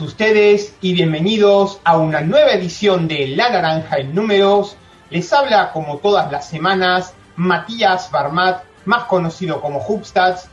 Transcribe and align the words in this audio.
ustedes 0.00 0.74
y 0.80 0.92
bienvenidos 0.92 1.80
a 1.82 1.96
una 1.96 2.20
nueva 2.20 2.52
edición 2.52 3.08
de 3.08 3.28
La 3.28 3.50
Naranja 3.50 3.96
en 3.96 4.14
Números. 4.14 4.76
Les 5.10 5.32
habla 5.32 5.72
como 5.72 5.98
todas 5.98 6.30
las 6.30 6.48
semanas 6.48 7.14
Matías 7.36 8.10
Barmat, 8.10 8.62
más 8.84 9.04
conocido 9.04 9.60
como 9.60 9.84
Hubstats. 9.84 10.48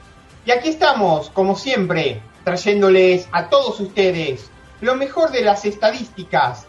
Y 0.45 0.51
aquí 0.51 0.69
estamos, 0.69 1.29
como 1.29 1.55
siempre, 1.55 2.21
trayéndoles 2.43 3.27
a 3.31 3.49
todos 3.49 3.79
ustedes 3.79 4.49
lo 4.81 4.95
mejor 4.95 5.31
de 5.31 5.41
las 5.41 5.65
estadísticas, 5.65 6.65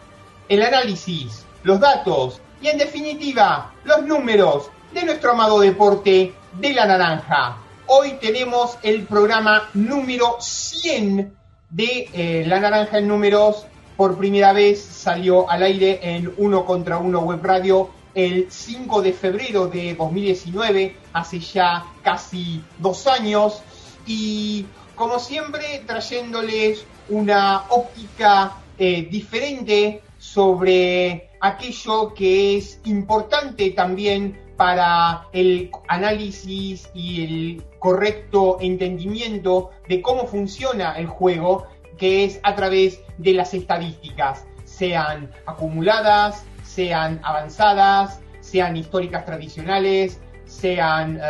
el 0.49 0.63
análisis, 0.63 1.45
los 1.63 1.81
datos 1.81 2.41
y 2.61 2.69
en 2.69 2.79
definitiva 2.79 3.73
los 3.85 4.03
números 4.03 4.71
de 4.93 5.05
nuestro 5.05 5.33
amado 5.33 5.61
deporte 5.61 6.35
de 6.53 6.73
la 6.75 6.87
naranja. 6.87 7.57
Hoy 7.87 8.19
tenemos 8.21 8.79
el 8.83 9.05
programa 9.05 9.69
número 9.75 10.37
100 10.41 11.46
de 11.71 12.09
eh, 12.13 12.45
La 12.47 12.61
Naranja 12.61 12.99
en 12.99 13.09
Números. 13.09 13.67
Por 13.97 14.19
primera 14.19 14.53
vez 14.53 14.83
salió 14.83 15.49
al 15.51 15.63
aire 15.63 16.01
en 16.03 16.33
Uno 16.37 16.65
contra 16.65 16.99
Uno 16.99 17.21
Web 17.21 17.41
Radio 17.43 17.91
el 18.15 18.47
5 18.51 19.03
de 19.03 19.13
febrero 19.13 19.69
de 19.69 19.95
2019, 19.95 20.97
hace 21.13 21.39
ya 21.39 21.85
casi 22.03 22.63
dos 22.79 23.07
años. 23.07 23.63
Y 24.07 24.67
como 24.95 25.19
siempre, 25.19 25.83
trayéndoles 25.87 26.85
una 27.11 27.65
óptica 27.69 28.57
eh, 28.79 29.07
diferente 29.11 30.03
sobre 30.19 31.31
aquello 31.41 32.15
que 32.15 32.57
es 32.57 32.81
importante 32.85 33.71
también 33.71 34.46
para 34.57 35.29
el 35.33 35.71
análisis 35.89 36.91
y 36.95 37.25
el 37.25 37.65
correcto 37.79 38.59
entendimiento 38.61 39.71
de 39.89 40.01
cómo 40.03 40.27
funciona 40.27 40.93
el 40.93 41.07
juego, 41.07 41.67
que 41.99 42.25
es 42.25 42.41
a 42.43 42.55
través 42.55 43.01
de 43.19 43.33
las 43.33 43.55
estadísticas, 43.55 44.47
sean 44.65 45.31
acumuladas, 45.47 46.45
sean 46.65 47.21
avanzadas, 47.23 48.21
sean 48.41 48.77
históricas 48.77 49.25
tradicionales, 49.25 50.21
sean 50.45 51.21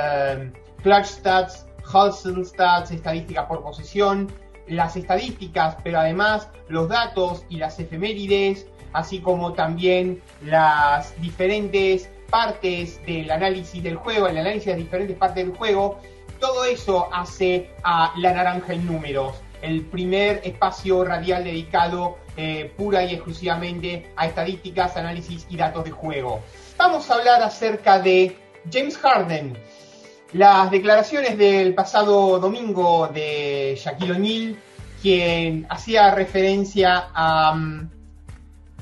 clutch 0.82 1.06
stats, 1.06 1.66
hustle 1.92 2.44
stats, 2.44 2.90
estadísticas 2.90 3.46
por 3.46 3.62
posesión, 3.62 4.30
las 4.66 4.96
estadísticas, 4.96 5.76
pero 5.84 6.00
además 6.00 6.48
los 6.68 6.88
datos 6.88 7.44
y 7.48 7.58
las 7.58 7.78
efemérides, 7.78 8.66
así 8.92 9.20
como 9.20 9.52
también 9.52 10.20
las 10.42 11.18
diferentes 11.20 12.10
partes 12.26 13.04
del 13.06 13.30
análisis 13.30 13.82
del 13.82 13.96
juego, 13.96 14.28
el 14.28 14.38
análisis 14.38 14.66
de 14.66 14.76
diferentes 14.76 15.16
partes 15.16 15.46
del 15.46 15.56
juego, 15.56 16.00
todo 16.38 16.64
eso 16.64 17.08
hace 17.12 17.70
a 17.82 18.12
La 18.18 18.32
Naranja 18.32 18.74
en 18.74 18.86
Números, 18.86 19.34
el 19.62 19.84
primer 19.86 20.40
espacio 20.44 21.04
radial 21.04 21.44
dedicado 21.44 22.18
eh, 22.36 22.72
pura 22.76 23.04
y 23.04 23.14
exclusivamente 23.14 24.12
a 24.16 24.26
estadísticas, 24.26 24.96
análisis 24.96 25.46
y 25.48 25.56
datos 25.56 25.84
de 25.84 25.90
juego. 25.90 26.40
Vamos 26.76 27.10
a 27.10 27.14
hablar 27.14 27.42
acerca 27.42 27.98
de 27.98 28.36
James 28.70 28.98
Harden, 28.98 29.56
las 30.32 30.70
declaraciones 30.70 31.38
del 31.38 31.74
pasado 31.74 32.38
domingo 32.38 33.08
de 33.08 33.78
Shaquille 33.82 34.12
O'Neal, 34.12 34.56
quien 35.00 35.66
hacía 35.70 36.14
referencia 36.14 37.08
a 37.14 37.52
um, 37.52 37.88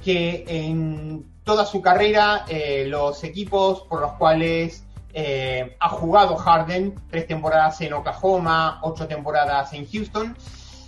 que 0.04 0.44
en 0.48 1.33
toda 1.44 1.66
su 1.66 1.80
carrera 1.80 2.44
eh, 2.48 2.86
los 2.88 3.22
equipos 3.22 3.82
por 3.82 4.00
los 4.00 4.12
cuales 4.12 4.84
eh, 5.12 5.76
ha 5.78 5.88
jugado 5.90 6.36
Harden, 6.36 6.94
tres 7.08 7.28
temporadas 7.28 7.80
en 7.82 7.92
Oklahoma, 7.92 8.80
ocho 8.82 9.06
temporadas 9.06 9.72
en 9.74 9.86
Houston, 9.88 10.36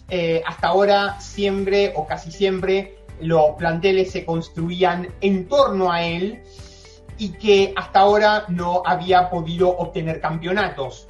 eh, 0.08 0.42
hasta 0.44 0.68
ahora 0.68 1.20
siempre 1.20 1.92
o 1.94 2.06
casi 2.06 2.32
siempre 2.32 2.98
los 3.20 3.50
planteles 3.56 4.10
se 4.10 4.24
construían 4.24 5.14
en 5.20 5.48
torno 5.48 5.92
a 5.92 6.02
él 6.02 6.42
y 7.18 7.30
que 7.30 7.72
hasta 7.76 8.00
ahora 8.00 8.44
no 8.48 8.82
había 8.84 9.30
podido 9.30 9.70
obtener 9.70 10.20
campeonatos. 10.20 11.06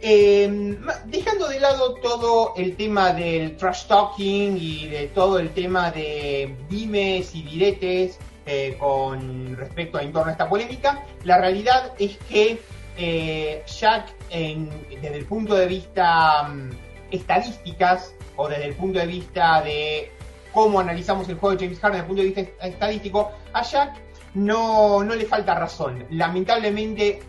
Em, 0.00 0.78
dejando 1.06 1.48
de 1.48 1.58
lado 1.58 1.94
todo 1.94 2.54
el 2.56 2.76
tema 2.76 3.12
del 3.12 3.56
trash 3.56 3.86
talking 3.86 4.56
y 4.56 4.86
de 4.86 5.08
todo 5.08 5.38
el 5.40 5.50
tema 5.50 5.90
de 5.90 6.54
dimes 6.68 7.34
y 7.34 7.42
diretes 7.42 8.18
eh, 8.46 8.76
con 8.78 9.56
respecto 9.56 9.98
a 9.98 10.02
en 10.02 10.12
torno 10.12 10.28
a 10.28 10.32
esta 10.32 10.48
polémica, 10.48 11.04
la 11.24 11.38
realidad 11.38 11.94
es 11.98 12.16
que 12.28 12.60
eh, 12.96 13.64
Jack, 13.66 14.14
desde 14.30 15.16
el 15.16 15.24
punto 15.24 15.54
de 15.54 15.66
vista 15.66 16.48
um, 16.48 16.70
estadísticas 17.10 18.14
o 18.36 18.48
desde 18.48 18.66
el 18.66 18.74
punto 18.74 19.00
de 19.00 19.06
vista 19.06 19.62
de 19.62 20.12
cómo 20.52 20.80
analizamos 20.80 21.28
el 21.28 21.36
juego 21.36 21.56
de 21.56 21.66
James 21.66 21.80
Harden 21.80 21.92
desde 21.92 22.02
el 22.02 22.06
punto 22.06 22.22
de 22.22 22.28
vista 22.28 22.66
estadístico, 22.66 23.32
a 23.52 23.62
Jack 23.62 23.94
no, 24.34 25.02
no 25.02 25.14
le 25.14 25.24
falta 25.26 25.54
razón. 25.54 26.06
Lamentablemente, 26.10 27.20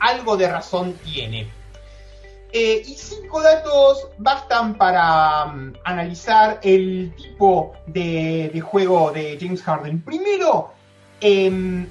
algo 0.00 0.36
de 0.36 0.48
razón 0.50 0.94
tiene. 1.04 1.48
Eh, 2.52 2.82
y 2.86 2.94
cinco 2.94 3.42
datos 3.42 4.08
bastan 4.18 4.78
para 4.78 5.46
um, 5.46 5.72
analizar 5.84 6.60
el 6.62 7.12
tipo 7.16 7.72
de, 7.86 8.62
juego 8.64 9.10
de 9.10 9.36
James 9.40 9.62
Harden. 9.62 10.00
Primero, 10.00 10.70
em, 11.20 11.86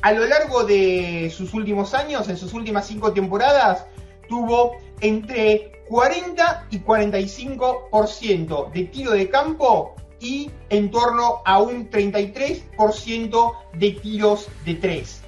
a 0.00 0.12
lo 0.12 0.26
largo 0.26 0.64
de 0.64 1.32
sus 1.34 1.54
últimos 1.54 1.92
años, 1.94 2.28
en 2.28 2.36
sus 2.36 2.54
últimas 2.54 2.86
cinco 2.86 3.12
temporadas, 3.12 3.84
tuvo 4.28 4.76
entre 5.00 5.72
40 5.88 6.66
y 6.70 6.78
45% 6.78 8.70
de 8.72 8.84
tiro 8.84 9.10
de 9.12 9.28
campo 9.28 9.96
y 10.20 10.50
en 10.70 10.90
torno 10.90 11.42
a 11.44 11.60
un 11.60 11.90
33% 11.90 13.54
de 13.74 13.90
tiros 13.90 14.48
de 14.64 14.74
tres. 14.76 15.21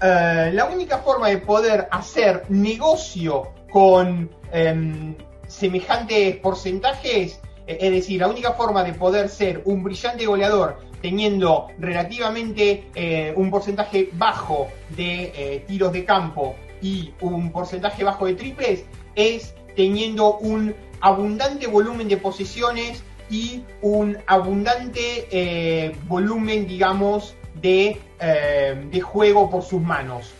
Eh, 0.00 0.50
la 0.54 0.66
única 0.66 0.98
forma 0.98 1.28
de 1.28 1.38
poder 1.38 1.88
hacer 1.90 2.44
negocio 2.50 3.48
con 3.70 4.30
em, 4.52 5.16
semejantes 5.48 6.36
porcentajes, 6.36 7.40
eh, 7.66 7.78
es 7.80 7.90
decir, 7.90 8.20
la 8.20 8.28
única 8.28 8.52
forma 8.52 8.84
de 8.84 8.94
poder 8.94 9.28
ser 9.28 9.62
un 9.64 9.82
brillante 9.82 10.24
goleador 10.24 10.78
teniendo 11.02 11.66
relativamente 11.78 12.84
eh, 12.94 13.32
un 13.36 13.50
porcentaje 13.50 14.10
bajo 14.12 14.68
de 14.96 15.64
tiros 15.66 15.92
de 15.92 16.04
campo 16.04 16.54
y 16.80 17.12
un 17.20 17.50
porcentaje 17.50 18.04
bajo 18.04 18.26
de 18.26 18.34
triples, 18.34 18.84
es 19.16 19.54
teniendo 19.74 20.38
un 20.38 20.74
abundante 21.00 21.66
volumen 21.66 22.08
de 22.08 22.16
posiciones 22.16 23.02
y 23.30 23.62
un 23.82 24.18
abundante 24.26 25.92
volumen, 26.08 26.66
digamos, 26.66 27.36
de, 27.60 28.00
eh, 28.20 28.88
de 28.90 29.00
juego 29.00 29.50
por 29.50 29.62
sus 29.62 29.80
manos. 29.80 30.32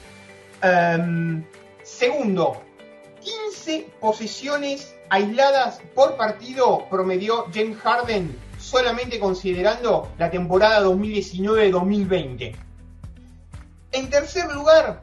Em, 0.62 1.44
segundo, 1.82 2.60
15 3.20 3.88
posiciones 4.00 4.94
aisladas 5.10 5.80
por 5.94 6.16
partido 6.16 6.86
promedió 6.90 7.46
James 7.52 7.78
Harden 7.78 8.36
solamente 8.58 9.18
considerando 9.18 10.08
la 10.18 10.30
temporada 10.30 10.82
2019-2020. 10.82 12.54
En 13.92 14.10
tercer 14.10 14.52
lugar, 14.52 15.00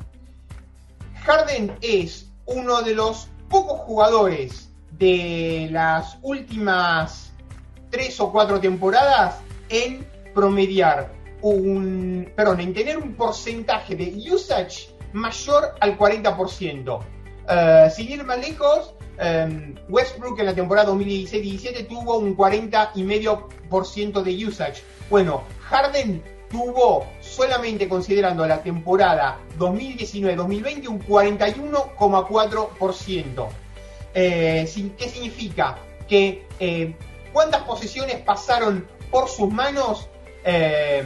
Harden 1.24 1.76
es 1.82 2.30
uno 2.46 2.82
de 2.82 2.94
los 2.94 3.30
pocos 3.50 3.80
jugadores 3.80 4.70
de 4.92 5.70
las 5.72 6.18
últimas 6.22 7.32
tres 7.90 8.20
o 8.20 8.32
cuatro 8.32 8.60
temporadas 8.60 9.36
en 9.70 10.06
promediar 10.34 11.15
un, 11.52 12.32
perdón, 12.36 12.60
en 12.60 12.74
tener 12.74 12.98
un 12.98 13.14
porcentaje 13.14 13.96
de 13.96 14.12
usage 14.32 14.90
mayor 15.14 15.76
al 15.80 15.98
40%. 15.98 16.98
Uh, 16.98 17.04
sin 17.92 18.12
ir 18.12 18.24
más 18.24 18.40
lejos, 18.40 18.96
um, 19.20 19.76
Westbrook 19.88 20.40
en 20.40 20.48
la 20.48 20.56
temporada 20.56 20.92
2016-17 20.92 21.88
tuvo 21.88 22.18
un 22.18 22.36
40,5% 22.36 24.24
de 24.24 24.48
usage. 24.48 24.82
Bueno, 25.10 25.44
Harden 25.62 26.24
tuvo 26.50 27.06
solamente 27.22 27.88
considerando 27.88 28.48
la 28.48 28.64
temporada 28.64 29.38
2019-2020 29.60 30.88
un 30.88 31.00
41,4%. 31.00 33.48
Eh, 34.16 34.68
¿Qué 34.98 35.10
significa? 35.10 35.78
Que 36.08 36.48
eh, 36.60 36.96
cuántas 37.32 37.62
posesiones 37.64 38.18
pasaron 38.22 38.88
por 39.12 39.30
sus 39.30 39.52
manos 39.52 40.10
eh, 40.44 41.04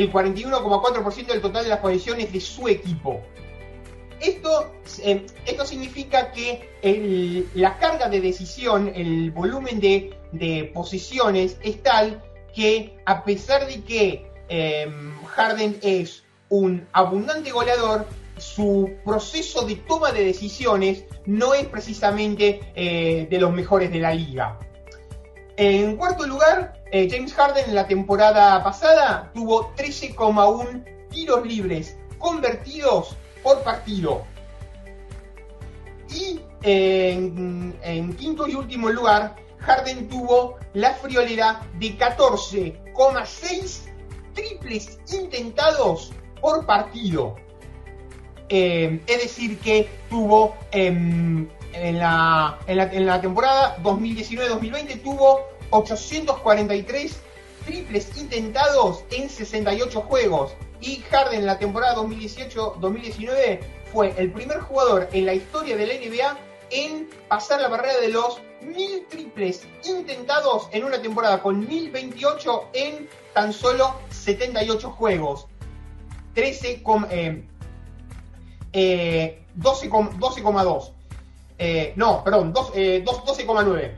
el 0.00 0.12
41,4% 0.12 1.26
del 1.26 1.40
total 1.40 1.64
de 1.64 1.70
las 1.70 1.80
posiciones 1.80 2.32
de 2.32 2.40
su 2.40 2.68
equipo. 2.68 3.20
Esto, 4.20 4.72
eh, 5.02 5.26
esto 5.46 5.64
significa 5.64 6.30
que 6.32 7.48
la 7.54 7.78
carga 7.78 8.08
de 8.08 8.20
decisión, 8.20 8.92
el 8.94 9.30
volumen 9.30 9.80
de, 9.80 10.70
posiciones 10.74 11.56
es 11.62 11.82
tal 11.82 12.22
que 12.54 12.98
a 13.06 13.24
pesar 13.24 13.66
de 13.66 13.82
que 13.82 14.30
em, 14.48 15.12
Harden 15.26 15.78
es 15.82 16.24
un 16.48 16.86
abundante 16.92 17.50
goleador, 17.50 18.06
su 18.36 18.90
proceso 19.04 19.66
de 19.66 19.76
toma 19.76 20.12
de 20.12 20.24
decisiones 20.24 21.04
no 21.26 21.54
es 21.54 21.66
precisamente 21.66 22.60
eh, 22.74 23.26
de 23.30 23.38
los 23.38 23.52
mejores 23.52 23.90
de 23.90 24.00
la 24.00 24.14
liga. 24.14 24.58
En 25.56 25.96
cuarto 25.96 26.26
lugar, 26.26 26.74
eh, 26.90 27.08
James 27.10 27.34
Harden 27.34 27.68
en 27.68 27.74
la 27.74 27.86
temporada 27.86 28.62
pasada 28.62 29.30
tuvo 29.34 29.74
13,1 29.74 30.84
tiros 31.10 31.46
libres 31.46 31.96
convertidos 32.18 33.16
por 33.42 33.62
partido. 33.62 34.24
Y 36.08 36.40
en, 36.62 38.14
quinto 38.16 38.48
y 38.48 38.54
último 38.54 38.88
lugar, 38.90 39.36
Harden 39.58 40.08
tuvo 40.08 40.56
la 40.72 40.94
friolera 40.94 41.60
de 41.78 41.98
14,6 41.98 43.80
triples 44.34 44.98
intentados 45.12 46.12
por 46.40 46.66
partido. 46.66 47.36
Eh, 48.48 49.00
es 49.06 49.22
decir, 49.22 49.58
que 49.60 49.88
tuvo 50.08 50.56
en, 51.72 51.98
la, 51.98 52.58
en, 52.66 53.06
la, 53.06 53.20
temporada 53.20 53.76
2019-2020 53.82 55.02
tuvo 55.02 55.46
843 55.70 57.20
triples 57.64 58.16
intentados 58.16 59.04
en 59.10 59.28
68 59.28 60.00
juegos. 60.02 60.52
Y 60.80 60.96
Harden 61.10 61.40
en 61.40 61.46
la 61.46 61.58
temporada 61.58 61.96
2018-2019 61.96 63.60
fue 63.92 64.14
el 64.16 64.32
primer 64.32 64.60
jugador 64.60 65.08
en 65.12 65.26
la 65.26 65.34
historia 65.34 65.76
de 65.76 65.86
la 65.86 65.94
NBA 65.94 66.38
en 66.70 67.10
pasar 67.28 67.60
la 67.60 67.68
barrera 67.68 67.98
de 67.98 68.08
los 68.08 68.40
1000 68.62 69.06
triples 69.08 69.66
intentados 69.84 70.68
en 70.72 70.84
una 70.84 71.02
temporada 71.02 71.42
con 71.42 71.66
1028 71.66 72.68
en 72.72 73.08
tan 73.34 73.52
solo 73.52 73.94
78 74.10 74.90
juegos. 74.90 75.46
13, 76.34 76.82
eh, 78.72 79.44
12,2. 79.56 80.92
Eh, 81.62 81.92
no, 81.94 82.24
perdón, 82.24 82.54
12,9. 82.54 83.80
Eh, 83.82 83.92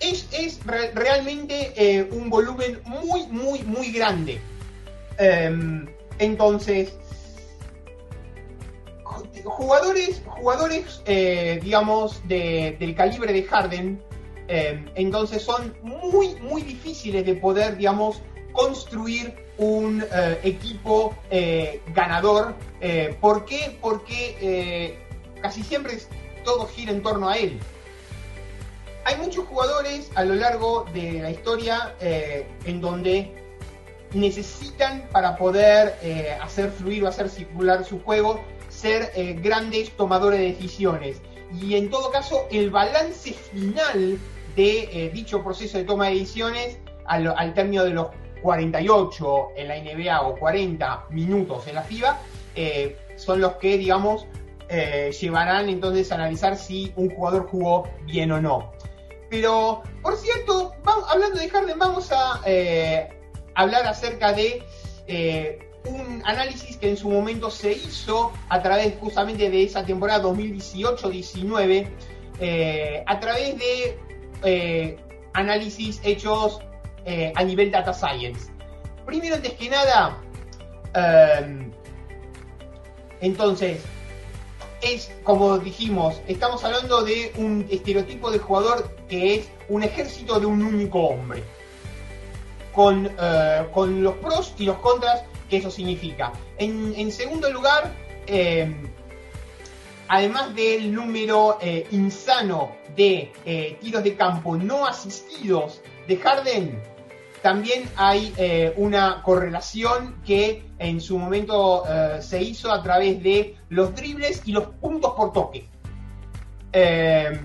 es, 0.00 0.26
es 0.32 0.60
realmente 0.66 1.72
eh, 1.76 2.02
un 2.10 2.28
volumen 2.28 2.80
muy, 2.84 3.28
muy, 3.28 3.62
muy 3.62 3.92
grande. 3.92 4.40
Em, 5.18 5.86
entonces, 6.18 6.92
jugadores, 9.44 10.20
jugadores 10.26 11.00
digamos, 11.62 12.20
del 12.26 12.94
calibre 12.96 13.32
de 13.32 13.44
Harden, 13.44 14.02
em, 14.48 14.86
entonces 14.96 15.42
son 15.42 15.76
muy, 15.84 16.34
muy 16.40 16.62
difíciles 16.62 17.24
de 17.24 17.34
poder, 17.36 17.76
digamos, 17.76 18.20
construir 18.50 19.32
un 19.58 20.02
equipo 20.42 21.14
ganador. 21.94 22.56
¿Por 23.20 23.44
qué? 23.44 23.78
Porque 23.80 24.98
casi 25.40 25.62
siempre 25.62 25.98
todo 26.44 26.66
gira 26.66 26.92
en 26.92 27.02
torno 27.02 27.28
a 27.28 27.36
él. 27.36 27.58
Hay 29.04 29.16
muchos 29.16 29.46
jugadores 29.46 30.10
a 30.14 30.24
lo 30.24 30.34
largo 30.34 30.84
de 30.92 31.20
la 31.20 31.30
historia 31.30 31.94
eh, 32.00 32.46
en 32.64 32.80
donde 32.80 33.34
necesitan 34.12 35.08
para 35.12 35.36
poder 35.36 35.96
eh, 36.02 36.36
hacer 36.40 36.70
fluir 36.70 37.04
o 37.04 37.08
hacer 37.08 37.28
circular 37.28 37.84
su 37.84 38.02
juego 38.02 38.40
ser 38.68 39.10
eh, 39.14 39.34
grandes 39.40 39.90
tomadores 39.96 40.40
de 40.40 40.46
decisiones. 40.46 41.20
Y 41.60 41.74
en 41.74 41.90
todo 41.90 42.10
caso, 42.10 42.46
el 42.50 42.70
balance 42.70 43.32
final 43.32 44.18
de 44.54 45.10
dicho 45.12 45.42
proceso 45.42 45.78
de 45.78 45.84
toma 45.84 46.06
de 46.06 46.14
decisiones 46.14 46.78
al, 47.06 47.34
al, 47.36 47.54
término 47.54 47.84
de 47.84 47.90
los 47.90 48.08
48 48.42 49.48
en 49.56 49.68
la 49.68 49.76
NBA 49.76 50.22
o 50.22 50.36
40 50.36 51.06
minutos 51.10 51.66
en 51.66 51.74
la 51.76 51.82
FIBA 51.82 52.20
son 53.16 53.40
los 53.40 53.54
que, 53.54 53.78
digamos, 53.78 54.26
eh, 54.72 55.10
llevarán 55.20 55.68
entonces 55.68 56.12
a 56.12 56.14
analizar 56.14 56.56
si 56.56 56.92
un 56.94 57.10
jugador 57.10 57.48
jugó 57.48 57.88
bien 58.04 58.30
o 58.30 58.40
no. 58.40 58.70
Pero, 59.28 59.82
por 60.00 60.16
cierto, 60.16 60.74
hablando 61.08 61.40
de 61.40 61.48
Harden, 61.48 61.76
vamos 61.76 62.12
a 62.12 62.40
eh, 62.46 63.08
hablar 63.56 63.84
acerca 63.86 64.32
de 64.32 64.62
eh, 65.08 65.58
un 65.86 66.22
análisis 66.24 66.76
que 66.76 66.88
en 66.88 66.96
su 66.96 67.10
momento 67.10 67.50
se 67.50 67.72
hizo 67.72 68.32
a 68.48 68.62
través 68.62 68.94
justamente 69.00 69.50
de 69.50 69.64
esa 69.64 69.84
temporada 69.84 70.22
2018-19, 70.22 71.88
a 73.06 73.20
través 73.20 73.56
de 73.58 74.98
análisis 75.32 76.00
hechos 76.04 76.60
a 77.34 77.42
nivel 77.42 77.72
data 77.72 77.92
science. 77.92 78.52
Primero, 79.04 79.34
antes 79.34 79.52
que 79.54 79.68
nada, 79.68 80.16
entonces, 83.20 83.80
es, 84.82 85.10
como 85.22 85.58
dijimos, 85.58 86.20
estamos 86.26 86.64
hablando 86.64 87.02
de 87.02 87.32
un 87.36 87.66
estereotipo 87.70 88.30
de 88.30 88.38
jugador 88.38 88.96
que 89.08 89.34
es 89.36 89.48
un 89.68 89.82
ejército 89.82 90.40
de 90.40 90.46
un 90.46 90.62
único 90.62 91.00
hombre. 91.00 91.42
Con, 92.72 93.10
eh, 93.18 93.66
con 93.72 94.02
los 94.02 94.14
pros 94.16 94.54
y 94.58 94.64
los 94.64 94.78
contras 94.78 95.24
que 95.48 95.56
eso 95.56 95.70
significa. 95.70 96.32
En, 96.56 97.10
segundo 97.10 97.50
lugar, 97.50 97.92
eh, 98.26 98.72
además 100.06 100.54
del 100.54 100.94
número 100.94 101.58
eh, 101.60 101.86
insano 101.90 102.76
de 102.94 103.32
tiros 103.80 104.04
de 104.04 104.14
campo 104.14 104.56
no 104.56 104.86
asistidos 104.86 105.80
de 106.06 106.16
Harden, 106.16 106.80
también 107.42 107.88
hay 107.96 108.34
eh, 108.36 108.74
una 108.76 109.22
correlación 109.22 110.16
que 110.26 110.64
en 110.78 111.00
su 111.00 111.18
momento 111.18 111.84
eh, 111.88 112.18
se 112.20 112.42
hizo 112.42 112.70
a 112.70 112.82
través 112.82 113.22
de 113.22 113.56
los 113.70 113.94
dribles 113.94 114.42
y 114.44 114.52
los 114.52 114.64
puntos 114.64 115.14
por 115.16 115.32
toque. 115.32 115.66
Eh, 116.72 117.40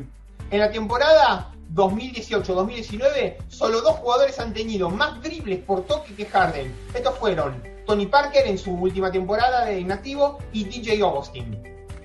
en 0.51 0.59
la 0.59 0.71
temporada 0.71 1.51
2018-2019, 1.73 3.37
solo 3.47 3.81
dos 3.81 3.95
jugadores 3.95 4.39
han 4.39 4.53
tenido 4.53 4.89
más 4.89 5.21
dribles 5.21 5.59
por 5.59 5.85
toque 5.85 6.13
que 6.13 6.25
Harden. 6.25 6.73
Estos 6.93 7.17
fueron 7.17 7.63
Tony 7.85 8.05
Parker 8.05 8.47
en 8.47 8.57
su 8.57 8.71
última 8.71 9.11
temporada 9.11 9.65
de 9.65 9.79
inactivo 9.79 10.39
y 10.51 10.65
DJ 10.65 11.01
Augustin. 11.01 11.57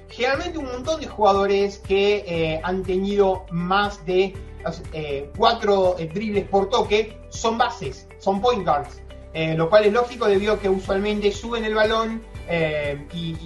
Generalmente 0.09 0.59
un 0.59 0.67
montón 0.67 1.01
de 1.01 1.07
jugadores 1.07 1.79
que 1.79 2.61
han 2.65 2.83
tenido 2.83 3.47
más 3.51 4.05
de 4.07 4.35
eh, 4.93 5.31
cuatro 5.37 5.97
eh, 5.99 6.09
dribles 6.13 6.47
por 6.49 6.69
toque 6.69 7.17
son 7.31 7.59
bases, 7.59 8.07
son 8.19 8.41
point 8.41 8.65
guards, 8.65 9.01
eh, 9.33 9.55
lo 9.55 9.71
cual 9.71 9.85
es 9.85 9.93
lógico 9.93 10.27
debido 10.27 10.55
a 10.55 10.61
que 10.61 10.69
usualmente 10.69 11.33
suben 11.33 11.65
el 11.65 11.75
balón 11.75 12.23
y, 13.13 13.37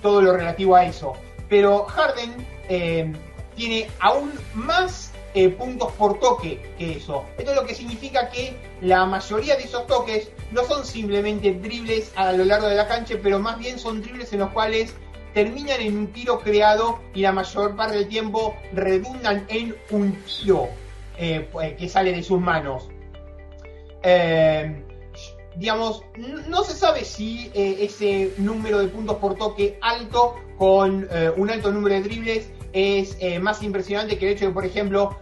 todo 0.00 0.22
lo 0.22 0.32
relativo 0.32 0.76
a 0.76 0.84
eso. 0.86 1.14
Pero 1.48 1.84
Harden 1.84 2.46
tiene 3.54 3.88
aún 4.00 4.32
más 4.54 5.12
puntos 5.58 5.92
por 5.92 6.20
toque 6.20 6.74
que 6.78 6.92
eso. 6.92 7.24
Esto 7.36 7.50
es 7.50 7.56
lo 7.56 7.66
que 7.66 7.74
significa 7.74 8.30
que 8.30 8.56
la 8.80 9.04
mayoría 9.04 9.56
de 9.56 9.64
esos 9.64 9.86
toques 9.86 10.30
no 10.52 10.64
son 10.64 10.84
simplemente 10.86 11.52
dribles 11.52 12.12
a 12.16 12.32
lo 12.32 12.44
largo 12.44 12.68
de 12.68 12.76
la 12.76 12.86
cancha, 12.86 13.16
pero 13.22 13.38
más 13.40 13.58
bien 13.58 13.78
son 13.78 14.00
dribles 14.00 14.32
en 14.32 14.38
los 14.40 14.50
cuales 14.52 14.94
terminan 15.34 15.80
en 15.80 15.98
un 15.98 16.06
tiro 16.12 16.38
creado 16.38 17.00
y 17.12 17.20
la 17.20 17.32
mayor 17.32 17.76
parte 17.76 17.96
del 17.96 18.08
tiempo 18.08 18.56
redundan 18.72 19.44
en 19.48 19.74
un 19.90 20.16
tiro 20.22 20.68
eh, 21.18 21.48
pues, 21.52 21.74
que 21.74 21.88
sale 21.88 22.12
de 22.12 22.22
sus 22.22 22.40
manos. 22.40 22.88
Eh, 24.02 24.82
digamos, 25.56 26.02
no 26.48 26.62
se 26.62 26.74
sabe 26.74 27.04
si 27.04 27.50
eh, 27.54 27.78
ese 27.80 28.32
número 28.38 28.78
de 28.78 28.88
puntos 28.88 29.16
por 29.16 29.36
toque 29.36 29.78
alto 29.82 30.36
con 30.56 31.08
un 31.36 31.50
alto 31.50 31.72
número 31.72 31.96
de 31.96 32.02
dribles 32.02 32.48
es 32.72 33.18
más 33.40 33.60
impresionante 33.64 34.16
que 34.18 34.26
el 34.26 34.32
hecho 34.34 34.46
de, 34.46 34.52
por 34.52 34.64
ejemplo, 34.64 35.18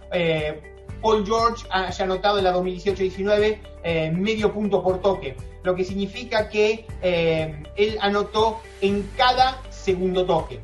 Paul 1.00 1.24
George 1.24 1.64
haya 1.70 2.04
anotado 2.04 2.36
en 2.36 2.44
la 2.44 2.54
2018-19 2.54 4.12
medio 4.12 4.52
punto 4.52 4.82
por 4.82 5.00
toque, 5.00 5.36
lo 5.62 5.74
que 5.74 5.84
significa 5.84 6.50
que 6.50 6.84
él 7.02 7.96
anotó 8.02 8.60
en 8.82 9.08
cada 9.16 9.58
segundo 9.82 10.24
toque. 10.24 10.60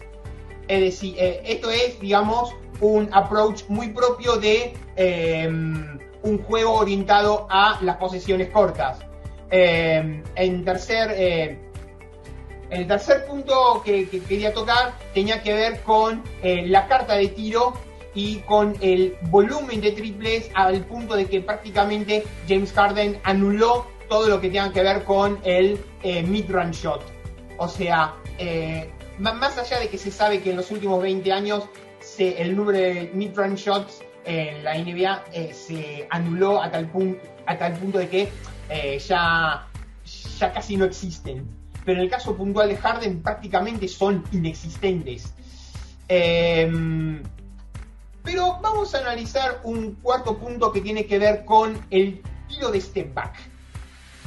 Es 0.68 0.80
decir, 0.80 1.14
eh, 1.18 1.40
esto 1.44 1.70
es, 1.70 1.98
digamos, 1.98 2.54
un 2.80 3.08
approach 3.12 3.64
muy 3.68 3.88
propio 3.88 4.36
de 4.36 4.74
em, 4.96 5.98
un 6.22 6.38
juego 6.42 6.74
orientado 6.74 7.46
a 7.50 7.78
las 7.82 7.96
posesiones 7.96 8.50
cortas. 8.50 8.98
Em, 9.50 10.22
en 10.34 10.64
tercer, 10.64 11.10
eh, 11.16 11.58
el 12.70 12.86
tercer 12.86 13.24
punto 13.26 13.82
que, 13.82 14.06
quería 14.08 14.52
tocar 14.52 14.92
tenía 15.14 15.42
que 15.42 15.54
ver 15.54 15.80
con 15.80 16.22
eh, 16.42 16.66
la 16.66 16.86
carta 16.86 17.14
de 17.14 17.28
tiro 17.28 17.72
y 18.14 18.36
con 18.40 18.76
el 18.82 19.16
volumen 19.30 19.80
de 19.80 19.92
triples 19.92 20.50
al 20.54 20.84
punto 20.84 21.16
de 21.16 21.24
que 21.24 21.40
prácticamente 21.40 22.24
James 22.46 22.72
Harden 22.72 23.18
anuló 23.22 23.86
todo 24.08 24.28
lo 24.28 24.40
que 24.40 24.50
tenga 24.50 24.70
que 24.70 24.82
ver 24.82 25.04
con 25.04 25.38
el 25.44 25.80
mid-run 26.02 26.72
shot. 26.72 27.02
O 27.58 27.68
sea, 27.68 28.14
más 29.18 29.58
allá 29.58 29.80
de 29.80 29.88
que 29.88 29.98
se 29.98 30.10
sabe 30.10 30.40
que 30.40 30.50
en 30.50 30.56
los 30.56 30.70
últimos 30.70 31.02
20 31.02 31.32
años 31.32 31.64
el 32.18 32.56
número 32.56 32.78
de 32.78 33.10
mid-range 33.14 33.64
shots 33.64 34.02
en 34.24 34.64
la 34.64 34.76
NBA 34.76 35.24
eh, 35.32 35.54
se 35.54 36.06
anuló 36.10 36.62
a 36.62 36.70
tal, 36.70 36.88
punto, 36.88 37.20
a 37.46 37.56
tal 37.56 37.74
punto 37.74 37.98
de 37.98 38.08
que 38.08 38.28
eh, 38.68 38.98
ya, 38.98 39.66
ya 40.38 40.52
casi 40.52 40.76
no 40.76 40.84
existen. 40.84 41.46
Pero 41.84 42.00
en 42.00 42.04
el 42.04 42.10
caso 42.10 42.36
puntual 42.36 42.68
de 42.68 42.76
Harden 42.76 43.22
prácticamente 43.22 43.88
son 43.88 44.24
inexistentes. 44.32 45.32
Em, 46.08 47.22
Pero 48.22 48.58
vamos 48.60 48.94
a 48.94 48.98
analizar 48.98 49.60
un 49.64 49.94
cuarto 49.94 50.36
punto 50.36 50.72
que 50.72 50.80
tiene 50.80 51.06
que 51.06 51.18
ver 51.18 51.44
con 51.44 51.78
el 51.90 52.22
tiro 52.48 52.70
de 52.70 52.80
step 52.80 53.14
back. 53.14 53.34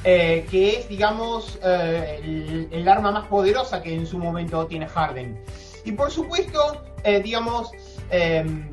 Eh, 0.03 0.47
que 0.49 0.79
es, 0.79 0.89
digamos, 0.89 1.59
eh, 1.63 2.67
el, 2.71 2.87
arma 2.87 3.11
más 3.11 3.27
poderosa 3.27 3.83
que 3.83 3.93
en 3.93 4.07
su 4.07 4.17
momento 4.17 4.65
tiene 4.65 4.87
Harden. 4.87 5.39
Y 5.85 5.91
por 5.91 6.09
supuesto, 6.09 6.81
eh, 7.03 7.21
digamos, 7.21 7.69
em, 8.09 8.71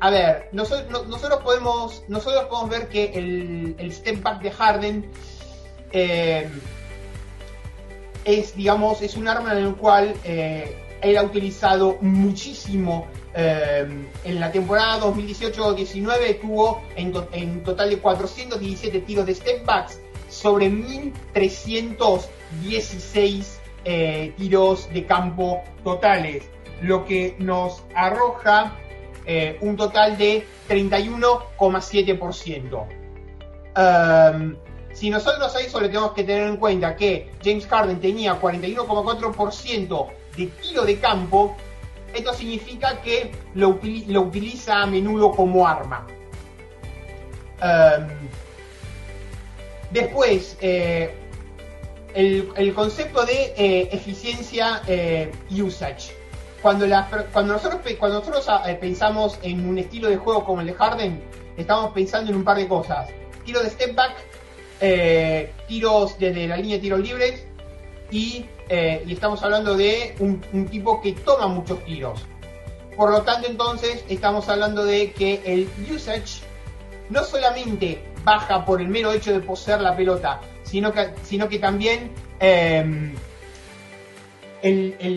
a 0.00 0.10
ver, 0.10 0.50
nosotros, 0.52 1.40
podemos, 1.42 2.04
nosotros 2.08 2.44
podemos 2.50 2.68
ver 2.68 2.88
que 2.88 3.12
el, 3.14 3.92
step 3.92 4.22
back 4.22 4.42
de 4.42 4.50
Harden 4.50 5.10
em, 5.92 6.60
es, 8.26 8.54
digamos, 8.54 9.00
es 9.00 9.16
un 9.16 9.26
arma 9.26 9.52
en 9.52 9.64
el 9.64 9.74
cual 9.74 10.14
él 10.22 11.16
ha 11.16 11.22
utilizado 11.22 11.96
muchísimo 12.02 13.06
em, 13.32 14.06
en 14.22 14.40
la 14.40 14.52
temporada 14.52 15.00
2018-19 15.00 16.40
tuvo 16.42 16.82
en, 16.94 17.14
en, 17.32 17.62
total 17.62 17.88
de 17.88 17.98
417 17.98 19.00
tiros 19.00 19.24
de 19.24 19.34
step 19.34 19.64
backs 19.64 19.98
sobre 20.38 20.70
1.316 20.70 23.58
eh, 23.84 24.32
tiros 24.36 24.88
de 24.92 25.04
campo 25.04 25.64
totales, 25.82 26.48
lo 26.82 27.04
que 27.04 27.34
nos 27.38 27.82
arroja 27.94 28.76
eh, 29.26 29.58
un 29.60 29.76
total 29.76 30.16
de 30.16 30.46
31,7%. 30.68 32.86
Um, 33.76 34.56
si 34.92 35.10
nosotros 35.10 35.54
a 35.54 35.60
eso 35.60 35.78
le 35.80 35.88
tenemos 35.88 36.12
que 36.12 36.24
tener 36.24 36.48
en 36.48 36.56
cuenta 36.56 36.96
que 36.96 37.30
James 37.44 37.66
Harden 37.66 38.00
tenía 38.00 38.40
41,4% 38.40 40.06
de 40.36 40.46
tiro 40.46 40.84
de 40.84 40.98
campo, 40.98 41.54
esto 42.14 42.32
significa 42.32 43.02
que 43.02 43.30
lo, 43.54 43.68
utiliza 43.68 44.82
a 44.82 44.86
menudo 44.86 45.32
como 45.32 45.66
arma. 45.66 46.06
Um, 47.60 48.06
Después, 49.90 50.56
eh, 50.60 51.14
el, 52.14 52.74
concepto 52.74 53.24
de 53.24 53.54
eh, 53.56 53.88
eficiencia 53.92 54.82
eh, 54.86 55.32
usage. 55.50 56.12
Cuando, 56.60 56.86
cuando 57.32 57.54
nosotros, 57.54 57.80
cuando 57.98 58.18
nosotros 58.18 58.46
ah, 58.48 58.64
pensamos 58.80 59.38
en 59.42 59.66
un 59.66 59.78
estilo 59.78 60.08
de 60.08 60.16
juego 60.16 60.44
como 60.44 60.60
el 60.60 60.66
de 60.66 60.74
Harden, 60.74 61.22
estamos 61.56 61.92
pensando 61.92 62.30
en 62.30 62.36
un 62.36 62.44
par 62.44 62.56
de 62.56 62.66
cosas. 62.66 63.08
Tiro 63.44 63.62
de 63.62 63.70
step 63.70 63.94
back, 63.94 64.16
tiros 65.68 66.18
desde 66.18 66.48
la 66.48 66.56
línea 66.56 66.76
de 66.76 66.82
tiros 66.82 67.00
libres 67.00 67.46
y, 68.10 68.44
estamos 68.68 69.42
hablando 69.42 69.76
de 69.76 70.16
un, 70.18 70.66
tipo 70.68 71.00
que 71.00 71.12
toma 71.12 71.46
muchos 71.46 71.82
tiros. 71.84 72.20
Por 72.96 73.10
lo 73.10 73.22
tanto, 73.22 73.48
entonces, 73.48 74.04
estamos 74.08 74.48
hablando 74.48 74.84
de 74.84 75.12
que 75.12 75.40
el 75.46 75.70
usage 75.94 76.42
no 77.08 77.22
solamente 77.22 78.02
baja 78.28 78.64
por 78.64 78.80
el 78.80 78.88
mero 78.88 79.12
hecho 79.12 79.32
de 79.32 79.40
poseer 79.40 79.80
la 79.80 79.96
pelota, 79.96 80.40
sino 80.62 80.92
que, 80.92 81.14
sino 81.22 81.48
que 81.48 81.58
también 81.58 82.12
em, 82.40 83.14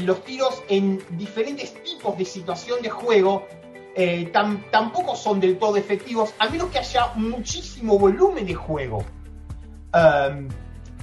los 0.05 0.23
tiros 0.23 0.63
en 0.69 1.01
diferentes 1.11 1.73
tipos 1.83 2.17
de 2.17 2.25
situación 2.25 2.81
de 2.81 2.89
juego 2.89 3.47
eh, 3.95 4.31
tampoco 4.71 5.15
son 5.15 5.41
del 5.41 5.57
todo 5.57 5.75
efectivos, 5.75 6.33
a 6.39 6.47
menos 6.47 6.69
que 6.69 6.79
haya 6.79 7.07
muchísimo 7.15 7.99
volumen 7.99 8.45
de 8.45 8.55
juego. 8.55 9.03
Em, 9.93 10.47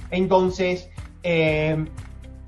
entonces, 0.09 0.89
em, 1.21 1.87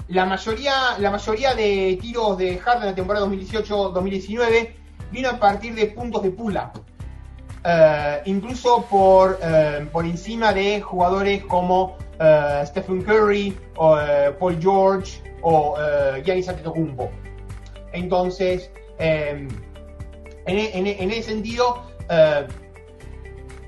la, 0.08 0.26
mayoría, 0.26 0.98
la 0.98 1.12
mayoría 1.12 1.54
de 1.54 2.00
tiros 2.02 2.36
de 2.36 2.58
Harden 2.58 2.84
en 2.84 2.90
la 2.90 2.96
temporada 2.96 3.28
2018-2019 3.28 4.74
vino 5.12 5.30
a 5.30 5.38
partir 5.38 5.76
de 5.76 5.86
puntos 5.88 6.24
de 6.24 6.32
pull-up. 6.32 6.91
Eh, 7.64 8.22
incluso 8.26 8.86
por, 8.90 9.40
eh, 9.42 9.86
por 9.92 10.06
encima 10.06 10.52
de 10.52 10.82
jugadores 10.82 11.44
como 11.44 11.96
eh, 12.20 12.64
Stephen 12.66 13.04
Curry, 13.04 13.56
o, 13.76 13.98
Paul 14.40 14.58
George 14.60 15.22
o 15.44 15.76
Giannis 16.24 16.50
Antetokounmpo. 16.50 17.10
Entonces, 17.94 18.72
en, 19.00 19.50
en, 20.46 21.12
ese 21.12 21.24
sentido, 21.24 21.84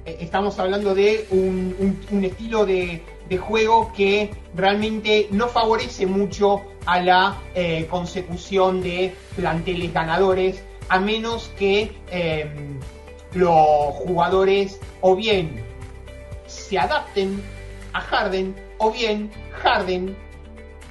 estamos 0.05 0.59
hablando 0.59 0.93
de 0.93 1.25
un, 1.31 2.23
estilo 2.23 2.65
de, 2.65 3.01
de, 3.27 3.37
juego 3.37 3.91
que 3.93 4.29
realmente 4.55 5.27
no 5.31 5.47
favorece 5.47 6.05
mucho 6.05 6.61
a 6.85 7.01
la 7.01 7.41
consecución 7.89 8.81
de 8.83 9.15
planteles 9.35 9.91
ganadores, 9.93 10.63
a 10.89 10.99
menos 10.99 11.51
que 11.57 11.91
los 13.35 13.93
jugadores 13.95 14.79
o 15.01 15.15
bien 15.15 15.63
se 16.47 16.77
adapten 16.77 17.43
a 17.93 18.01
Harden 18.01 18.55
o 18.77 18.91
bien 18.91 19.31
Harden 19.61 20.15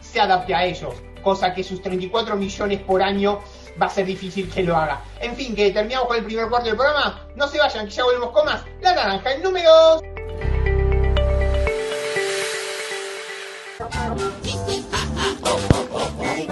se 0.00 0.20
adapte 0.20 0.54
a 0.54 0.64
ellos, 0.64 0.94
cosa 1.22 1.54
que 1.54 1.62
sus 1.62 1.80
34 1.82 2.36
millones 2.36 2.80
por 2.80 3.02
año 3.02 3.40
va 3.80 3.86
a 3.86 3.90
ser 3.90 4.06
difícil 4.06 4.50
que 4.50 4.62
lo 4.62 4.76
haga. 4.76 5.00
En 5.20 5.34
fin, 5.34 5.54
que 5.54 5.70
terminamos 5.70 6.08
con 6.08 6.18
el 6.18 6.24
primer 6.24 6.48
cuarto 6.48 6.68
del 6.68 6.76
programa. 6.76 7.26
No 7.36 7.48
se 7.48 7.58
vayan, 7.58 7.86
que 7.86 7.92
ya 7.92 8.04
volvemos 8.04 8.30
con 8.30 8.44
más. 8.44 8.62
La 8.80 8.94
naranja, 8.94 9.32
el 9.32 9.42
número 9.42 9.70
2. 9.70 10.02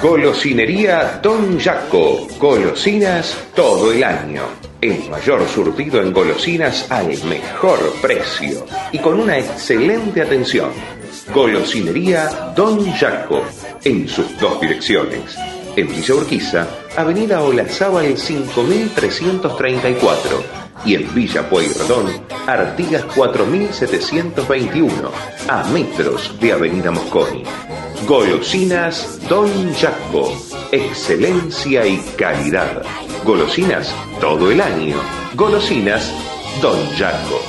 Golosinería 0.02 1.20
Don 1.22 1.60
Jaco. 1.60 2.26
Golosinas 2.38 3.36
todo 3.54 3.92
el 3.92 4.02
año. 4.02 4.69
El 4.80 5.10
mayor 5.10 5.46
surtido 5.46 6.00
en 6.00 6.10
golosinas 6.10 6.90
al 6.90 7.08
mejor 7.24 7.92
precio 8.00 8.64
y 8.92 8.98
con 8.98 9.20
una 9.20 9.36
excelente 9.36 10.22
atención. 10.22 10.70
Golosinería 11.34 12.54
Don 12.56 12.90
Jaco. 12.92 13.42
En 13.84 14.08
sus 14.08 14.40
dos 14.40 14.58
direcciones. 14.58 15.36
En 15.76 15.86
Villa 15.86 16.14
Urquiza, 16.14 16.66
Avenida 16.96 17.42
Olazábal 17.42 18.16
5334 18.16 20.42
y 20.86 20.94
en 20.94 21.14
Villa 21.14 21.46
Pueyrredón, 21.48 22.06
Artigas 22.46 23.04
4721, 23.14 25.10
a 25.46 25.62
metros 25.64 26.34
de 26.40 26.52
Avenida 26.52 26.90
Mosconi. 26.90 27.42
Golosinas 28.06 29.20
Don 29.28 29.74
Jaco, 29.74 30.32
excelencia 30.72 31.86
y 31.86 31.98
calidad. 32.16 32.82
Golosinas 33.24 33.94
todo 34.20 34.50
el 34.50 34.60
año. 34.60 34.96
Golosinas 35.34 36.12
Don 36.60 36.78
Jaco. 36.96 37.40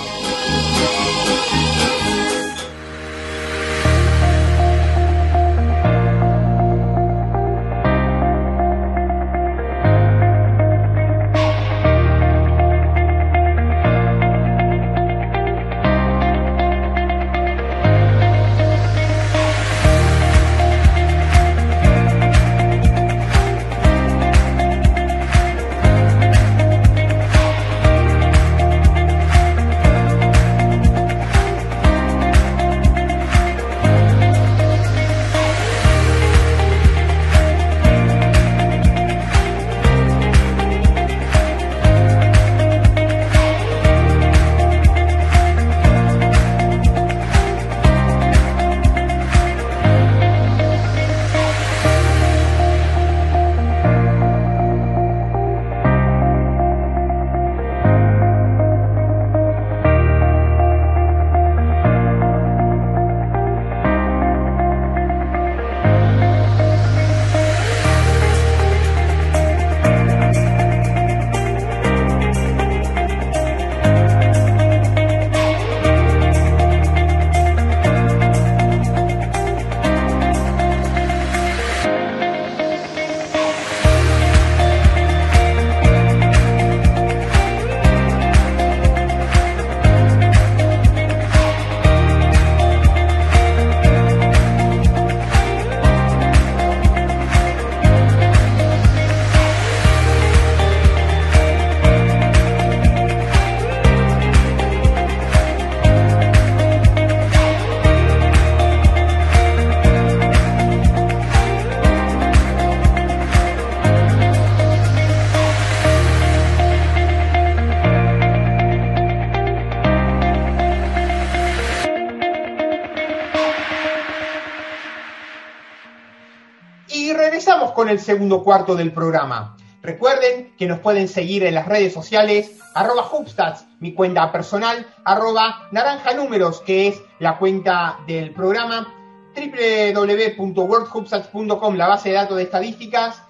El 127.91 127.99
segundo 127.99 128.43
cuarto 128.43 128.75
del 128.75 128.91
programa. 128.91 129.55
Recuerden 129.81 130.53
que 130.57 130.67
nos 130.67 130.79
pueden 130.79 131.07
seguir 131.07 131.43
en 131.43 131.55
las 131.55 131.67
redes 131.67 131.93
sociales, 131.93 132.51
arroba 132.73 133.09
Hubstats, 133.11 133.65
mi 133.79 133.93
cuenta 133.93 134.31
personal, 134.31 134.87
arroba 135.03 135.67
Naranja 135.71 136.13
Números, 136.13 136.61
que 136.61 136.87
es 136.87 137.01
la 137.19 137.37
cuenta 137.37 137.99
del 138.07 138.31
programa, 138.31 138.87
www.worldhubstats.com, 139.35 141.75
la 141.75 141.87
base 141.87 142.09
de 142.09 142.15
datos 142.15 142.37
de 142.37 142.43
estadísticas, 142.43 143.21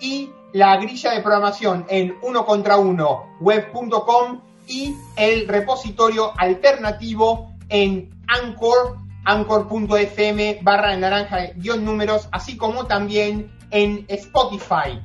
y 0.00 0.30
la 0.52 0.76
grilla 0.76 1.12
de 1.12 1.20
programación 1.20 1.86
en 1.88 2.16
uno 2.22 2.44
contra 2.44 2.76
uno 2.76 3.36
web.com 3.40 4.40
y 4.68 4.94
el 5.16 5.48
repositorio 5.48 6.32
alternativo 6.36 7.52
en 7.68 8.10
Anchor, 8.28 8.98
anchor.fm 9.24 10.60
barra 10.62 10.96
naranja 10.96 11.50
guion 11.56 11.84
números, 11.84 12.28
así 12.32 12.56
como 12.56 12.86
también 12.86 13.55
en 13.70 14.04
Spotify. 14.08 15.00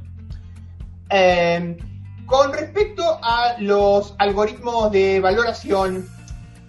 Em, 1.09 1.77
con 2.25 2.53
respecto 2.53 3.03
a 3.21 3.55
los 3.59 4.15
algoritmos 4.17 4.91
de 4.91 5.19
valoración, 5.19 6.07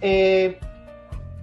eh, 0.01 0.59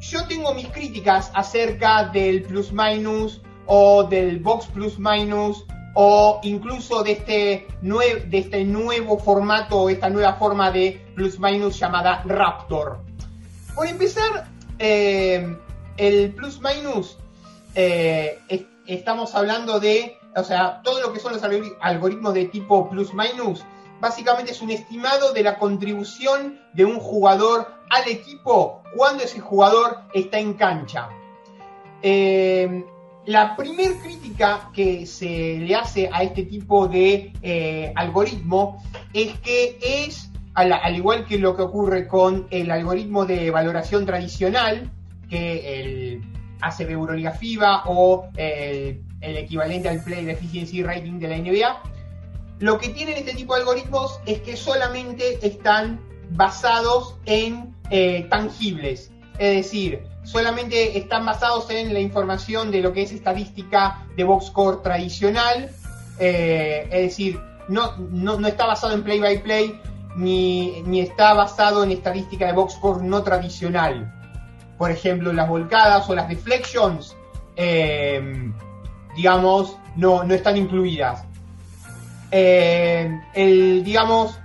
yo 0.01 0.27
tengo 0.27 0.55
mis 0.55 0.69
críticas 0.69 1.31
acerca 1.35 2.05
del 2.05 2.43
plus 2.43 2.73
minus 2.73 3.41
o 3.67 4.05
del 4.05 4.41
box 4.41 4.67
plus 4.67 4.99
minus 4.99 5.65
o 5.95 6.41
incluso 6.43 7.03
de 7.03 7.13
este, 7.13 7.67
de 7.83 8.39
este 8.39 8.65
nuevo 8.65 9.19
formato, 9.19 9.89
esta 9.89 10.09
nueva 10.09 10.35
forma 10.35 10.71
de 10.71 11.01
plus 11.15 11.39
minus 11.39 11.79
llamada 11.79 12.23
Raptor. 12.25 13.01
Por 13.75 13.87
empezar, 13.87 14.49
eh, 14.79 15.57
el 15.97 16.35
plus 16.35 16.61
minus, 16.61 17.19
eh, 17.75 18.39
estamos 18.87 19.35
hablando 19.35 19.81
de, 19.81 20.17
o 20.37 20.45
sea, 20.45 20.81
todo 20.83 21.01
lo 21.01 21.12
que 21.12 21.21
son 21.21 21.33
los 21.33 21.43
algoritmos 21.81 22.35
de 22.35 22.47
tipo 22.47 22.88
plus 22.88 23.12
minus, 23.14 23.64
básicamente 24.01 24.53
es 24.53 24.62
un 24.62 24.71
estimado 24.71 25.33
de 25.33 25.43
la 25.43 25.59
contribución 25.59 26.61
de 26.73 26.85
un 26.85 26.99
jugador 26.99 27.66
al 27.90 28.09
equipo 28.09 28.83
cuando 28.97 29.25
ese 29.25 29.40
jugador 29.40 29.99
está 30.14 30.38
en 30.38 30.55
cancha. 30.55 31.09
Eh, 32.03 32.85
la 33.27 33.55
primer 33.57 33.97
crítica 33.99 34.71
que 34.73 35.05
se 35.07 35.59
le 35.59 35.75
hace 35.75 36.09
a 36.12 36.23
este 36.23 36.45
tipo 36.45 36.88
de 36.88 37.33
eh, 37.43 37.93
algoritmo 37.95 38.83
es 39.12 39.38
que 39.40 39.79
es, 39.83 40.31
al, 40.55 40.97
igual 40.97 41.27
que 41.27 41.38
lo 41.38 41.55
que 41.55 41.62
ocurre 41.62 42.09
con 42.09 42.47
el 42.51 42.71
algoritmo 42.71 43.27
de 43.27 43.51
valoración 43.51 44.07
tradicional, 44.07 44.90
que 45.29 45.81
el 45.81 46.23
ACB 46.61 46.90
Euroliga 46.90 47.33
FIBA 47.33 47.85
o 47.87 48.29
el, 48.37 49.03
equivalente 49.21 49.89
al 49.89 50.03
Play 50.03 50.29
Efficiency 50.29 50.83
Rating 50.83 51.19
de 51.19 51.29
la 51.29 51.37
NBA, 51.39 51.83
lo 52.61 52.79
que 52.79 52.91
tienen 52.91 53.17
este 53.17 53.35
tipo 53.35 53.55
de 53.55 53.61
algoritmos 53.61 54.21
es 54.27 54.41
que 54.41 54.57
solamente 54.57 55.45
están 55.47 56.01
basados 56.31 57.17
en 57.25 57.75
eh, 57.91 58.27
tangibles. 58.29 59.11
Es 59.39 59.57
decir, 59.57 60.03
solamente 60.25 60.99
están 60.99 61.25
basados 61.25 61.71
en 61.71 61.95
la 61.95 62.01
información 62.01 62.71
de 62.71 62.81
lo 62.81 62.93
que 62.93 63.03
es 63.03 63.13
estadística 63.13 64.07
de 64.15 64.25
boxcore 64.25 64.83
tradicional, 64.83 65.71
eh, 66.19 66.87
es 66.91 67.03
decir, 67.03 67.41
no, 67.69 67.97
no, 67.97 68.47
está 68.47 68.67
basado 68.67 68.93
en 68.93 69.03
play 69.03 69.21
by 69.21 69.43
play 69.43 69.81
ni, 70.17 70.83
ni 70.83 71.01
está 71.01 71.33
basado 71.33 71.83
en 71.83 71.93
estadística 71.93 72.47
de 72.47 72.53
boxcore 72.53 73.03
no 73.03 73.23
tradicional. 73.23 74.13
Por 74.77 74.91
ejemplo, 74.91 75.33
las 75.33 75.49
volcadas 75.49 76.09
o 76.11 76.15
las 76.15 76.29
deflections, 76.29 77.17
eh, 77.57 78.53
digamos, 79.16 79.77
no, 79.96 80.25
no 80.25 80.35
están 80.35 80.57
incluidas. 80.57 81.25
Eh, 82.31 83.20
el, 83.35 83.83
digamos, 83.83 84.38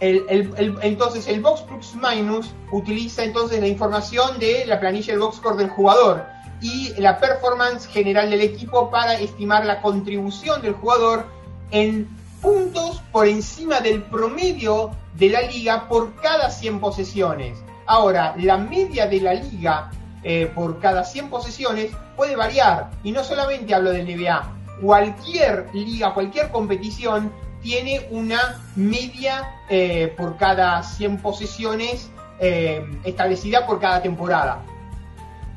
entonces 0.00 1.26
el 1.26 1.40
box 1.40 1.62
plus 1.62 1.94
minus 1.96 2.50
utiliza 2.70 3.24
entonces 3.24 3.60
la 3.60 3.66
información 3.66 4.38
de 4.38 4.64
la 4.64 4.78
planilla 4.78 5.12
del 5.12 5.20
box 5.20 5.36
score 5.36 5.56
del 5.56 5.70
jugador 5.70 6.24
y 6.60 6.92
la 7.00 7.18
performance 7.18 7.86
general 7.86 8.30
del 8.30 8.40
equipo 8.40 8.90
para 8.90 9.14
estimar 9.14 9.64
la 9.66 9.80
contribución 9.80 10.62
del 10.62 10.74
jugador 10.74 11.26
en 11.70 12.08
puntos 12.40 13.02
por 13.12 13.26
encima 13.26 13.80
del 13.80 14.02
promedio 14.04 14.90
de 15.14 15.30
la 15.30 15.42
liga 15.42 15.88
por 15.88 16.14
cada 16.16 16.50
100 16.50 16.80
posesiones. 16.80 17.58
Ahora, 17.86 18.34
la 18.38 18.56
media 18.56 19.06
de 19.06 19.20
la 19.20 19.34
liga 19.34 19.90
eh, 20.22 20.50
por 20.54 20.80
cada 20.80 21.04
100 21.04 21.30
posesiones 21.30 21.92
puede 22.16 22.36
variar 22.36 22.90
y 23.04 23.12
no 23.12 23.22
solamente 23.22 23.74
hablo 23.74 23.90
del 23.90 24.06
NBA, 24.06 24.52
cualquier 24.80 25.68
liga, 25.72 26.12
cualquier 26.14 26.50
competición 26.50 27.32
tiene 27.62 28.06
una 28.10 28.60
media 28.76 29.48
eh, 29.68 30.12
por 30.16 30.36
cada 30.36 30.82
100 30.82 31.18
posesiones 31.18 32.10
eh, 32.40 32.84
establecida 33.04 33.66
por 33.66 33.80
cada 33.80 34.02
temporada. 34.02 34.62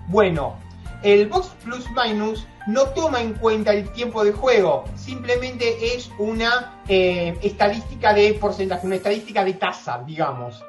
Bueno, 0.08 0.56
el 1.04 1.28
Box 1.28 1.50
Plus 1.64 1.86
Minus 1.92 2.46
no 2.68 2.86
toma 2.90 3.22
en 3.22 3.34
cuenta 3.34 3.74
el 3.74 3.90
tiempo 3.90 4.24
de 4.24 4.32
juego, 4.32 4.86
simplemente 4.96 5.96
es 5.96 6.12
una 6.20 6.80
estadística 6.88 8.14
de 8.14 8.34
porcentaje, 8.34 8.86
una 8.86 8.98
estadística 8.98 9.44
de 9.44 9.54
tasa, 9.54 10.04
digamos. 10.06 10.64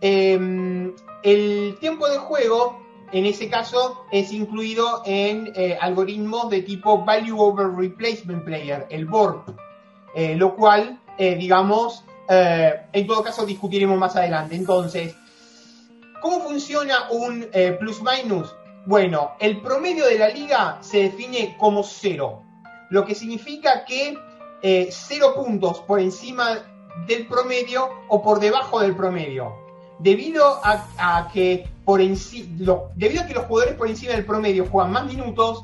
Em, 0.00 0.94
el 1.22 1.76
tiempo 1.80 2.08
de 2.08 2.18
juego, 2.18 2.80
en 3.12 3.26
ese 3.26 3.48
caso, 3.48 4.04
es 4.12 4.32
incluido 4.32 5.02
en 5.04 5.52
algoritmos 5.80 6.50
de 6.50 6.62
tipo 6.62 7.04
Value 7.04 7.40
over 7.40 7.68
Replacement 7.68 8.44
Player, 8.44 8.86
el 8.90 9.06
BORP 9.06 9.48
eh, 10.14 10.34
lo 10.34 10.56
cual, 10.56 11.00
eh, 11.16 11.36
digamos, 11.36 12.04
eh, 12.28 12.86
en 12.92 13.06
todo 13.06 13.22
caso 13.22 13.44
discutiremos 13.44 13.98
más 13.98 14.16
adelante. 14.16 14.56
Entonces, 14.56 15.14
¿cómo 16.20 16.40
funciona 16.40 17.08
un 17.10 17.46
plus 17.78 18.02
minus? 18.02 18.54
Bueno, 18.86 19.32
el 19.38 19.60
promedio 19.60 20.06
de 20.06 20.18
la 20.18 20.28
liga 20.28 20.78
se 20.80 21.04
define 21.04 21.56
como 21.58 21.82
cero, 21.82 22.42
lo 22.90 23.04
que 23.04 23.14
significa 23.14 23.84
que 23.84 24.16
cero 24.90 25.34
puntos 25.36 25.80
por 25.80 26.00
encima 26.00 26.58
del 27.06 27.26
promedio 27.26 27.88
o 28.08 28.22
por 28.22 28.40
debajo 28.40 28.80
del 28.80 28.96
promedio. 28.96 29.67
Debido 29.98 30.60
a, 30.62 31.28
que 31.32 31.68
por 31.84 32.00
debido 32.00 33.22
a 33.22 33.26
que 33.26 33.34
los 33.34 33.46
jugadores 33.46 33.76
por 33.76 33.88
encima 33.88 34.12
del 34.12 34.24
promedio 34.24 34.66
juegan 34.66 34.92
más 34.92 35.06
minutos, 35.06 35.62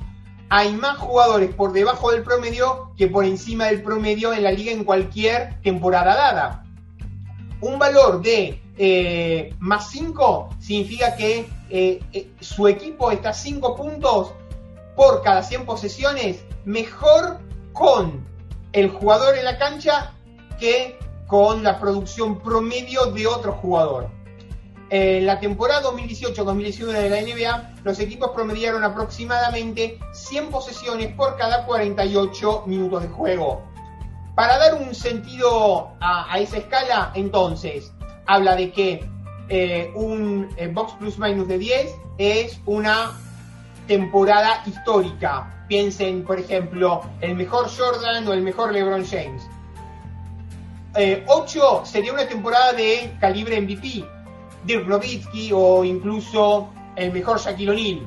hay 0.49 0.73
más 0.73 0.99
jugadores 0.99 1.55
por 1.55 1.73
debajo 1.73 2.11
del 2.11 2.23
promedio 2.23 2.93
que 2.97 3.09
por 3.09 3.25
encima 3.25 3.67
del 3.67 3.83
promedio 3.83 4.33
en 4.33 4.43
la 4.43 4.53
liga 4.53 4.73
en 4.73 4.85
cualquier 4.85 5.61
temporada 5.63 6.15
dada. 6.15 6.65
Un 7.61 7.79
valor 7.79 8.23
de 8.23 8.61
eh, 8.77 9.55
más 9.61 9.91
5 9.91 10.57
significa 10.61 11.15
que 11.17 11.47
eh, 11.71 12.01
eh, 12.13 12.31
su 12.41 12.67
equipo 12.69 13.11
está 13.11 13.33
5 13.33 13.77
puntos 13.77 14.33
por 14.97 15.23
cada 15.23 15.43
100 15.43 15.65
posesiones 15.65 16.45
mejor 16.65 17.39
con 17.73 18.27
el 18.73 18.91
jugador 18.91 19.37
en 19.37 19.45
la 19.45 19.59
cancha 19.59 20.13
que 20.59 20.99
con 21.27 21.63
la 21.63 21.81
producción 21.81 22.41
promedio 22.41 23.07
de 23.07 23.27
otro 23.27 23.53
jugador. 23.53 24.09
En 24.97 25.27
la 25.27 25.41
temporada 25.41 25.83
2018-2019 25.91 26.93
de 26.93 27.11
la 27.11 27.21
NBA, 27.21 27.81
los 27.83 27.99
equipos 27.99 28.31
promediaron 28.31 28.85
aproximadamente 28.85 29.99
100 30.13 30.51
posesiones 30.51 31.13
por 31.17 31.37
cada 31.37 31.67
48 31.67 32.63
minutos 32.67 33.03
de 33.03 33.09
juego. 33.09 33.65
Para 34.37 34.57
dar 34.57 34.75
un 34.75 34.95
sentido 34.95 35.97
a, 36.01 36.39
esa 36.39 36.59
escala, 36.59 37.11
entonces, 37.17 37.93
habla 38.27 38.55
de 38.55 38.71
que 38.71 39.05
eh, 39.49 39.91
un 39.97 40.49
eh, 40.57 40.69
box 40.69 40.93
plus 40.93 41.19
minus 41.19 41.49
de 41.49 41.59
10 41.59 41.93
es 42.19 42.61
una 42.65 43.19
temporada 43.89 44.63
histórica. 44.65 45.67
Piensen, 45.67 46.23
por 46.23 46.39
ejemplo, 46.39 47.03
el 47.21 47.35
mejor 47.35 47.69
Jordan 47.69 48.29
o 48.29 48.33
el 48.33 48.43
mejor 48.43 48.73
LeBron 48.73 49.05
James. 49.05 49.43
8 51.27 51.83
eh, 51.83 51.85
sería 51.85 52.13
una 52.13 52.29
temporada 52.29 52.75
de 52.75 53.17
calibre 53.19 53.61
MVP, 53.61 54.14
Dirk 54.65 54.87
Nowitzki 54.87 55.51
o 55.53 55.85
incluso 55.85 56.69
el 56.97 57.13
mejor 57.13 57.39
Shaquille 57.39 57.71
O'Neal. 57.71 58.07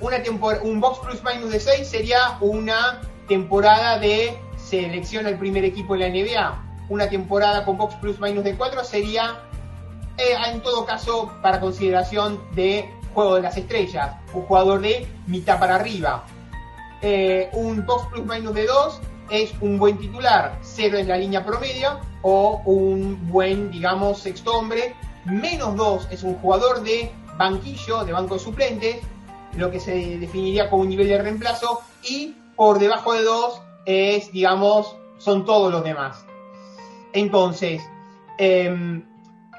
Una 0.00 0.16
un 0.62 0.80
box 0.80 0.98
plus 0.98 1.22
minus 1.24 1.50
de 1.50 1.60
6 1.60 1.88
sería 1.88 2.36
una 2.40 3.00
temporada 3.28 3.98
de 3.98 4.38
selección 4.56 5.26
al 5.26 5.38
primer 5.38 5.64
equipo 5.64 5.94
de 5.94 6.00
la 6.00 6.08
NBA. 6.08 6.86
Una 6.88 7.08
temporada 7.08 7.64
con 7.64 7.78
box 7.78 7.94
plus 7.96 8.20
minus 8.20 8.44
de 8.44 8.54
4 8.54 8.84
sería, 8.84 9.40
eh, 10.18 10.36
en 10.52 10.60
todo 10.60 10.84
caso, 10.84 11.32
para 11.42 11.60
consideración 11.60 12.40
de 12.54 12.90
juego 13.14 13.36
de 13.36 13.42
las 13.42 13.56
estrellas, 13.56 14.16
un 14.34 14.42
jugador 14.42 14.80
de 14.80 15.06
mitad 15.26 15.58
para 15.58 15.76
arriba. 15.76 16.26
Eh, 17.00 17.48
un 17.54 17.84
box 17.86 18.06
plus 18.08 18.26
minus 18.26 18.54
de 18.54 18.66
2 18.66 19.00
es 19.30 19.54
un 19.60 19.78
buen 19.78 19.98
titular, 19.98 20.58
0 20.60 20.98
es 20.98 21.06
la 21.06 21.16
línea 21.16 21.44
promedio, 21.44 21.98
o 22.28 22.60
un 22.64 23.30
buen, 23.30 23.70
digamos, 23.70 24.18
sexto 24.18 24.58
hombre, 24.58 24.96
menos 25.26 25.76
2 25.76 26.08
es 26.10 26.24
un 26.24 26.34
jugador 26.34 26.82
de 26.82 27.08
banquillo, 27.38 28.04
de 28.04 28.12
banco 28.12 28.34
de 28.34 28.40
suplentes, 28.40 28.96
lo 29.56 29.70
que 29.70 29.78
se 29.78 30.18
definiría 30.18 30.68
como 30.68 30.82
un 30.82 30.88
nivel 30.88 31.06
de 31.06 31.22
reemplazo, 31.22 31.82
y 32.02 32.34
por 32.56 32.80
debajo 32.80 33.12
de 33.12 33.22
2 33.22 33.62
es, 33.84 34.32
digamos, 34.32 34.96
son 35.18 35.44
todos 35.44 35.70
los 35.70 35.84
demás. 35.84 36.26
Entonces, 37.12 37.80
em, 38.38 39.04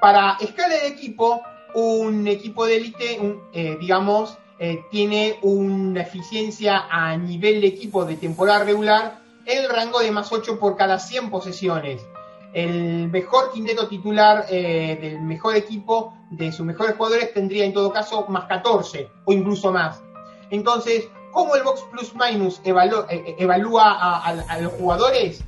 para 0.02 0.36
escala 0.42 0.76
de 0.76 0.88
equipo, 0.90 1.42
un 1.74 2.28
equipo 2.28 2.66
de 2.66 2.76
élite, 2.76 3.40
eh, 3.54 3.78
digamos, 3.80 4.38
eh, 4.60 4.82
tiene 4.92 5.40
una 5.42 6.02
eficiencia 6.02 6.86
a 6.92 7.16
nivel 7.16 7.62
de 7.62 7.68
equipo 7.68 8.04
de 8.04 8.18
temporada 8.18 8.66
regular 8.66 9.20
el 9.46 9.70
rango 9.70 10.00
de 10.02 10.12
más 10.12 10.34
8 10.34 10.60
por 10.60 10.76
cada 10.76 11.00
100 11.00 11.30
posesiones. 11.30 12.06
El 12.58 13.10
mejor 13.10 13.52
quinteto 13.52 13.88
titular 13.88 14.48
eh, 14.50 14.98
del 15.00 15.22
mejor 15.22 15.56
equipo 15.56 16.18
de 16.32 16.52
sus 16.52 16.66
mejores 16.66 16.96
jugadores 16.96 17.32
tendría 17.32 17.64
en 17.64 17.72
todo 17.72 17.94
caso 17.94 18.26
más 18.30 18.46
14 18.46 19.08
o 19.26 19.32
incluso 19.32 19.72
más. 19.72 20.02
Entonces, 20.50 21.08
¿cómo 21.32 21.56
el 21.56 21.62
Box 21.62 21.84
Plus 21.92 22.16
Minus 22.16 22.60
evalúa 22.66 24.24
a 24.24 24.60
los 24.60 24.74
jugadores? 24.74 25.44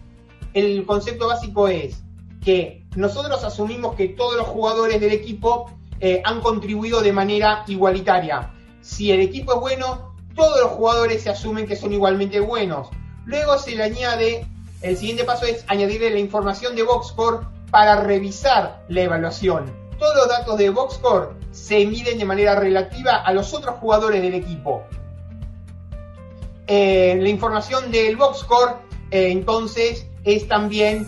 El 0.53 0.85
concepto 0.85 1.29
básico 1.29 1.67
es 1.67 2.03
que 2.43 2.85
nosotros 2.95 3.43
asumimos 3.43 3.95
que 3.95 4.09
todos 4.09 4.37
los 4.37 4.45
jugadores 4.45 5.01
del 5.01 5.11
equipo 5.11 5.71
eh, 5.99 6.21
han 6.23 6.41
contribuido 6.41 7.01
de 7.01 7.11
manera 7.11 7.63
igualitaria. 7.65 8.53
Si 8.81 9.11
el 9.11 9.21
equipo 9.21 9.55
es 9.55 9.59
bueno, 9.61 10.13
todos 10.35 10.61
los 10.61 10.71
jugadores 10.73 11.23
se 11.23 11.31
asumen 11.31 11.65
que 11.65 11.75
son 11.75 11.91
igualmente 11.91 12.39
buenos. 12.39 12.89
Luego 13.25 13.57
se 13.57 13.75
le 13.75 13.81
añade, 13.81 14.45
el 14.81 14.97
siguiente 14.97 15.23
paso 15.23 15.45
es 15.45 15.63
añadirle 15.67 16.09
la 16.09 16.19
información 16.19 16.75
de 16.75 16.83
Boxcore 16.83 17.45
para 17.71 18.01
revisar 18.01 18.83
la 18.87 19.01
evaluación. 19.01 19.73
Todos 19.97 20.15
los 20.15 20.27
datos 20.27 20.57
de 20.57 20.69
Boxcore 20.69 21.29
se 21.51 21.85
miden 21.85 22.17
de 22.17 22.25
manera 22.25 22.55
relativa 22.55 23.17
a 23.17 23.33
los 23.33 23.53
otros 23.53 23.75
jugadores 23.75 24.21
del 24.21 24.33
equipo. 24.33 24.83
Eh, 26.67 27.17
la 27.19 27.29
información 27.29 27.91
del 27.91 28.15
Boxcore, 28.15 28.73
eh, 29.11 29.31
entonces, 29.31 30.07
es 30.23 30.47
también 30.47 31.07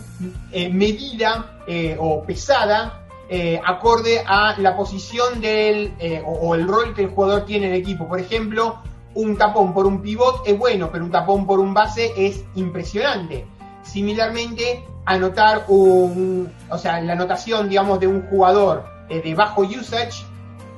medida 0.72 1.60
o 1.98 2.24
pesada 2.24 3.02
eh, 3.34 3.58
acorde 3.64 4.22
a 4.26 4.58
la 4.58 4.76
posición 4.76 5.40
del 5.40 5.94
eh, 5.98 6.22
o, 6.22 6.54
el 6.54 6.68
rol 6.68 6.92
que 6.92 7.04
el 7.04 7.08
jugador 7.08 7.46
tiene 7.46 7.68
en 7.68 7.72
el 7.72 7.80
equipo. 7.80 8.06
Por 8.06 8.20
ejemplo, 8.20 8.82
un 9.14 9.38
tapón 9.38 9.72
por 9.72 9.86
un 9.86 10.02
pivot 10.02 10.42
es 10.46 10.58
bueno, 10.58 10.90
pero 10.92 11.02
un 11.02 11.10
tapón 11.10 11.46
por 11.46 11.58
un 11.58 11.72
base 11.72 12.12
es 12.14 12.44
impresionante. 12.56 13.46
Similarmente, 13.82 14.84
anotar 15.04 15.64
un, 15.68 16.52
o 16.70 16.78
sea, 16.78 17.00
la 17.00 17.14
anotación, 17.14 17.68
digamos, 17.68 18.00
de 18.00 18.06
un 18.06 18.22
jugador 18.28 18.84
eh, 19.08 19.20
de 19.20 19.34
bajo 19.34 19.62
usage 19.62 20.24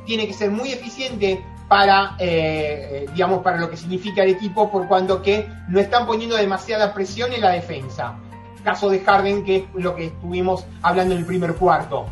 tiene 0.07 0.27
que 0.27 0.33
ser 0.33 0.51
muy 0.51 0.71
eficiente 0.71 1.45
para, 1.69 2.17
digamos, 2.19 3.43
para 3.43 3.57
lo 3.57 3.71
que 3.71 3.77
significa 3.77 4.23
el 4.23 4.31
equipo, 4.31 4.71
por 4.71 4.87
cuanto 4.87 5.23
que 5.23 5.49
no 5.69 5.81
están 5.81 6.07
poniendo 6.07 6.37
demasiada 6.37 6.93
presión 6.93 7.33
en 7.33 7.41
la 7.41 7.51
defensa. 7.51 8.17
Caso 8.63 8.91
de 8.91 9.01
Harden, 9.01 9.45
que 9.45 9.57
es 9.57 9.65
lo 9.75 9.97
que 9.97 10.07
estuvimos 10.07 10.67
hablando 10.83 11.15
en 11.15 11.21
el 11.21 11.27
primer 11.27 11.55
cuarto. 11.55 12.07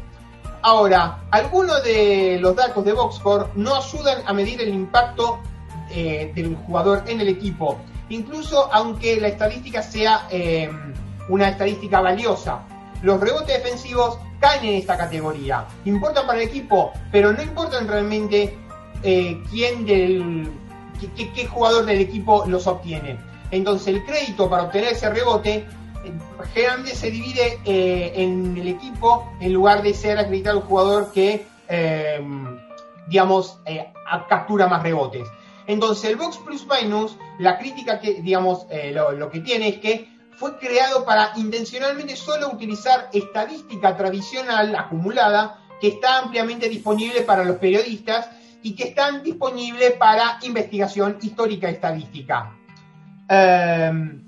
Ahora, 0.63 1.19
algunos 1.33 1.83
de 1.83 2.39
los 2.41 2.55
datos 2.55 2.85
de 2.85 2.93
Boxcore 2.93 3.47
no 3.57 3.75
ayudan 3.75 4.23
a 4.27 4.33
medir 4.33 4.61
el 4.61 4.69
impacto 4.69 5.41
eh, 5.91 6.31
del 6.37 6.55
jugador 6.55 7.03
en 7.09 7.21
el 7.21 7.29
equipo, 7.29 7.79
incluso 8.13 8.73
aunque 8.73 9.21
la 9.21 9.29
estadística 9.29 9.83
sea 9.83 10.27
eh, 10.31 10.71
una 11.29 11.49
estadística 11.49 12.01
valiosa. 12.01 12.61
Los 13.03 13.21
rebotes 13.21 13.63
defensivos 13.63 14.19
caen 14.39 14.65
en 14.65 14.75
esta 14.75 14.97
categoría. 14.97 15.67
Importan 15.85 16.27
para 16.27 16.41
el 16.41 16.49
equipo, 16.49 16.93
pero 17.11 17.33
no 17.33 17.43
importan 17.43 17.89
realmente 17.89 18.57
eh, 19.03 19.43
quién 19.51 19.85
del, 19.85 20.51
qué 21.17 21.47
jugador 21.47 21.85
del 21.85 22.01
equipo 22.01 22.45
los 22.47 22.67
obtiene. 22.67 23.19
Entonces 23.51 23.89
el 23.89 24.05
crédito 24.05 24.49
para 24.49 24.65
obtener 24.65 24.93
ese 24.93 25.11
rebote 25.11 25.67
generalmente 26.53 26.95
se 26.95 27.11
divide 27.11 27.61
eh, 27.65 28.13
en 28.17 28.57
el 28.57 28.69
equipo 28.69 29.33
en 29.41 29.53
lugar 29.53 29.83
de 29.83 29.95
ser 29.95 30.19
acreditado 30.19 30.61
un 30.61 30.67
jugador 30.67 31.13
que, 31.13 31.47
em, 31.69 32.59
digamos, 33.09 33.61
eh, 33.67 33.93
captura 34.29 34.67
más 34.67 34.83
rebotes. 34.83 35.29
Entonces, 35.67 36.11
el 36.11 36.17
Box 36.17 36.39
Plus 36.39 36.67
Minus, 36.67 37.17
la 37.39 37.59
crítica 37.59 38.01
que, 38.01 38.23
digamos, 38.23 38.67
eh, 38.71 38.93
lo, 38.93 39.31
que 39.31 39.41
tiene 39.41 39.69
es 39.69 39.79
que 39.79 40.09
fue 40.37 40.59
creado 40.59 41.05
para 41.05 41.33
intencionalmente 41.37 42.17
solo 42.17 42.51
utilizar 42.51 43.09
estadística 43.13 43.97
tradicional 43.97 44.75
acumulada 44.75 45.61
que 45.81 45.89
está 45.89 46.19
ampliamente 46.19 46.69
disponible 46.69 47.23
para 47.23 47.45
los 47.45 47.57
periodistas 47.57 48.29
y 48.63 48.75
que 48.75 48.85
están 48.85 49.23
disponibles 49.23 49.93
para 49.93 50.39
investigación 50.43 51.19
histórica 51.21 51.69
estadística. 51.69 52.57
Em, 53.29 54.23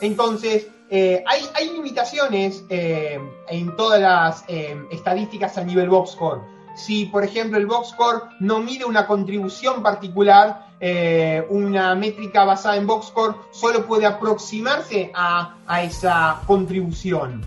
entonces, 0.00 0.66
eh, 0.88 1.24
hay, 1.26 1.70
limitaciones 1.70 2.64
eh, 2.68 3.18
en 3.48 3.76
todas 3.76 4.00
las 4.00 4.44
eh, 4.48 4.76
estadísticas 4.92 5.58
a 5.58 5.64
nivel 5.64 5.88
boxcore. 5.88 6.40
Si, 6.76 7.06
por 7.06 7.24
ejemplo, 7.24 7.58
el 7.58 7.66
boxcore 7.66 8.36
no 8.40 8.60
mide 8.60 8.84
una 8.84 9.06
contribución 9.06 9.82
particular, 9.82 10.66
una 11.48 11.94
métrica 11.94 12.44
basada 12.44 12.76
en 12.76 12.86
boxcore 12.86 13.34
solo 13.50 13.86
puede 13.86 14.04
aproximarse 14.04 15.10
a, 15.14 15.82
esa 15.82 16.42
contribución. 16.46 17.40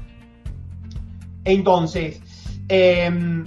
Entonces, 1.45 2.19
em, 2.67 3.45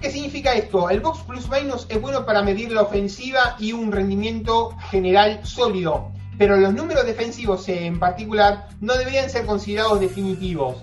¿qué 0.00 0.10
significa 0.10 0.54
esto? 0.54 0.88
El 0.88 1.00
box 1.00 1.20
plus 1.24 1.50
minus 1.50 1.86
es 1.88 2.00
bueno 2.00 2.24
para 2.24 2.42
medir 2.42 2.70
la 2.70 2.82
ofensiva 2.82 3.56
y 3.58 3.72
un 3.72 3.90
rendimiento 3.90 4.70
general 4.90 5.40
sólido 5.44 6.12
pero 6.38 6.56
los 6.56 6.72
números 6.72 7.04
defensivos 7.04 7.68
en 7.68 7.98
particular 7.98 8.68
no 8.80 8.94
deberían 8.94 9.28
ser 9.28 9.44
considerados 9.44 9.98
definitivos. 10.00 10.76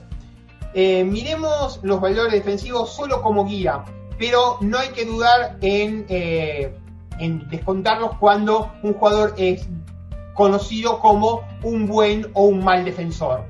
Eh, 0.78 1.06
miremos 1.06 1.80
los 1.84 2.02
valores 2.02 2.34
defensivos 2.34 2.94
solo 2.94 3.22
como 3.22 3.46
guía, 3.46 3.86
pero 4.20 4.58
no 4.60 4.78
hay 4.78 4.90
que 4.90 5.06
dudar 5.06 5.58
en, 5.62 6.06
eh, 6.10 6.76
descontarlos 7.50 8.18
cuando 8.20 8.74
un 8.84 8.94
jugador 8.94 9.36
es 9.38 9.70
conocido 10.34 11.00
como 11.00 11.44
un 11.64 11.88
buen 11.88 12.30
o 12.34 12.44
un 12.44 12.62
mal 12.62 12.84
defensor. 12.84 13.46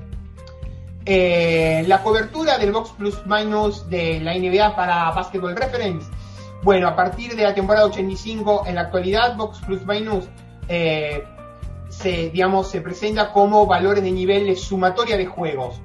Eh, 1.04 1.82
la 1.88 2.00
cobertura 2.04 2.58
del 2.58 2.70
Box 2.70 2.90
Plus 2.90 3.20
Minus 3.26 3.90
de 3.90 4.20
la 4.20 4.32
NBA 4.36 4.76
para 4.76 5.10
Basketball 5.10 5.56
Reference. 5.56 6.08
Bueno, 6.62 6.86
a 6.86 6.94
partir 6.94 7.34
de 7.34 7.42
la 7.42 7.54
temporada 7.56 7.86
85 7.86 8.66
en 8.68 8.76
la 8.76 8.82
actualidad, 8.82 9.36
Box 9.36 9.58
Plus 9.66 9.84
Minus 9.84 10.28
se, 11.88 12.30
digamos, 12.30 12.70
se 12.70 12.80
presenta 12.82 13.32
como 13.32 13.66
valores 13.66 14.04
de 14.04 14.12
nivel 14.12 14.46
de 14.46 14.54
sumatoria 14.54 15.16
de 15.16 15.26
juegos. 15.26 15.80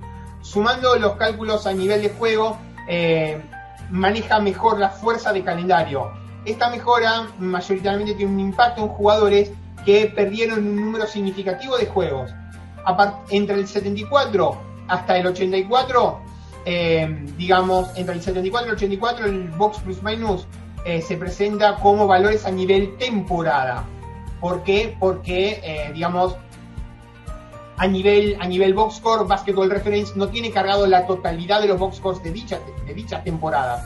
Sumando 0.52 0.98
los 0.98 1.14
cálculos 1.14 1.66
a 1.66 1.72
nivel 1.72 2.02
de 2.02 2.10
juego, 2.10 2.58
eh, 2.90 3.42
maneja 3.90 4.42
mejor 4.42 4.80
la 4.80 4.90
fuerza 4.90 5.32
de 5.32 5.46
calendario. 5.46 6.12
Esta 6.44 6.70
mejora 6.70 7.30
mayoritariamente 7.40 8.16
tiene 8.16 8.34
un 8.34 8.40
impacto 8.42 8.82
en 8.82 8.90
jugadores 8.90 9.52
que 9.86 10.12
perdieron 10.14 10.68
un 10.68 10.76
número 10.76 11.08
significativo 11.08 11.78
de 11.78 11.86
juegos. 11.86 12.32
entre 13.30 13.56
el 13.56 13.66
74 13.66 14.58
hasta 14.90 15.18
el 15.18 15.28
84, 15.28 16.20
eh, 16.66 17.26
digamos, 17.38 17.90
entre 17.96 18.16
el 18.16 18.22
74 18.22 18.68
y 18.68 18.70
el 18.72 18.76
84, 18.76 19.26
el 19.28 19.48
Box 19.52 19.80
Plus 19.80 20.04
Minus 20.04 20.48
eh, 20.84 21.02
se 21.02 21.16
presenta 21.16 21.78
como 21.78 22.08
valores 22.08 22.46
a 22.46 22.52
nivel 22.52 22.98
temporada. 22.98 23.86
¿Por 24.42 24.64
qué? 24.64 24.98
Porque, 25.00 25.92
digamos, 25.94 26.36
a 27.78 27.88
nivel, 27.88 28.38
a 28.40 28.48
nivel 28.48 28.74
box 28.74 28.96
score, 28.96 29.26
Basketball 29.26 29.70
Reference 29.70 30.14
no 30.16 30.30
tiene 30.30 30.52
cargado 30.52 30.86
la 30.88 31.06
totalidad 31.08 31.62
de 31.62 31.68
los 31.68 31.80
box 31.80 31.98
scores 31.98 32.24
de 32.24 32.32
dicha, 32.32 32.60
de 32.86 32.94
dicha 32.94 33.24
temporada. 33.24 33.86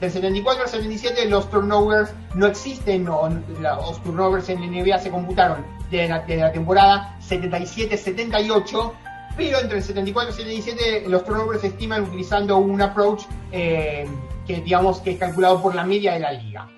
Del 0.00 0.10
74 0.10 0.64
al 0.64 0.68
77 0.68 1.28
los 1.28 1.48
turnovers 1.50 2.12
no 2.34 2.46
existen, 2.46 3.04
los 3.04 4.02
turnovers 4.02 4.48
en 4.48 4.60
la 4.60 4.66
NBA 4.66 4.98
se 4.98 5.10
computaron 5.10 5.64
de 5.90 6.08
la, 6.08 6.20
de 6.20 6.36
la 6.36 6.52
temporada 6.52 7.16
77-78, 7.28 8.92
pero 9.36 9.60
entre 9.60 9.78
el 9.78 9.84
74 9.84 10.30
y 10.30 10.42
el 10.42 10.62
77 10.62 11.08
los 11.08 11.24
turnovers 11.24 11.60
se 11.60 11.68
estiman 11.68 12.02
utilizando 12.02 12.58
un 12.58 12.82
approach 12.82 13.22
eh, 13.52 14.06
que 14.46 14.60
digamos 14.60 15.00
que 15.00 15.12
es 15.12 15.18
calculado 15.18 15.62
por 15.62 15.74
la 15.74 15.84
media 15.84 16.12
de 16.14 16.20
la 16.20 16.32
liga 16.32 16.68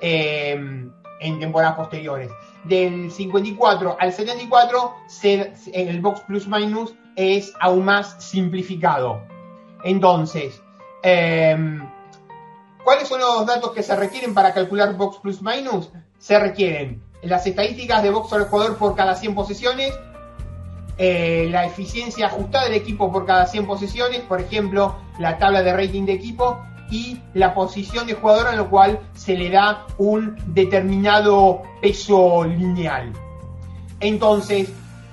eh, 0.00 0.52
en 1.20 1.40
temporadas 1.40 1.76
posteriores 1.76 2.30
del 2.64 3.10
54 3.10 3.96
al 3.98 4.12
74, 4.12 4.94
el 5.72 6.00
box 6.00 6.20
plus 6.20 6.48
minus 6.48 6.94
es 7.16 7.52
aún 7.60 7.84
más 7.84 8.16
simplificado. 8.22 9.22
Entonces, 9.84 10.60
em, 11.02 11.88
¿cuáles 12.84 13.08
son 13.08 13.20
los 13.20 13.46
datos 13.46 13.72
que 13.72 13.82
se 13.82 13.94
requieren 13.96 14.34
para 14.34 14.52
calcular 14.52 14.96
box 14.96 15.18
plus 15.18 15.42
minus? 15.42 15.90
Se 16.18 16.38
requieren 16.38 17.02
las 17.22 17.46
estadísticas 17.46 18.02
de 18.02 18.10
box 18.10 18.32
al 18.32 18.44
jugador 18.44 18.76
por 18.76 18.94
cada 18.94 19.14
100 19.14 19.34
posesiones, 19.34 19.92
eh, 20.96 21.48
la 21.50 21.64
eficiencia 21.64 22.26
ajustada 22.26 22.64
del 22.64 22.74
equipo 22.74 23.12
por 23.12 23.24
cada 23.24 23.46
100 23.46 23.66
posesiones, 23.66 24.20
por 24.20 24.40
ejemplo, 24.40 24.96
la 25.18 25.38
tabla 25.38 25.62
de 25.62 25.72
rating 25.72 26.04
de 26.06 26.12
equipo, 26.12 26.58
y 26.90 27.20
la 27.34 27.54
posición 27.54 28.06
de 28.06 28.14
jugador 28.14 28.48
en 28.50 28.58
lo 28.58 28.70
cual 28.70 29.00
se 29.14 29.36
le 29.36 29.50
da 29.50 29.86
un 29.98 30.36
determinado 30.46 31.62
peso 31.82 32.44
lineal. 32.44 33.12
Entonces, 34.00 34.70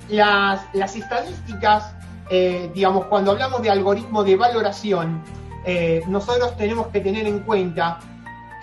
las, 0.10 0.62
las 0.74 0.96
estadísticas, 0.96 1.94
eh, 2.30 2.70
digamos, 2.74 3.06
cuando 3.06 3.32
hablamos 3.32 3.62
de 3.62 3.70
algoritmo 3.70 4.24
de 4.24 4.36
valoración, 4.36 5.22
eh, 5.66 6.02
nosotros 6.08 6.56
tenemos 6.58 6.88
que 6.88 7.02
tener 7.02 7.28
en 7.28 7.40
cuenta 7.40 8.00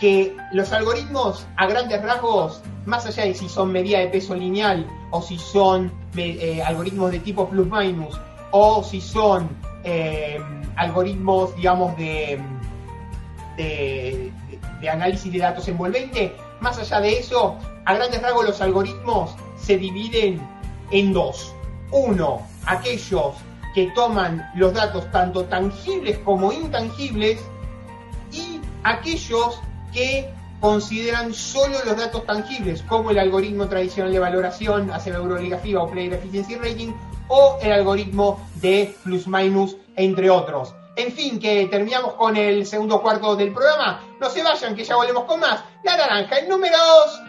que 0.00 0.36
los 0.52 0.72
algoritmos 0.72 1.46
a 1.56 1.66
grandes 1.66 2.02
rasgos, 2.02 2.62
más 2.86 3.06
allá 3.06 3.24
de 3.24 3.34
si 3.34 3.48
son 3.48 3.72
medida 3.72 3.98
de 3.98 4.08
peso 4.08 4.34
lineal 4.34 4.86
o 5.10 5.22
si 5.22 5.38
son 5.38 5.92
eh, 6.16 6.62
algoritmos 6.64 7.10
de 7.10 7.20
tipo 7.20 7.48
plus-minus 7.48 8.18
o 8.50 8.82
si 8.82 9.00
son 9.00 9.48
algoritmos, 10.76 11.56
digamos, 11.56 11.96
de, 11.96 12.40
de, 13.56 14.32
análisis 14.90 15.32
de 15.32 15.38
datos 15.38 15.68
envolvente, 15.68 16.34
más 16.60 16.78
allá 16.78 17.00
de 17.00 17.18
eso, 17.18 17.56
a 17.84 17.94
grandes 17.94 18.22
rasgos 18.22 18.46
los 18.46 18.60
algoritmos 18.60 19.34
se 19.56 19.78
dividen 19.78 20.40
en 20.90 21.12
dos. 21.12 21.54
Uno, 21.90 22.46
aquellos 22.66 23.34
que 23.74 23.90
toman 23.94 24.48
los 24.54 24.72
datos 24.74 25.10
tanto 25.10 25.44
tangibles 25.44 26.18
como 26.18 26.52
intangibles 26.52 27.40
y 28.32 28.60
aquellos 28.82 29.60
que 29.92 30.28
consideran 30.60 31.34
solo 31.34 31.76
los 31.84 31.96
datos 31.96 32.24
tangibles, 32.24 32.82
como 32.82 33.10
el 33.10 33.18
algoritmo 33.18 33.66
tradicional 33.68 34.12
de 34.12 34.18
valoración, 34.20 34.90
aceleradura 34.92 35.40
o 35.80 35.90
Player 35.90 36.14
Efficiency 36.14 36.54
Rating, 36.54 36.92
o 37.26 37.58
el 37.60 37.72
algoritmo 37.72 38.40
de 38.60 38.94
plus-minus, 39.02 39.76
entre 39.96 40.30
otros. 40.30 40.74
En 40.94 41.10
fin, 41.12 41.38
que 41.38 41.68
terminamos 41.68 42.14
con 42.14 42.36
el 42.36 42.66
segundo 42.66 43.00
cuarto 43.00 43.34
del 43.34 43.52
programa. 43.52 44.02
No 44.20 44.28
se 44.28 44.42
vayan, 44.42 44.74
que 44.76 44.84
ya 44.84 44.96
volvemos 44.96 45.24
con 45.24 45.40
más. 45.40 45.64
La 45.84 45.96
naranja, 45.96 46.36
el 46.36 46.48
número 46.48 46.76
2. 46.76 47.22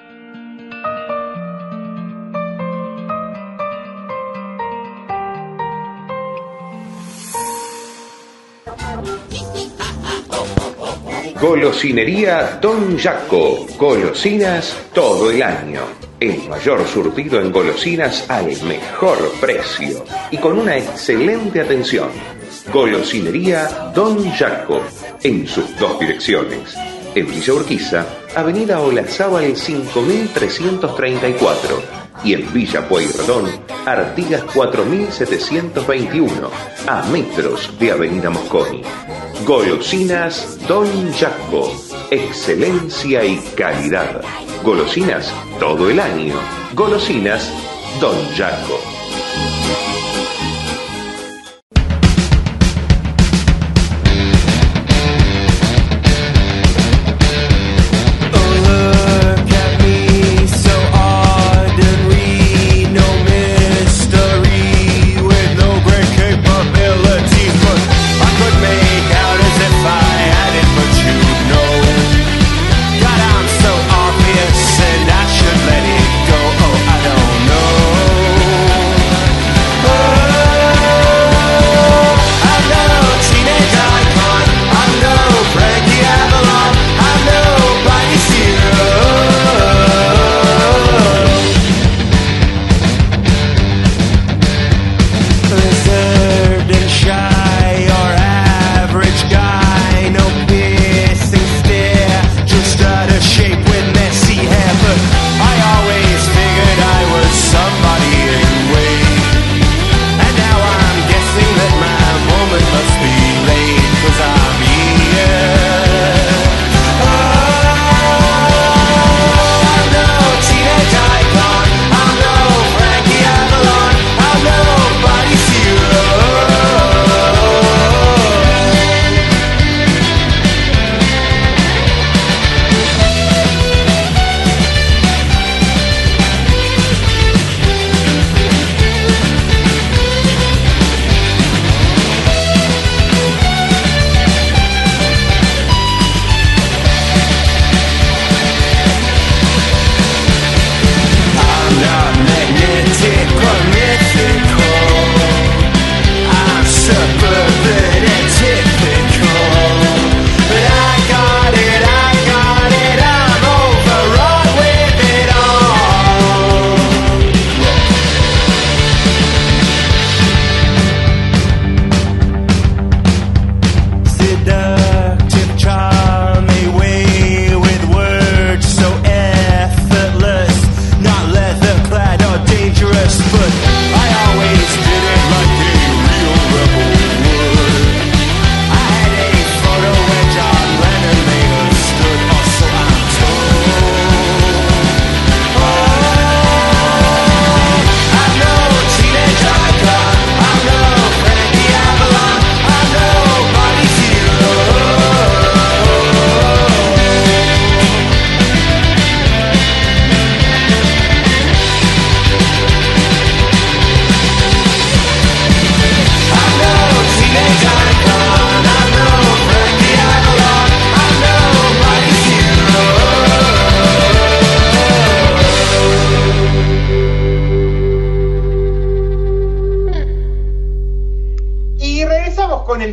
Golosinería 11.39 12.59
Don 12.61 12.97
Jaco. 12.97 13.65
Golosinas 13.77 14.77
todo 14.93 15.31
el 15.31 15.41
año. 15.41 15.81
El 16.19 16.49
mayor 16.49 16.85
surtido 16.87 17.39
en 17.39 17.51
golosinas 17.51 18.29
al 18.29 18.45
mejor 18.63 19.17
precio 19.39 20.03
y 20.31 20.37
con 20.37 20.57
una 20.57 20.77
excelente 20.77 21.61
atención. 21.61 22.09
Golosinería 22.71 23.91
Don 23.93 24.31
Jaco. 24.31 24.81
En 25.21 25.45
sus 25.47 25.77
dos 25.77 25.99
direcciones. 25.99 26.75
En 27.15 27.27
Villa 27.27 27.53
Urquiza, 27.53 28.05
Avenida 28.35 28.79
Olazábal 28.79 29.55
5334 29.55 32.03
y 32.23 32.33
en 32.33 32.51
Villa 32.53 32.87
Pueyrredón, 32.87 33.49
Artigas 33.85 34.43
4721, 34.53 36.49
a 36.87 37.03
metros 37.07 37.77
de 37.79 37.91
Avenida 37.91 38.29
Mosconi. 38.29 38.83
Golosinas 39.45 40.59
Don 40.67 40.87
Jaco, 41.13 41.73
excelencia 42.11 43.25
y 43.25 43.37
calidad. 43.55 44.21
Golosinas 44.63 45.33
todo 45.59 45.89
el 45.89 45.99
año. 45.99 46.35
Golosinas 46.73 47.51
Don 47.99 48.15
Jaco. 48.35 48.79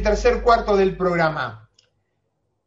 Del 0.03 0.97
programa. 0.97 1.69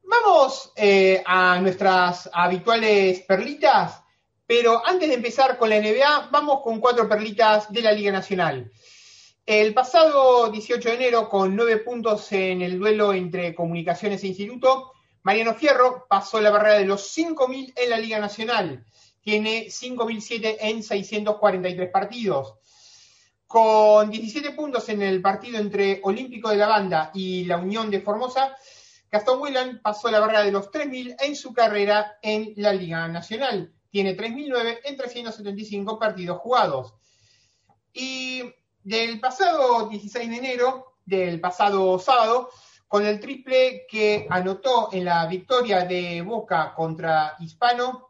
Vamos 0.03 0.71
eh, 0.75 1.23
a 1.25 1.59
nuestras 1.59 2.29
habituales 2.31 3.21
perlitas, 3.21 4.03
Pero 4.45 4.85
antes 4.85 5.09
de 5.09 5.15
empezar 5.15 5.57
con 5.57 5.69
la 5.69 5.79
NBA, 5.79 6.29
vamos 6.31 6.61
con 6.61 6.79
cuatro 6.79 7.09
perlitas 7.09 7.71
de 7.71 7.81
la 7.81 7.91
Liga 7.91 8.11
Nacional. 8.11 8.71
El 9.45 9.73
pasado 9.73 10.49
18 10.49 10.89
de 10.89 10.95
enero, 10.95 11.27
con 11.27 11.55
nueve 11.55 11.77
puntos 11.77 12.31
en 12.33 12.61
el 12.61 12.77
duelo 12.77 13.13
entre 13.13 13.55
Comunicaciones 13.55 14.23
e 14.23 14.27
Instituto, 14.27 14.91
Mariano 15.23 15.55
Fierro 15.55 16.05
pasó 16.07 16.39
la 16.39 16.51
barrera 16.51 16.75
de 16.75 16.85
los 16.85 17.17
5.000 17.17 17.73
en 17.75 17.89
la 17.89 17.97
Liga 17.97 18.19
Nacional. 18.19 18.85
Tiene 19.21 19.67
5.007 19.67 20.57
en 20.59 20.83
643 20.83 21.89
partidos. 21.89 22.55
Con 23.53 24.09
17 24.09 24.53
puntos 24.53 24.89
en 24.89 25.03
el 25.03 25.21
partido 25.21 25.59
entre 25.59 25.99
Olímpico 26.01 26.49
de 26.49 26.55
la 26.55 26.65
Banda 26.65 27.11
y 27.13 27.45
la 27.45 27.57
Unión 27.57 27.91
de 27.91 28.01
Formosa, 28.01 28.57
Gastón 29.11 29.39
Whelan 29.39 29.79
pasó 29.79 30.09
la 30.09 30.19
barrera 30.19 30.41
de 30.41 30.51
los 30.51 30.71
3.000 30.71 31.17
en 31.19 31.35
su 31.35 31.53
carrera 31.53 32.17
en 32.23 32.53
la 32.55 32.73
Liga 32.73 33.07
Nacional. 33.07 33.71
Tiene 33.91 34.17
3.009 34.17 34.79
en 34.85 34.97
375 34.97 35.99
partidos 35.99 36.39
jugados. 36.39 36.95
Y 37.93 38.41
del 38.81 39.19
pasado 39.19 39.87
16 39.87 40.31
de 40.31 40.35
enero, 40.35 40.95
del 41.05 41.39
pasado 41.39 41.99
sábado, 41.99 42.49
con 42.87 43.05
el 43.05 43.19
triple 43.19 43.85
que 43.87 44.25
anotó 44.31 44.89
en 44.91 45.05
la 45.05 45.27
victoria 45.27 45.85
de 45.85 46.23
Boca 46.23 46.73
contra 46.73 47.35
Hispano, 47.39 48.09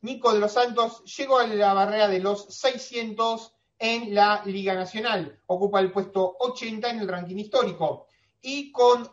Nico 0.00 0.34
de 0.34 0.40
los 0.40 0.50
Santos 0.50 1.04
llegó 1.04 1.38
a 1.38 1.46
la 1.46 1.72
barrera 1.72 2.08
de 2.08 2.18
los 2.18 2.52
600 2.52 3.54
en 3.82 4.14
la 4.14 4.42
Liga 4.46 4.74
Nacional. 4.74 5.40
Ocupa 5.46 5.80
el 5.80 5.90
puesto 5.90 6.36
80 6.38 6.88
en 6.88 7.00
el 7.00 7.08
ranking 7.08 7.36
histórico. 7.36 8.06
Y 8.40 8.70
con, 8.70 9.10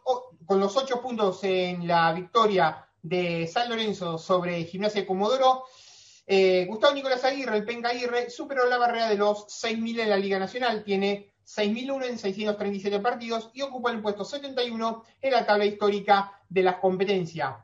los 0.48 0.78
8 0.78 1.02
puntos 1.02 1.44
en 1.44 1.88
la 1.88 2.14
victoria 2.14 2.88
de 3.02 3.48
San 3.48 3.68
Lorenzo 3.68 4.20
sobre 4.20 4.64
Gimnasia 4.66 5.02
de 5.02 5.08
Comodoro, 5.08 5.64
eh, 6.28 6.68
Gustavo 6.70 6.94
Nicolás 6.94 7.26
Aguirre, 7.26 7.58
el 7.58 7.66
Penca 7.66 7.90
Aguirre, 7.90 8.30
superó 8.30 8.68
la 8.68 8.78
barrera 8.78 9.10
de 9.10 9.18
los 9.18 9.48
6.000 9.48 10.02
en 10.02 10.10
la 10.12 10.18
Liga 10.18 10.38
Nacional. 10.38 10.84
Tiene 10.84 11.34
6.001 11.48 12.06
en 12.06 12.20
637 12.20 13.00
partidos 13.00 13.50
y 13.56 13.64
ocupa 13.64 13.90
el 13.90 14.04
puesto 14.04 14.24
71 14.24 15.04
en 15.20 15.32
la 15.32 15.48
tabla 15.48 15.66
histórica 15.66 16.40
de 16.48 16.62
las 16.62 16.76
competencias. 16.76 17.56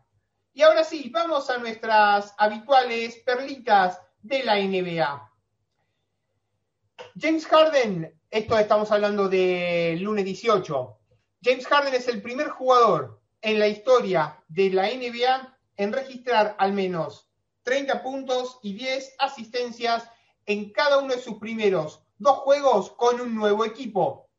Y 0.54 0.63
ahora 0.63 0.84
sí, 0.84 1.12
vamos 1.13 1.52
a 1.52 1.60
nuestras 1.60 2.34
habituales 2.39 3.18
perlitas 3.24 4.02
de 4.24 4.44
la 4.44 4.56
NBA. 4.56 5.35
James 7.17 7.45
Harden, 7.45 8.13
esto 8.30 8.60
estamos 8.60 8.91
hablando 8.91 9.30
de 9.30 9.95
lunes 10.01 10.25
18. 10.25 10.99
James 11.41 11.65
Harden 11.65 11.93
es 11.93 12.10
el 12.10 12.21
primer 12.21 12.49
jugador 12.49 13.21
en 13.41 13.58
la 13.58 13.69
historia 13.69 14.43
de 14.49 14.69
la 14.71 14.89
NBA 14.89 15.58
en 15.78 15.93
registrar 15.93 16.58
al 16.60 16.73
menos 16.73 17.30
30 17.63 18.04
puntos 18.04 18.60
y 18.63 18.73
10 18.73 19.15
asistencias 19.19 20.10
en 20.45 20.73
cada 20.73 20.99
uno 20.99 21.15
de 21.15 21.21
sus 21.21 21.38
primeros 21.38 22.04
dos 22.17 22.39
juegos 22.39 22.91
con 22.91 23.21
un 23.21 23.34
nuevo 23.34 23.63
equipo. 23.63 24.30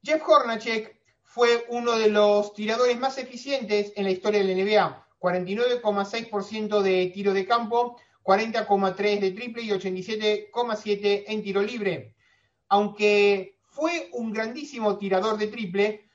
Jeff 0.00 0.22
Hornacek 0.28 1.02
fue 1.24 1.66
uno 1.70 1.98
de 1.98 2.08
los 2.08 2.54
tiradores 2.54 2.96
más 3.00 3.18
eficientes 3.18 3.92
en 3.96 4.04
la 4.04 4.12
historia 4.12 4.44
de 4.44 4.54
la 4.54 4.62
NBA, 4.62 5.08
49,6% 5.18 6.82
de 6.82 7.06
tiro 7.08 7.34
de 7.34 7.44
campo, 7.44 7.98
40,3 8.26 9.20
de 9.20 9.30
triple 9.30 9.62
y 9.62 9.70
87,7 9.70 11.24
en 11.28 11.42
tiro 11.44 11.62
libre. 11.62 12.16
Aunque 12.68 13.56
fue 13.68 14.10
un 14.14 14.32
grandísimo 14.32 14.98
tirador 14.98 15.38
de 15.38 15.46
triple, 15.46 16.10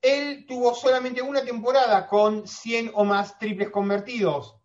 él 0.00 0.46
tuvo 0.46 0.74
solamente 0.74 1.20
una 1.20 1.44
temporada 1.44 2.06
con 2.06 2.48
100 2.48 2.92
o 2.94 3.04
más 3.04 3.38
triples 3.38 3.68
convertidos. 3.68 4.56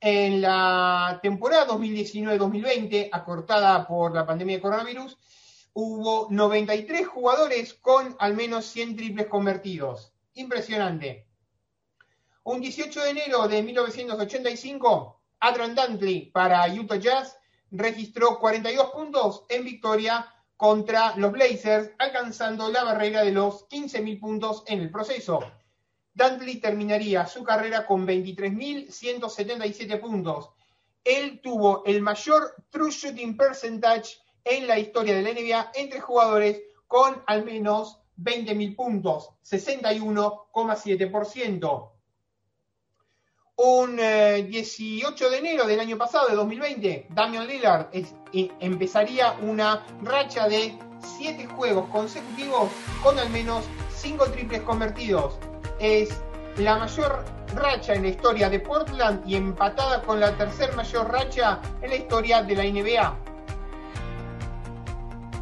En 0.00 0.42
la 0.42 1.18
temporada 1.22 1.68
2019-2020, 1.68 3.08
acortada 3.10 3.86
por 3.86 4.14
la 4.14 4.26
pandemia 4.26 4.56
de 4.56 4.62
coronavirus, 4.62 5.16
hubo 5.72 6.26
93 6.30 7.06
jugadores 7.06 7.72
con 7.74 8.16
al 8.18 8.34
menos 8.34 8.66
100 8.66 8.96
triples 8.96 9.28
convertidos. 9.28 10.12
Impresionante. 10.34 11.26
Un 12.42 12.60
18 12.60 13.02
de 13.02 13.10
enero 13.10 13.48
de 13.48 13.62
1985, 13.62 15.19
Adrian 15.40 15.74
Dantley 15.74 16.30
para 16.30 16.72
Utah 16.72 16.96
Jazz 16.96 17.36
registró 17.70 18.38
42 18.38 18.90
puntos 18.90 19.44
en 19.48 19.64
victoria 19.64 20.30
contra 20.56 21.16
los 21.16 21.32
Blazers, 21.32 21.90
alcanzando 21.98 22.70
la 22.70 22.84
barrera 22.84 23.24
de 23.24 23.32
los 23.32 23.66
15.000 23.68 24.20
puntos 24.20 24.62
en 24.66 24.80
el 24.80 24.90
proceso. 24.90 25.40
Dantley 26.12 26.60
terminaría 26.60 27.24
su 27.26 27.42
carrera 27.42 27.86
con 27.86 28.06
23.177 28.06 29.98
puntos. 29.98 30.50
Él 31.02 31.40
tuvo 31.42 31.82
el 31.86 32.02
mayor 32.02 32.62
true 32.68 32.90
shooting 32.90 33.38
percentage 33.38 34.18
en 34.44 34.66
la 34.66 34.78
historia 34.78 35.14
de 35.14 35.22
la 35.22 35.32
NBA 35.32 35.70
entre 35.74 36.00
jugadores 36.00 36.60
con 36.86 37.22
al 37.26 37.46
menos 37.46 37.98
20.000 38.18 38.76
puntos, 38.76 39.30
61,7% 39.44 41.99
un 43.62 43.96
18 43.96 45.26
eh, 45.26 45.30
de 45.30 45.36
enero 45.36 45.66
del 45.66 45.80
año 45.80 45.98
pasado, 45.98 46.28
de 46.28 46.34
2020, 46.34 47.08
Damian 47.10 47.46
Lillard 47.46 47.88
empezaría 48.32 49.36
una 49.42 49.84
racha 50.02 50.48
de 50.48 50.78
7 51.18 51.46
juegos 51.46 51.86
consecutivos 51.90 52.70
con 53.02 53.18
al 53.18 53.28
menos 53.28 53.66
5 53.96 54.30
triples 54.30 54.62
convertidos. 54.62 55.34
Es 55.78 56.08
la 56.56 56.78
mayor 56.78 57.22
racha 57.54 57.92
en 57.92 58.04
la 58.04 58.08
historia 58.08 58.48
de 58.48 58.60
Portland 58.60 59.28
y 59.28 59.36
empatada 59.36 60.00
con 60.04 60.20
la 60.20 60.34
tercer 60.38 60.74
mayor 60.74 61.12
racha 61.12 61.60
en 61.82 61.90
la 61.90 61.96
historia 61.96 62.42
de 62.42 62.56
la 62.56 62.64
NBA. 62.64 63.14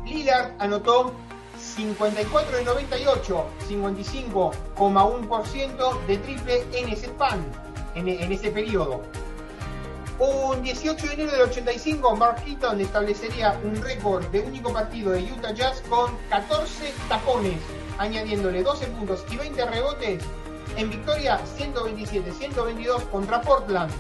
Lillard 0.07 0.57
anotó 0.59 1.13
54 1.57 2.57
de 2.57 2.65
98, 2.65 3.47
55,1% 3.69 6.07
de 6.07 6.19
triple 6.19 6.65
en 6.73 6.89
ese 6.89 7.07
span 7.07 7.68
en, 7.99 8.33
ese 8.33 8.51
periodo. 8.51 9.03
Un 10.19 10.63
18 10.63 11.07
de 11.07 11.13
enero 11.13 11.31
del 11.33 11.43
85, 11.43 12.17
Mark 12.17 12.43
Heaton 12.47 12.81
establecería 12.81 13.59
un 13.63 13.81
récord 13.81 14.25
de 14.27 14.41
único 14.41 14.73
partido 14.73 15.13
de 15.13 15.23
Utah 15.23 15.53
Jazz 15.53 15.83
con 15.89 16.17
14 16.29 16.93
tapones, 17.09 17.59
añadiéndole 17.99 18.63
12 18.63 18.87
puntos 18.89 19.25
y 19.31 19.37
20 19.37 19.65
rebotes 19.67 20.25
en 20.77 20.91
victoria 20.91 21.41
127-122 21.59 23.03
contra 23.11 23.41
Portland. 23.43 23.93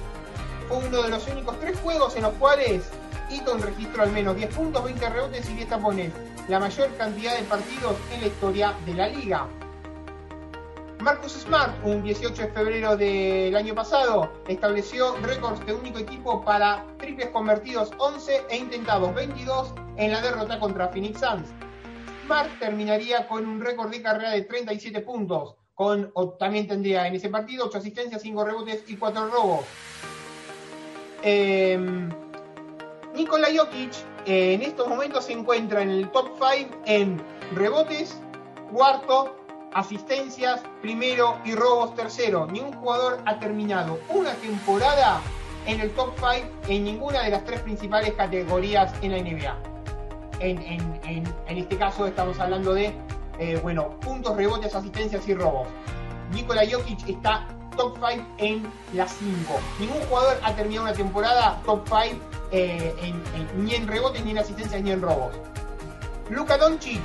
Fue 0.68 0.78
uno 0.78 1.02
de 1.02 1.08
los 1.08 1.26
únicos 1.28 1.58
tres 1.60 1.78
juegos 1.80 2.16
en 2.16 2.22
los 2.22 2.34
cuales 2.34 2.90
Eaton 3.30 3.62
registró 3.62 4.02
al 4.02 4.12
menos 4.12 4.36
10 4.36 4.54
puntos, 4.54 4.84
20 4.84 5.08
rebotes 5.08 5.48
y 5.50 5.54
10 5.54 5.68
tapones, 5.68 6.12
la 6.48 6.58
mayor 6.58 6.88
cantidad 6.96 7.36
de 7.36 7.44
partidos 7.44 7.96
en 8.12 8.20
la 8.22 8.26
historia 8.26 8.74
de 8.86 8.94
la 8.94 9.08
liga. 9.08 9.46
Marcus 11.08 11.32
Smart, 11.32 11.72
un 11.84 12.02
18 12.02 12.42
de 12.42 12.48
febrero 12.48 12.94
del 12.94 13.56
año 13.56 13.74
pasado, 13.74 14.30
estableció 14.46 15.16
récords 15.22 15.64
de 15.64 15.72
único 15.72 15.98
equipo 15.98 16.44
para 16.44 16.84
triples 16.98 17.30
convertidos 17.30 17.90
11 17.96 18.42
e 18.50 18.58
intentados 18.58 19.14
22 19.14 19.72
en 19.96 20.12
la 20.12 20.20
derrota 20.20 20.60
contra 20.60 20.88
Phoenix 20.88 21.20
Suns. 21.20 21.48
Smart 22.26 22.50
terminaría 22.58 23.26
con 23.26 23.46
un 23.46 23.58
récord 23.58 23.90
de 23.90 24.02
carrera 24.02 24.32
de 24.32 24.42
37 24.42 25.00
puntos, 25.00 25.54
con 25.72 26.12
también 26.38 26.68
tendría 26.68 27.06
en 27.06 27.14
ese 27.14 27.30
partido 27.30 27.64
8 27.64 27.78
asistencias, 27.78 28.20
5 28.20 28.44
rebotes 28.44 28.84
y 28.86 28.96
4 28.96 29.30
robos. 29.30 29.64
Eh, 31.22 32.06
Nikola 33.14 33.48
Jokic 33.56 33.94
eh, 34.26 34.52
en 34.52 34.60
estos 34.60 34.86
momentos 34.86 35.24
se 35.24 35.32
encuentra 35.32 35.80
en 35.80 35.88
el 35.88 36.10
top 36.10 36.32
5 36.38 36.82
en 36.84 37.18
rebotes, 37.54 38.20
cuarto, 38.70 39.37
asistencias 39.72 40.60
primero 40.80 41.38
y 41.44 41.54
robos 41.54 41.94
tercero. 41.94 42.46
Ningún 42.46 42.72
jugador 42.74 43.20
ha 43.26 43.38
terminado 43.38 43.98
una 44.08 44.32
temporada 44.34 45.20
en 45.66 45.80
el 45.80 45.90
top 45.92 46.14
5 46.16 46.48
en 46.68 46.84
ninguna 46.84 47.22
de 47.22 47.30
las 47.30 47.44
tres 47.44 47.60
principales 47.60 48.12
categorías 48.14 48.92
en 49.02 49.12
la 49.12 49.18
NBA. 49.18 49.56
En, 50.40 51.24
este 51.48 51.76
caso 51.76 52.06
estamos 52.06 52.38
hablando 52.38 52.72
de, 52.72 52.94
eh, 53.38 53.58
bueno, 53.62 53.90
puntos, 54.00 54.36
rebotes, 54.36 54.74
asistencias 54.74 55.28
y 55.28 55.34
robos. 55.34 55.68
Nikola 56.32 56.62
Jokic 56.70 57.08
está 57.08 57.46
top 57.76 57.96
5 57.96 58.24
en 58.38 58.62
las 58.94 59.12
5. 59.12 59.60
Ningún 59.80 60.00
jugador 60.08 60.38
ha 60.42 60.54
terminado 60.54 60.86
una 60.86 60.94
temporada 60.94 61.60
top 61.64 61.86
5 61.86 62.24
eh, 62.50 63.14
ni 63.56 63.74
en 63.74 63.86
rebotes, 63.86 64.24
ni 64.24 64.30
en 64.30 64.38
asistencias, 64.38 64.80
ni 64.82 64.90
en 64.90 65.02
robos. 65.02 65.34
Luka 66.30 66.56
Doncic 66.56 67.02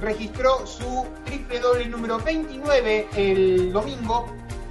registró 0.00 0.66
su 0.66 1.06
triple 1.24 1.60
doble 1.60 1.86
número 1.86 2.18
29 2.18 3.08
el 3.16 3.72
domingo, 3.72 4.26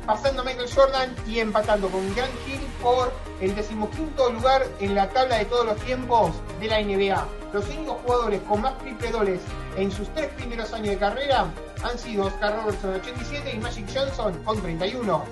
pasando 0.06 0.42
a 0.42 0.46
Michael 0.46 0.70
Jordan 0.74 1.16
y 1.28 1.40
empatando 1.40 1.90
con 1.90 2.14
Grant 2.16 2.34
Hill 2.48 2.60
por 2.82 3.12
el 3.42 3.56
decimoquinto 3.56 4.32
lugar 4.32 4.66
en 4.80 4.96
la 4.96 5.10
tabla 5.10 5.38
de 5.38 5.46
todos 5.46 5.66
los 5.66 5.78
tiempos 5.82 6.32
de 6.60 6.68
la 6.68 6.82
NBA. 6.82 7.28
Los 7.54 7.68
únicos 7.70 7.98
jugadores 8.04 8.42
con 8.44 8.62
más 8.62 8.78
triple 8.80 9.12
dobles 9.12 9.42
en 9.78 9.92
sus 9.92 10.08
tres 10.14 10.30
primeros 10.34 10.72
años 10.74 10.90
de 10.90 10.98
carrera 10.98 11.48
han 11.84 11.98
sido 11.98 12.26
Oscar 12.26 12.56
Robertson 12.58 12.96
87 12.96 13.52
y 13.56 13.60
Magic 13.60 13.86
Johnson 13.94 14.34
con 14.44 14.62
31. 14.62 15.24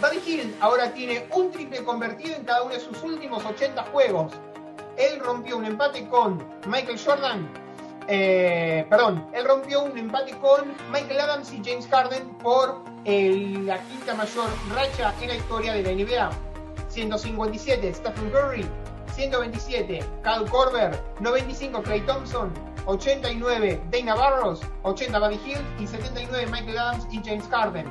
Buddy 0.00 0.20
Hill 0.24 0.56
ahora 0.60 0.92
tiene 0.92 1.26
un 1.34 1.50
triple 1.50 1.82
convertido 1.82 2.36
en 2.36 2.44
cada 2.44 2.62
uno 2.62 2.72
de 2.72 2.80
sus 2.80 3.02
últimos 3.02 3.44
80 3.44 3.82
juegos. 3.84 4.32
Él 4.96 5.18
rompió 5.20 5.56
un 5.56 5.64
empate 5.64 6.06
con 6.08 6.44
Michael 6.66 6.98
Jordan. 7.04 7.67
Eh, 8.10 8.86
perdón, 8.88 9.26
él 9.34 9.44
rompió 9.44 9.82
un 9.82 9.96
empate 9.98 10.32
con 10.38 10.72
Michael 10.90 11.20
Adams 11.20 11.52
y 11.52 11.60
James 11.62 11.86
Harden 11.88 12.26
por 12.38 12.82
la 13.04 13.78
quinta 13.82 14.14
mayor 14.14 14.48
racha 14.74 15.14
en 15.20 15.28
la 15.28 15.36
historia 15.36 15.74
de 15.74 15.82
la 15.82 15.92
NBA. 15.92 16.30
157 16.88 17.94
Stephen 17.94 18.30
Curry, 18.30 18.66
127 19.14 20.02
Cal 20.22 20.50
Corber, 20.50 20.98
95 21.20 21.82
Clay 21.82 22.00
Thompson, 22.00 22.50
89 22.86 23.80
Dana 23.90 24.14
Barros, 24.14 24.62
80 24.82 25.18
Buddy 25.18 25.40
Hill 25.44 25.60
y 25.78 25.86
79 25.86 26.46
Michael 26.50 26.78
Adams 26.78 27.06
y 27.10 27.20
James 27.22 27.46
Harden. 27.50 27.86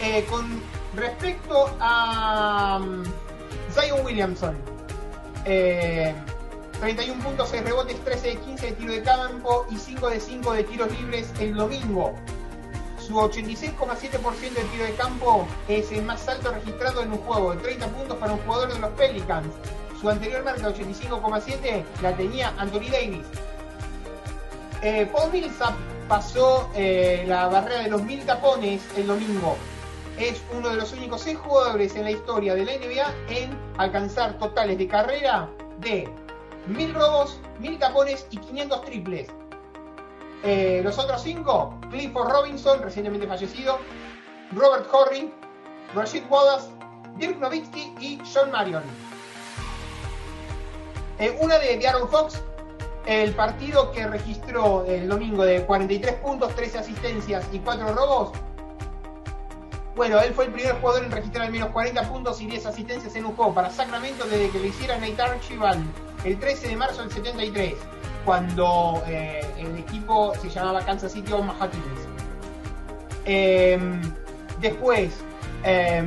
Eh, 0.00 0.26
con 0.28 0.60
respecto 0.96 1.70
a 1.80 2.80
um, 2.82 3.04
Zion 3.72 4.04
Williamson, 4.04 4.56
31 6.80 7.22
puntos, 7.22 7.48
6 7.50 7.64
rebotes, 7.64 8.04
13 8.04 8.28
de 8.28 8.36
15 8.36 8.66
de 8.66 8.72
tiro 8.72 8.92
de 8.92 9.02
campo 9.02 9.66
y 9.70 9.76
5 9.76 10.10
de 10.10 10.20
5 10.20 10.52
de 10.52 10.64
tiros 10.64 10.90
libres 10.92 11.32
el 11.40 11.54
domingo. 11.54 12.14
Su 12.98 13.14
86,7% 13.14 14.38
de 14.52 14.64
tiro 14.64 14.84
de 14.84 14.94
campo 14.94 15.46
es 15.68 15.90
el 15.92 16.02
más 16.02 16.28
alto 16.28 16.52
registrado 16.52 17.02
en 17.02 17.12
un 17.12 17.18
juego, 17.18 17.54
de 17.54 17.62
30 17.62 17.88
puntos 17.88 18.18
para 18.18 18.32
un 18.32 18.40
jugador 18.40 18.72
de 18.72 18.78
los 18.80 18.90
Pelicans. 18.90 19.46
Su 20.00 20.10
anterior 20.10 20.44
marca, 20.44 20.68
85,7, 20.68 21.84
la 22.02 22.16
tenía 22.16 22.52
Anthony 22.58 22.90
Davis. 22.90 23.26
Eh, 24.82 25.08
Paul 25.10 25.32
Millsap 25.32 25.74
pasó 26.08 26.68
eh, 26.74 27.24
la 27.26 27.46
barrera 27.48 27.84
de 27.84 27.90
los 27.90 28.02
mil 28.02 28.24
tapones 28.26 28.82
el 28.96 29.06
domingo. 29.06 29.56
Es 30.18 30.42
uno 30.54 30.70
de 30.70 30.76
los 30.76 30.92
únicos 30.92 31.22
seis 31.22 31.38
jugadores 31.38 31.94
en 31.96 32.04
la 32.04 32.10
historia 32.10 32.54
de 32.54 32.64
la 32.64 32.72
NBA 32.72 33.14
en 33.28 33.58
alcanzar 33.78 34.38
totales 34.38 34.78
de 34.78 34.88
carrera 34.88 35.48
de 35.78 36.08
mil 36.66 36.94
robos, 36.94 37.38
mil 37.58 37.78
tapones 37.78 38.26
y 38.30 38.38
500 38.38 38.82
triples. 38.82 39.28
Eh, 40.42 40.80
los 40.84 40.98
otros 40.98 41.22
cinco, 41.22 41.74
Clifford 41.90 42.30
Robinson, 42.30 42.82
recientemente 42.82 43.26
fallecido, 43.26 43.78
Robert 44.52 44.86
Horry, 44.92 45.32
Rashid 45.94 46.24
Wallace, 46.28 46.68
Dirk 47.16 47.38
Nowitzki 47.38 47.94
y 48.00 48.20
John 48.32 48.50
Marion. 48.50 48.82
Eh, 51.18 51.36
una 51.40 51.58
de, 51.58 51.86
Aaron 51.86 52.08
Fox, 52.08 52.42
el 53.06 53.32
partido 53.34 53.90
que 53.92 54.06
registró 54.06 54.84
el 54.84 55.08
domingo 55.08 55.44
de 55.44 55.64
43 55.64 56.14
puntos, 56.16 56.54
13 56.54 56.78
asistencias 56.78 57.44
y 57.52 57.58
4 57.60 57.94
robos. 57.94 58.32
Bueno, 59.96 60.20
él 60.20 60.34
fue 60.34 60.44
el 60.44 60.52
primer 60.52 60.74
jugador 60.74 61.04
en 61.04 61.10
registrar 61.10 61.46
al 61.46 61.52
menos 61.52 61.70
40 61.70 62.02
puntos 62.10 62.38
y 62.42 62.46
10 62.46 62.66
asistencias 62.66 63.16
en 63.16 63.24
un 63.24 63.34
juego 63.34 63.54
para 63.54 63.70
Sacramento 63.70 64.26
desde 64.26 64.50
que 64.50 64.58
lo 64.58 64.66
hiciera 64.66 64.98
Nate 64.98 65.22
Archibald 65.22 65.82
el 66.22 66.38
13 66.38 66.68
de 66.68 66.76
marzo 66.76 67.00
del 67.00 67.10
73 67.10 67.74
cuando 68.26 69.02
eh, 69.06 69.40
el 69.56 69.78
equipo 69.78 70.34
se 70.34 70.50
llamaba 70.50 70.84
Kansas 70.84 71.12
City 71.12 71.32
Omaha. 71.32 71.70
Em, 73.24 74.02
después, 74.60 75.14
eh, 75.64 76.06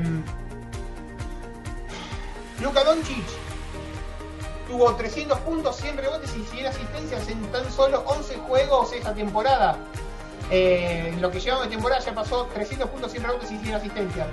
Luka 2.62 2.84
Doncic 2.84 3.26
tuvo 4.68 4.94
300 4.94 5.40
puntos, 5.40 5.78
100 5.78 5.98
rebotes 5.98 6.36
y 6.36 6.44
100 6.44 6.68
asistencias 6.68 7.28
en 7.28 7.42
tan 7.52 7.72
solo 7.72 8.04
11 8.06 8.36
juegos 8.36 8.94
esta 8.94 9.16
temporada. 9.16 9.80
Eh, 10.52 11.16
lo 11.20 11.30
que 11.30 11.40
llevamos 11.40 11.66
de 11.66 11.76
temporada 11.76 12.02
ya 12.04 12.14
pasó 12.14 12.46
300 12.54 12.90
puntos, 12.90 13.12
100 13.12 13.24
rebotes 13.24 13.52
y 13.52 13.58
100 13.58 13.76
asistencias 13.76 14.28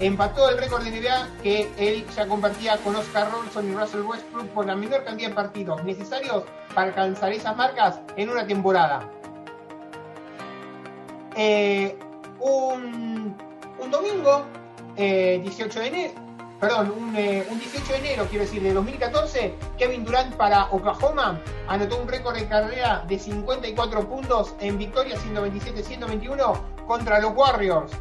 empató 0.00 0.48
el 0.48 0.58
récord 0.58 0.84
de 0.84 0.90
NBA 0.90 1.28
que 1.42 1.68
él 1.76 2.06
ya 2.14 2.26
compartía 2.26 2.76
con 2.78 2.94
Oscar 2.94 3.30
Robertson 3.30 3.70
y 3.70 3.74
Russell 3.74 4.02
Westbrook 4.02 4.48
por 4.48 4.66
la 4.66 4.76
menor 4.76 5.04
cantidad 5.04 5.30
de 5.30 5.34
partidos 5.34 5.82
necesarios 5.84 6.44
para 6.74 6.88
alcanzar 6.88 7.32
esas 7.32 7.56
marcas 7.56 8.00
en 8.16 8.30
una 8.30 8.46
temporada. 8.46 9.08
Eh, 11.36 11.96
un, 12.40 13.36
domingo, 13.90 14.44
18 14.96 14.98
eh, 14.98 15.82
de 15.82 15.86
enero, 15.86 16.12
perdón, 16.60 16.92
un, 16.96 17.12
18 17.14 17.18
eh, 17.18 17.92
de 17.92 17.96
enero, 17.98 18.26
quiero 18.28 18.44
decir, 18.44 18.62
de 18.62 18.72
2014, 18.72 19.54
Kevin 19.76 20.04
Durant 20.04 20.34
para 20.34 20.64
Oklahoma 20.70 21.40
anotó 21.68 22.00
un 22.00 22.08
récord 22.08 22.34
de 22.34 22.48
carrera 22.48 23.04
de 23.06 23.18
54 23.18 24.08
puntos 24.08 24.54
en 24.60 24.78
victoria 24.78 25.16
127-121 25.16 26.60
contra 26.86 27.20
los 27.20 27.32
Warriors. 27.34 27.92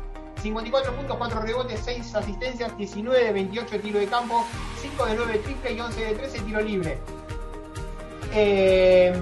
54 0.41 0.95
puntos, 0.95 1.17
4 1.17 1.41
rebotes, 1.41 1.79
6 1.83 2.15
asistencias, 2.15 2.77
19 2.77 3.23
de 3.25 3.33
28 3.33 3.79
tiro 3.79 3.99
de 3.99 4.07
campo, 4.07 4.45
5 4.81 5.05
de 5.05 5.15
9 5.15 5.39
triple 5.39 5.73
y 5.73 5.79
11 5.79 6.05
de 6.05 6.13
13 6.13 6.39
tiro 6.41 6.61
libre. 6.61 6.97
Eh, 8.33 9.19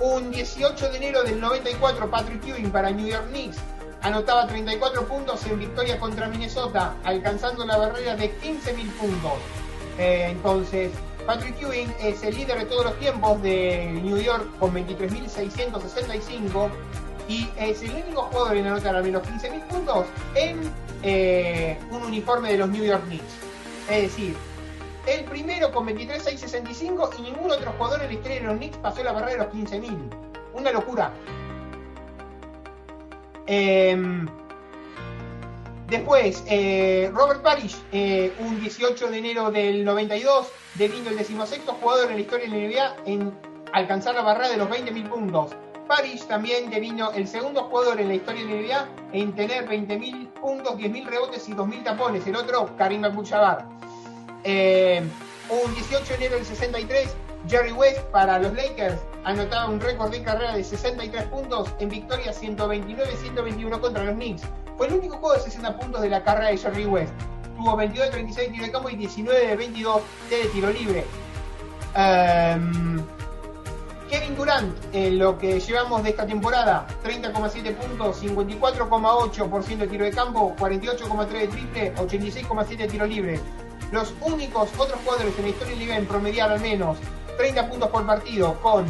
un 0.00 0.30
18 0.30 0.90
de 0.90 0.96
enero 0.96 1.22
del 1.22 1.40
94, 1.40 2.10
Patrick 2.10 2.46
Ewing 2.46 2.70
para 2.70 2.90
New 2.90 3.06
York 3.06 3.28
Knicks 3.30 3.58
anotaba 4.02 4.46
34 4.46 5.06
puntos 5.06 5.44
en 5.46 5.58
victoria 5.58 5.98
contra 5.98 6.28
Minnesota, 6.28 6.94
alcanzando 7.04 7.64
la 7.64 7.76
barrera 7.76 8.16
de 8.16 8.32
15.000 8.40 8.90
puntos. 8.92 9.32
Eh, 9.98 10.28
entonces, 10.30 10.92
Patrick 11.26 11.60
Ewing 11.60 11.92
es 12.00 12.22
el 12.22 12.36
líder 12.36 12.58
de 12.60 12.64
todos 12.66 12.84
los 12.86 12.98
tiempos 12.98 13.42
de 13.42 13.90
New 14.02 14.18
York 14.18 14.46
con 14.58 14.72
23.665 14.74 16.70
y 17.28 17.48
es 17.58 17.82
el 17.82 17.90
único 17.90 18.22
jugador 18.22 18.56
en 18.56 18.66
anotar 18.66 18.96
al 18.96 19.04
menos 19.04 19.22
15.000 19.24 19.62
puntos 19.66 20.06
en 20.34 20.72
eh, 21.02 21.78
un 21.90 22.02
uniforme 22.02 22.52
de 22.52 22.58
los 22.58 22.68
New 22.70 22.84
York 22.84 23.04
Knicks. 23.04 23.24
Es 23.90 24.02
decir, 24.02 24.34
el 25.06 25.24
primero 25.24 25.72
con 25.72 25.86
23.665 25.86 27.10
y 27.18 27.22
ningún 27.22 27.50
otro 27.50 27.72
jugador 27.72 28.02
en 28.02 28.08
la 28.08 28.12
historia 28.14 28.40
de 28.40 28.46
los 28.46 28.56
Knicks 28.56 28.76
pasó 28.78 29.02
la 29.02 29.12
barrera 29.12 29.44
de 29.44 29.60
los 29.60 29.70
15.000. 29.70 29.96
Una 30.54 30.72
locura. 30.72 31.12
Em, 33.50 34.28
después, 35.88 36.44
eh, 36.48 37.10
Robert 37.14 37.42
Parrish, 37.42 37.76
eh, 37.92 38.30
un 38.40 38.60
18 38.60 39.08
de 39.08 39.18
enero 39.18 39.50
del 39.50 39.86
92, 39.86 40.48
devino 40.74 41.08
el 41.08 41.16
decimosexto 41.16 41.72
jugador 41.72 42.10
en 42.10 42.16
la 42.16 42.20
historia 42.20 42.46
de 42.46 42.50
la 42.50 42.58
NBA 42.58 42.96
en 43.06 43.32
alcanzar 43.72 44.14
la 44.14 44.20
barrera 44.20 44.50
de 44.50 44.58
los 44.58 44.68
20.000 44.68 45.08
puntos. 45.08 45.52
Paris 45.88 46.28
también 46.28 46.68
devino 46.68 47.10
el 47.12 47.26
segundo 47.26 47.64
jugador 47.64 47.98
en 47.98 48.08
la 48.08 48.14
historia 48.16 48.44
de 48.44 48.50
la 48.50 48.60
NBA 48.60 48.88
en 49.14 49.34
tener 49.34 49.66
20.000 49.66 50.28
puntos, 50.34 50.76
10.000 50.76 51.06
rebotes 51.06 51.48
y 51.48 51.54
2.000 51.54 51.82
tapones. 51.82 52.26
El 52.26 52.36
otro, 52.36 52.76
Karim 52.76 53.06
Abdul-Jabbar. 53.06 53.64
Eh, 54.44 55.02
un 55.48 55.74
18 55.74 56.04
de 56.04 56.14
enero 56.16 56.34
del 56.36 56.44
63, 56.44 57.16
Jerry 57.48 57.72
West 57.72 58.00
para 58.12 58.38
los 58.38 58.52
Lakers 58.52 59.00
anotaba 59.28 59.68
un 59.68 59.78
récord 59.78 60.10
de 60.10 60.22
carrera 60.22 60.54
de 60.54 60.64
63 60.64 61.24
puntos 61.24 61.68
en 61.80 61.90
victoria 61.90 62.32
129-121 62.32 63.78
contra 63.78 64.04
los 64.04 64.14
Knicks. 64.14 64.42
Fue 64.78 64.86
el 64.86 64.94
único 64.94 65.18
juego 65.18 65.34
de 65.34 65.40
60 65.42 65.78
puntos 65.78 66.00
de 66.00 66.08
la 66.08 66.22
carrera 66.22 66.48
de 66.48 66.56
Jerry 66.56 66.86
West. 66.86 67.12
Tuvo 67.54 67.76
22 67.76 68.06
de 68.06 68.12
36 68.12 68.48
de 68.48 68.52
tiro 68.54 68.66
de 68.66 68.72
campo 68.72 68.88
y 68.88 68.96
19 68.96 69.46
de 69.48 69.56
22 69.56 70.02
de 70.30 70.44
tiro 70.46 70.70
libre. 70.70 71.04
Um, 71.94 73.04
Kevin 74.08 74.34
Durant, 74.34 74.74
en 74.94 75.18
lo 75.18 75.36
que 75.36 75.60
llevamos 75.60 76.02
de 76.04 76.10
esta 76.10 76.24
temporada, 76.24 76.86
30,7 77.04 77.74
puntos, 77.74 78.22
54,8% 78.22 79.76
de 79.76 79.88
tiro 79.88 80.04
de 80.06 80.10
campo, 80.10 80.56
48,3 80.58 81.28
de 81.28 81.48
triple, 81.48 81.94
86,7 81.96 82.76
de 82.78 82.88
tiro 82.88 83.04
libre. 83.04 83.40
Los 83.92 84.14
únicos 84.22 84.70
otros 84.78 84.98
jugadores 85.04 85.36
en 85.36 85.42
la 85.42 85.48
historia 85.50 85.76
nivel 85.76 85.98
en 85.98 86.06
promediar 86.06 86.50
al 86.50 86.60
menos 86.60 86.96
30 87.36 87.68
puntos 87.68 87.90
por 87.90 88.06
partido 88.06 88.54
con 88.62 88.86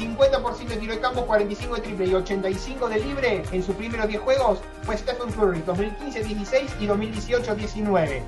50% 0.00 0.68
de 0.68 0.76
tiro 0.76 0.94
de 0.94 1.00
campo, 1.00 1.26
45 1.26 1.74
de 1.74 1.80
triple 1.82 2.06
y 2.06 2.14
85 2.14 2.88
de 2.88 3.00
libre 3.00 3.42
en 3.52 3.62
sus 3.62 3.74
primeros 3.76 4.08
10 4.08 4.20
juegos 4.22 4.60
fue 4.82 4.96
Stephen 4.96 5.30
Curry, 5.32 5.62
2015-16 5.66 6.80
y 6.80 6.86
2018-19. 6.86 8.22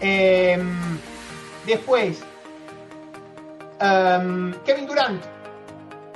Em, 0.00 0.98
después, 1.66 2.20
um, 3.80 4.52
Kevin 4.64 4.86
Durant 4.86 5.22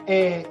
eh, 0.07 0.47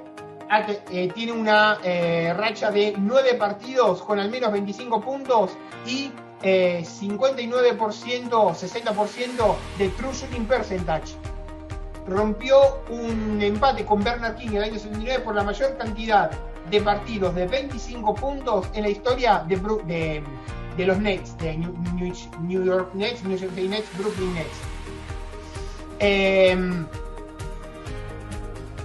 eh, 0.90 1.08
tiene 1.14 1.32
una 1.32 1.78
eh, 1.82 2.32
racha 2.34 2.70
de 2.70 2.94
9 2.96 3.34
partidos 3.34 4.02
con 4.02 4.18
al 4.18 4.30
menos 4.30 4.52
25 4.52 5.00
puntos 5.00 5.50
y 5.86 6.10
59%, 6.42 8.28
60% 8.28 9.56
de 9.78 9.88
true 9.88 10.12
shooting 10.12 10.44
percentage. 10.44 11.16
Rompió 12.06 12.82
un 12.90 13.40
empate 13.40 13.84
con 13.84 14.04
Bernard 14.04 14.36
King 14.36 14.48
en 14.48 14.56
el 14.56 14.62
año 14.64 14.78
79 14.78 15.22
por 15.24 15.34
la 15.34 15.42
mayor 15.42 15.76
cantidad 15.76 16.30
de 16.70 16.80
partidos 16.80 17.34
de 17.34 17.46
25 17.46 18.14
puntos 18.14 18.66
en 18.74 18.82
la 18.82 18.88
historia 18.90 19.44
de, 19.46 19.56
los 20.86 20.98
Nets, 20.98 21.36
de 21.38 21.56
New, 21.56 22.64
York 22.64 22.90
Nets, 22.94 23.24
New 23.24 23.36
York 23.36 23.52
Nets, 23.56 23.98
Brooklyn 23.98 24.34
Nets. 24.34 24.56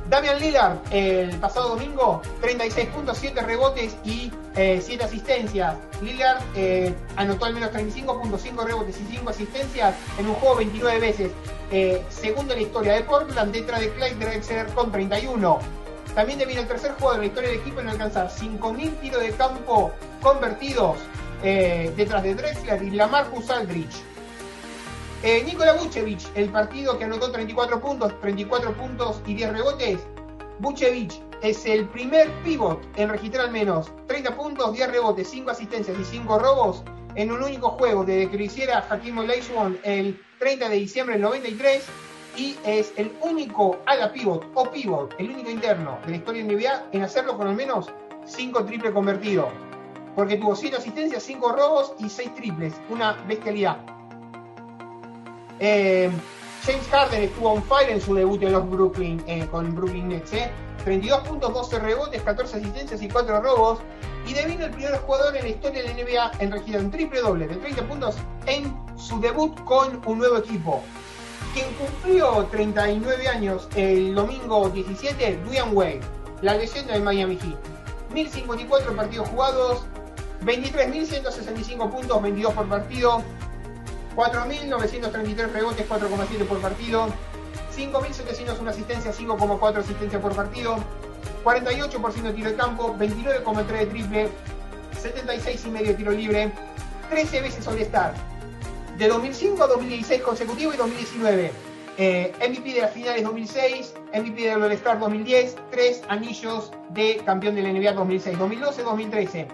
Damian 0.09 0.39
Lillard, 0.39 0.77
el 0.89 1.37
pasado 1.37 1.69
domingo, 1.69 2.23
36.7 2.41 3.45
rebotes 3.45 3.95
y 4.03 4.31
7 4.55 4.55
eh, 4.55 4.99
asistencias. 5.03 5.75
Lillard 6.01 6.41
eh, 6.55 6.95
anotó 7.15 7.45
al 7.45 7.53
menos 7.53 7.71
35.5 7.71 8.65
rebotes 8.65 8.99
y 8.99 9.15
5 9.17 9.29
asistencias 9.29 9.95
en 10.17 10.27
un 10.27 10.33
juego 10.33 10.55
29 10.55 10.99
veces. 10.99 11.31
Eh, 11.71 12.03
segundo 12.09 12.53
en 12.53 12.61
la 12.61 12.65
historia 12.65 12.93
de 12.93 13.01
Portland, 13.01 13.53
detrás 13.53 13.81
de 13.81 13.91
Clyde 13.91 14.15
Drexler 14.15 14.65
con 14.69 14.91
31. 14.91 15.59
También 16.15 16.39
devino 16.39 16.61
el 16.61 16.67
tercer 16.67 16.93
jugador 16.93 17.17
en 17.17 17.21
la 17.21 17.27
historia 17.27 17.49
del 17.51 17.59
equipo 17.59 17.79
en 17.79 17.89
alcanzar 17.89 18.31
5.000 18.31 18.99
tiros 19.01 19.21
de 19.21 19.31
campo 19.33 19.91
convertidos 20.23 20.97
detrás 21.43 22.23
de 22.23 22.35
Drexler 22.35 22.83
y 22.83 22.89
Lamarcus 22.89 23.49
Aldridge. 23.49 23.95
Eh, 25.21 25.43
Nikola 25.43 25.73
Vucevic, 25.73 26.21
el 26.35 26.47
partido 26.49 26.97
que 26.97 27.03
anotó 27.03 27.29
34 27.29 27.81
puntos, 27.81 28.17
34 28.21 28.73
puntos 28.73 29.21
y 29.27 29.33
10 29.33 29.51
rebotes. 29.51 29.99
Vucevic 30.59 31.11
es 31.41 31.65
el 31.65 31.89
primer 31.89 32.29
pivot 32.45 32.81
en 32.95 33.09
registrar 33.09 33.47
al 33.47 33.51
menos 33.51 33.91
30 34.07 34.37
puntos, 34.37 34.71
10 34.71 34.91
rebotes, 34.91 35.29
5 35.29 35.51
asistencias 35.51 35.97
y 35.99 36.05
5 36.05 36.39
robos 36.39 36.83
en 37.15 37.33
un 37.33 37.43
único 37.43 37.71
juego 37.71 38.05
desde 38.05 38.29
que 38.29 38.37
lo 38.37 38.43
hiciera 38.45 38.87
Hakim 38.89 39.17
Olajuwon 39.17 39.77
el 39.83 40.21
30 40.39 40.69
de 40.69 40.75
diciembre 40.77 41.15
del 41.15 41.23
93 41.23 41.83
y 42.37 42.55
es 42.63 42.93
el 42.95 43.11
único 43.21 43.79
ala 43.87 44.13
pivot 44.13 44.49
o 44.53 44.71
pivot, 44.71 45.15
el 45.17 45.31
único 45.31 45.49
interno 45.49 45.99
de 46.05 46.11
la 46.11 46.15
historia 46.15 46.45
de 46.45 46.55
NBA 46.55 46.83
en 46.93 47.01
hacerlo 47.01 47.35
con 47.35 47.49
al 47.49 47.55
menos 47.55 47.91
5 48.25 48.63
triples 48.63 48.93
convertidos. 48.93 49.49
Porque 50.15 50.37
tuvo 50.37 50.55
7 50.55 50.77
asistencias, 50.77 51.23
5 51.23 51.51
robos 51.51 51.93
y 51.99 52.07
6 52.09 52.35
triples. 52.35 52.73
Una 52.89 53.13
bestialidad. 53.27 53.98
Eh, 55.59 56.09
James 56.65 56.87
Harden 56.89 57.23
estuvo 57.23 57.51
on 57.51 57.63
fire 57.63 57.89
en 57.89 58.01
su 58.01 58.13
debut 58.13 58.41
en 58.43 58.53
los 58.53 58.69
Brooklyn, 58.69 59.23
eh, 59.27 59.45
con 59.49 59.73
Brooklyn 59.75 60.09
Nets. 60.09 60.31
32 60.83 61.27
puntos, 61.27 61.53
12 61.53 61.79
rebotes, 61.79 62.21
14 62.21 62.57
asistencias 62.57 63.01
y 63.01 63.09
4 63.09 63.41
robos. 63.41 63.79
Y 64.27 64.33
devino 64.33 64.65
el 64.65 64.71
primer 64.71 64.97
jugador 64.97 65.35
en 65.35 65.43
la 65.43 65.49
historia 65.49 65.81
de 65.81 65.89
la 65.89 65.93
NBA 65.93 66.31
en 66.39 66.51
registrar 66.51 66.83
un 66.83 66.91
triple 66.91 67.21
doble 67.21 67.47
de 67.47 67.55
30 67.55 67.87
puntos 67.87 68.15
en 68.45 68.73
su 68.97 69.19
debut 69.19 69.59
con 69.63 70.01
un 70.05 70.19
nuevo 70.19 70.37
equipo. 70.37 70.83
Quien 71.53 71.67
cumplió 71.73 72.45
39 72.51 73.27
años 73.27 73.67
el 73.75 74.13
domingo 74.13 74.69
17, 74.69 75.37
Dwayne 75.45 75.71
Wade, 75.71 76.01
la 76.41 76.55
leyenda 76.55 76.93
de 76.93 76.99
Miami 76.99 77.37
Heat. 77.37 77.57
1054 78.13 78.95
partidos 78.95 79.29
jugados, 79.29 79.83
23.165 80.43 81.89
puntos, 81.89 82.21
22 82.21 82.53
por 82.53 82.67
partido, 82.67 83.23
4.933 84.19 85.53
rebotes, 85.53 85.87
4,7 85.87 86.45
por 86.45 86.59
partido. 86.59 87.07
5.701 87.73 88.67
asistencias, 88.67 89.17
5,4 89.17 89.77
asistencias 89.77 90.21
por 90.21 90.35
partido. 90.35 90.75
48% 91.45 92.21
de 92.23 92.33
tiro 92.33 92.49
de 92.49 92.55
campo, 92.57 92.93
29,3 92.99 93.65
de 93.65 93.85
triple, 93.85 94.29
76,5 95.01 95.85
de 95.85 95.93
tiro 95.93 96.11
libre, 96.11 96.51
13 97.09 97.41
veces 97.41 97.65
All-Star. 97.65 98.13
De 98.97 99.07
2005 99.07 99.63
a 99.63 99.67
2016 99.67 100.21
consecutivo 100.21 100.73
y 100.73 100.77
2019. 100.77 101.51
Eh, 101.97 102.33
MVP 102.49 102.73
de 102.73 102.81
las 102.81 102.91
finales 102.91 103.23
2006, 103.23 103.93
MVP 104.13 104.41
del 104.41 104.61
All-Star 104.61 104.99
2010, 104.99 105.55
3 105.71 106.01
anillos 106.09 106.73
de 106.89 107.21
campeón 107.25 107.55
de 107.55 107.61
la 107.61 107.71
NBA 107.71 107.93
2006, 107.93 108.37
2012, 108.37 108.83
2013. 108.83 109.47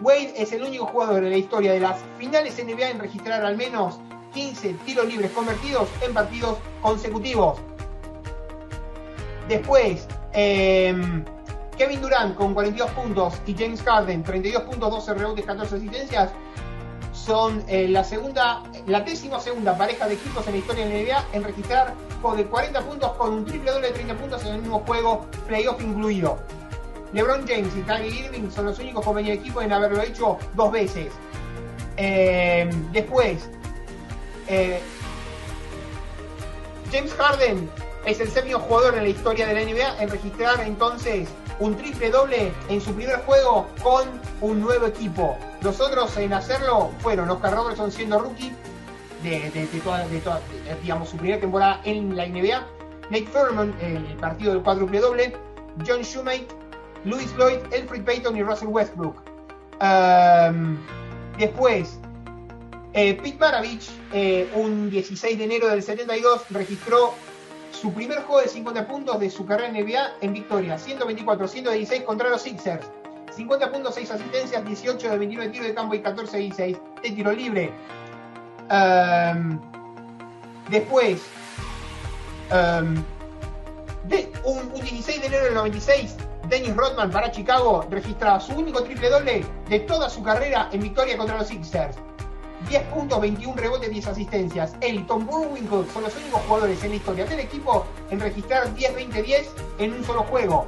Wade 0.00 0.34
es 0.36 0.52
el 0.52 0.62
único 0.62 0.86
jugador 0.86 1.24
en 1.24 1.30
la 1.30 1.36
historia 1.36 1.72
de 1.72 1.80
las 1.80 1.98
finales 2.18 2.62
NBA 2.62 2.90
en 2.90 2.98
registrar 2.98 3.44
al 3.44 3.56
menos 3.56 3.98
15 4.34 4.74
tiros 4.84 5.06
libres 5.06 5.30
convertidos 5.32 5.88
en 6.02 6.12
partidos 6.12 6.58
consecutivos. 6.82 7.58
Después, 9.48 10.06
em, 10.32 11.24
Kevin 11.78 12.00
Durant 12.00 12.34
con 12.36 12.52
42 12.52 12.90
puntos 12.90 13.34
y 13.46 13.54
James 13.54 13.82
Harden 13.82 14.22
32 14.22 14.62
puntos, 14.62 14.90
12 14.90 15.14
rebotes, 15.14 15.44
14 15.46 15.76
asistencias 15.76 16.30
son 17.12 17.64
eh, 17.68 17.88
la 17.88 18.04
segunda, 18.04 18.62
la 18.86 19.00
décima 19.00 19.40
segunda 19.40 19.76
pareja 19.76 20.06
de 20.06 20.14
equipos 20.14 20.46
en 20.46 20.52
la 20.52 20.58
historia 20.58 20.86
de 20.86 20.92
la 20.92 21.02
NBA 21.02 21.24
en 21.32 21.44
registrar 21.44 21.94
de 22.34 22.44
40 22.44 22.80
puntos 22.80 23.12
con 23.12 23.32
un 23.32 23.44
triple 23.44 23.70
doble 23.70 23.88
de 23.88 23.92
30 23.94 24.14
puntos 24.16 24.44
en 24.44 24.54
el 24.54 24.62
mismo 24.62 24.80
juego, 24.80 25.26
playoff 25.46 25.80
incluido. 25.80 26.38
LeBron 27.12 27.46
James 27.46 27.74
y 27.76 27.82
Kyrie 27.82 28.26
Irving 28.26 28.50
son 28.50 28.66
los 28.66 28.78
únicos 28.78 29.04
compañeros 29.04 29.38
de 29.38 29.42
equipo 29.42 29.62
en 29.62 29.72
haberlo 29.72 30.02
hecho 30.02 30.38
dos 30.54 30.72
veces. 30.72 31.12
Eh, 31.96 32.68
después, 32.92 33.48
eh, 34.48 34.80
James 36.92 37.12
Harden 37.14 37.70
es 38.04 38.20
el 38.20 38.28
séptimo 38.28 38.60
jugador 38.60 38.96
en 38.96 39.04
la 39.04 39.08
historia 39.08 39.46
de 39.46 39.54
la 39.54 39.60
NBA 39.62 40.02
en 40.02 40.08
registrar 40.08 40.60
entonces 40.60 41.28
un 41.58 41.76
triple 41.76 42.10
doble 42.10 42.52
en 42.68 42.80
su 42.80 42.92
primer 42.94 43.16
juego 43.24 43.66
con 43.82 44.08
un 44.40 44.60
nuevo 44.60 44.86
equipo. 44.86 45.36
Los 45.62 45.80
otros 45.80 46.16
en 46.16 46.32
hacerlo 46.32 46.90
fueron 46.98 47.30
Oscar 47.30 47.54
Robertson 47.54 47.90
siendo 47.90 48.18
rookie 48.18 48.52
de, 49.22 49.80
toda, 49.82 50.06
digamos, 50.82 51.08
su 51.08 51.16
primera 51.16 51.40
temporada 51.40 51.80
en 51.84 52.14
la 52.14 52.26
NBA, 52.26 52.64
Nate 53.10 53.26
Furman, 53.26 53.74
el 53.80 54.04
partido 54.18 54.52
del 54.52 54.62
cuádruple 54.62 55.00
doble, 55.00 55.36
John 55.84 56.02
Shoemake 56.02 56.46
Louis 57.06 57.32
Lloyd, 57.36 57.60
Elfrid 57.70 58.02
Payton 58.02 58.36
y 58.36 58.42
Russell 58.42 58.68
Westbrook. 58.68 59.22
Después, 61.38 61.98
eh, 62.92 63.14
Pete 63.14 63.38
Maravich, 63.38 63.90
eh, 64.12 64.50
un 64.54 64.90
16 64.90 65.38
de 65.38 65.44
enero 65.44 65.68
del 65.68 65.82
72, 65.82 66.46
registró 66.50 67.14
su 67.70 67.92
primer 67.92 68.22
juego 68.22 68.40
de 68.40 68.48
50 68.48 68.88
puntos 68.88 69.20
de 69.20 69.30
su 69.30 69.46
carrera 69.46 69.68
en 69.68 69.84
NBA 69.84 70.14
en 70.22 70.32
victoria, 70.32 70.78
124-116 70.78 72.04
contra 72.04 72.28
los 72.28 72.42
Sixers. 72.42 72.86
50 73.34 73.70
puntos, 73.70 73.94
6 73.94 74.10
asistencias, 74.12 74.64
18 74.64 75.10
de 75.10 75.18
29 75.18 75.52
tiros 75.52 75.68
de 75.68 75.74
campo 75.74 75.94
y 75.94 76.00
14 76.00 76.38
de 76.38 76.52
6 76.52 76.78
de 77.02 77.10
tiro 77.10 77.32
libre. 77.32 77.70
Después, 80.70 81.22
de 84.08 84.32
un, 84.44 84.58
un, 84.58 84.80
16 84.80 85.20
de 85.20 85.26
enero 85.26 85.44
del 85.44 85.54
96, 85.54 86.16
Dennis 86.48 86.76
Rodman 86.76 87.10
para 87.10 87.30
Chicago 87.32 87.84
registraba 87.90 88.38
su 88.38 88.52
único 88.54 88.82
triple 88.84 89.10
doble 89.10 89.44
de 89.68 89.80
toda 89.80 90.08
su 90.08 90.22
carrera 90.22 90.68
en 90.72 90.80
victoria 90.80 91.16
contra 91.16 91.38
los 91.38 91.48
Sixers. 91.48 91.96
10 92.68 92.82
puntos, 92.84 93.20
21 93.20 93.56
rebotes, 93.56 93.90
10 93.90 94.06
asistencias. 94.08 94.74
Él 94.80 94.96
y 94.96 95.02
Burwinkle 95.02 95.84
son 95.92 96.02
los 96.02 96.16
únicos 96.16 96.40
jugadores 96.46 96.82
en 96.84 96.90
la 96.90 96.96
historia 96.96 97.24
del 97.26 97.40
equipo 97.40 97.86
en 98.10 98.20
registrar 98.20 98.74
10-20-10 98.74 99.44
en 99.78 99.92
un 99.92 100.04
solo 100.04 100.22
juego. 100.24 100.66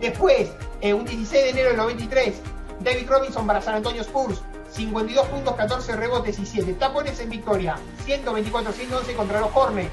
Después, 0.00 0.50
eh, 0.80 0.92
un 0.92 1.04
16 1.04 1.44
de 1.44 1.50
enero 1.50 1.68
del 1.68 1.78
93, 1.78 2.40
David 2.80 3.08
Robinson 3.08 3.46
para 3.46 3.60
San 3.60 3.76
Antonio 3.76 4.02
Spurs. 4.02 4.42
52 4.70 5.26
puntos, 5.28 5.54
14 5.54 5.96
rebotes 5.96 6.38
y 6.38 6.44
7 6.44 6.74
tapones 6.74 7.18
en 7.20 7.30
victoria. 7.30 7.76
124-111 8.06 9.14
contra 9.16 9.40
los 9.40 9.50
Hornets. 9.54 9.90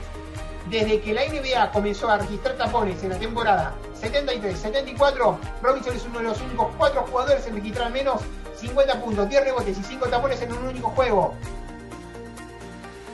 Desde 0.69 1.01
que 1.01 1.13
la 1.13 1.25
NBA 1.25 1.71
comenzó 1.71 2.09
a 2.09 2.17
registrar 2.17 2.55
tapones 2.55 3.03
en 3.03 3.09
la 3.09 3.19
temporada 3.19 3.73
73-74, 4.01 5.37
Robinson 5.61 5.95
es 5.95 6.05
uno 6.05 6.19
de 6.19 6.25
los 6.25 6.41
únicos 6.41 6.67
cuatro 6.77 7.05
jugadores 7.09 7.45
en 7.47 7.55
registrar 7.55 7.91
menos 7.91 8.21
50 8.57 9.01
puntos, 9.01 9.29
10 9.29 9.43
rebotes 9.43 9.77
y 9.77 9.83
5 9.83 10.07
tapones 10.07 10.41
en 10.41 10.53
un 10.53 10.67
único 10.67 10.89
juego. 10.89 11.33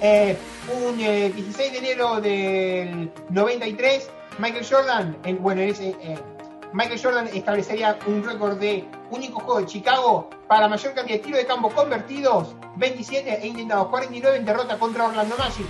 Eh, 0.01 0.37
un 0.85 0.97
16 0.97 1.59
eh, 1.59 1.71
de 1.71 1.77
enero 1.77 2.21
del 2.21 3.11
93, 3.29 4.09
Michael 4.37 4.65
Jordan, 4.69 5.17
en, 5.23 5.41
bueno, 5.41 5.61
ese, 5.61 5.89
eh, 6.01 6.17
Michael 6.71 7.01
Jordan 7.01 7.29
establecería 7.33 7.97
un 8.05 8.23
récord 8.23 8.57
de 8.57 8.85
único 9.09 9.39
juego 9.41 9.61
de 9.61 9.65
Chicago 9.65 10.29
para 10.47 10.67
mayor 10.67 10.93
cantidad 10.93 11.17
de 11.17 11.23
tiros 11.23 11.39
de 11.39 11.45
campo 11.45 11.69
convertidos, 11.69 12.55
27 12.77 13.39
e 13.41 13.47
intentados, 13.47 13.87
49 13.87 14.37
en 14.37 14.45
derrota 14.45 14.77
contra 14.77 15.07
Orlando 15.07 15.35
Magic. 15.37 15.65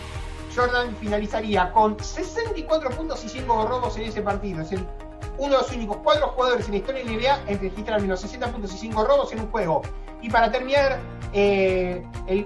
Jordan 0.56 0.95
finalizaría 0.95 1.72
con 1.72 2.02
64 2.02 2.89
puntos 2.91 3.24
y 3.24 3.30
5 3.30 3.68
robos 3.68 3.97
en 3.97 4.04
ese 4.04 4.22
partido. 4.22 4.62
Es 4.62 4.72
uno 5.38 5.56
de 5.56 5.62
los 5.62 5.72
únicos 5.72 5.97
cuatro 6.04 6.28
jugadores 6.30 6.66
en 6.66 6.72
la 6.74 6.78
historia 6.78 7.04
de 7.04 7.12
la 7.12 7.18
NBA 7.18 7.52
en 7.52 7.60
registrar 7.60 8.02
menos 8.02 8.20
60 8.22 8.52
puntos 8.52 8.74
y 8.74 8.78
5 8.78 9.06
robos 9.06 9.32
en 9.32 9.39
un 9.41 9.47
juego. 9.47 9.82
Y 10.22 10.30
para 10.30 10.52
terminar, 10.52 11.00
eh, 11.32 12.04
el, 12.28 12.39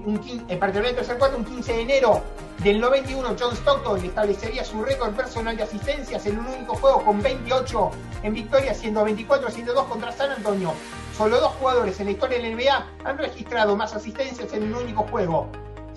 eh, 0.47 0.57
para 0.57 0.71
el 0.71 0.95
tercer 0.95 1.17
cuarto, 1.17 1.37
un 1.37 1.45
15 1.45 1.73
de 1.73 1.81
enero 1.81 2.21
del 2.59 2.79
91, 2.79 3.35
John 3.39 3.55
Stockton 3.55 4.05
establecería 4.05 4.63
su 4.63 4.83
récord 4.83 5.13
personal 5.15 5.57
de 5.57 5.63
asistencias 5.63 6.25
en 6.27 6.37
un 6.39 6.45
único 6.45 6.75
juego 6.75 7.03
con 7.03 7.21
28 7.21 7.91
en 8.21 8.33
victoria, 8.33 8.73
siendo 8.75 9.05
24-102 9.05 9.87
contra 9.87 10.11
San 10.11 10.31
Antonio. 10.31 10.73
Solo 11.17 11.39
dos 11.39 11.53
jugadores 11.53 11.99
en 11.99 12.07
la 12.07 12.11
historia 12.11 12.39
de 12.39 12.49
la 12.49 12.55
NBA 12.55 12.87
han 13.09 13.17
registrado 13.17 13.75
más 13.75 13.95
asistencias 13.95 14.53
en 14.53 14.63
un 14.63 14.75
único 14.75 15.03
juego. 15.03 15.47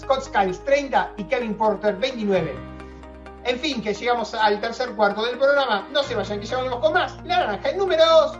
Scott 0.07 0.23
Skiles 0.23 0.65
30 0.65 1.15
y 1.17 1.25
Kevin 1.25 1.55
Porter 1.55 1.97
29. 1.97 2.55
En 3.45 3.59
fin, 3.59 3.83
que 3.83 3.93
llegamos 3.93 4.35
al 4.35 4.61
tercer 4.61 4.91
cuarto 4.91 5.25
del 5.25 5.37
programa. 5.37 5.89
No 5.93 6.03
se 6.05 6.15
vayan, 6.15 6.39
que 6.39 6.47
ya 6.47 6.59
con 6.81 6.93
más. 6.93 7.17
La 7.25 7.39
naranja 7.39 7.71
en 7.71 7.79
números. 7.79 8.39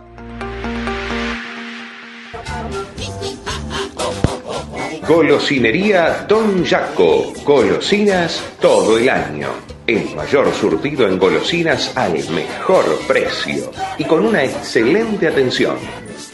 Golosinería 5.05 6.25
Don 6.27 6.65
Jaco. 6.65 7.33
Golosinas 7.43 8.41
todo 8.61 8.97
el 8.97 9.09
año. 9.09 9.49
El 9.85 10.15
mayor 10.15 10.53
surtido 10.53 11.05
en 11.05 11.17
golosinas 11.17 11.95
al 11.97 12.13
mejor 12.29 12.85
precio 13.07 13.71
y 13.97 14.05
con 14.05 14.25
una 14.25 14.43
excelente 14.43 15.27
atención. 15.27 15.77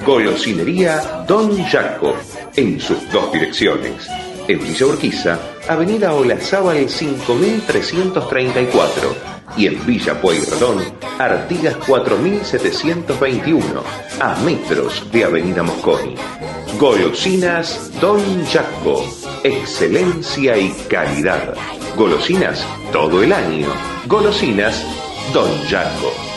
Golosinería 0.06 1.26
Don 1.28 1.64
Jaco. 1.64 2.16
En 2.56 2.80
sus 2.80 3.12
dos 3.12 3.32
direcciones. 3.32 4.08
En 4.48 4.60
Villa 4.60 4.86
Urquiza, 4.86 5.40
Avenida 5.70 6.14
Olazábal 6.14 6.90
5334 6.90 9.16
y 9.56 9.68
en 9.68 9.86
Villa 9.86 10.20
Pueyrredón, 10.20 10.84
Artigas 11.18 11.78
4721, 11.88 13.64
a 14.20 14.36
metros 14.44 15.10
de 15.12 15.24
Avenida 15.24 15.64
Mosconi. 15.64 16.16
Golosinas 16.78 17.90
Don 18.02 18.20
Jaco, 18.46 19.06
excelencia 19.44 20.58
y 20.58 20.72
calidad. 20.90 21.54
Golosinas 21.96 22.68
todo 22.92 23.24
el 23.24 23.32
año. 23.32 23.70
Golosinas 24.08 24.84
Don 25.34 25.50
Jaco. 25.70 26.33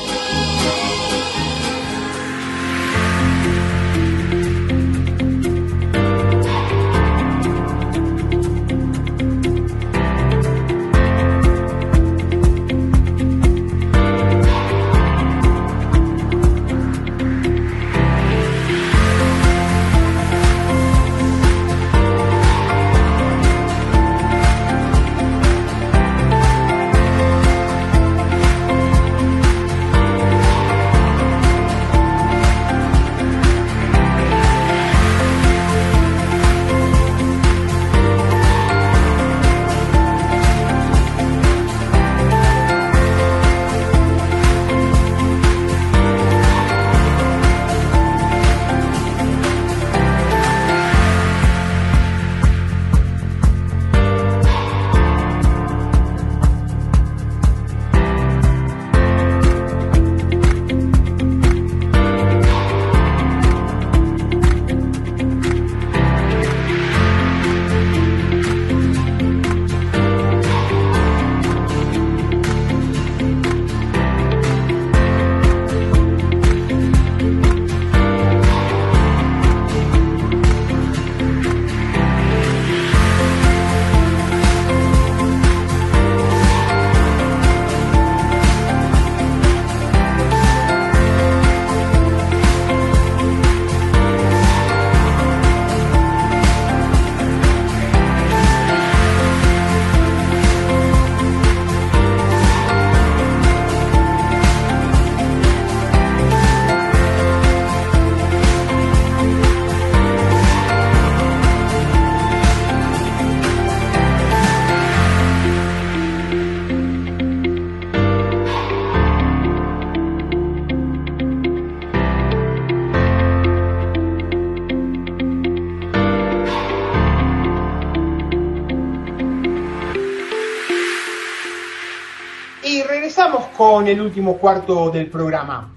Con 133.87 133.93
el 133.93 134.01
último 134.01 134.37
cuarto 134.39 134.91
del 134.91 135.09
programa. 135.11 135.73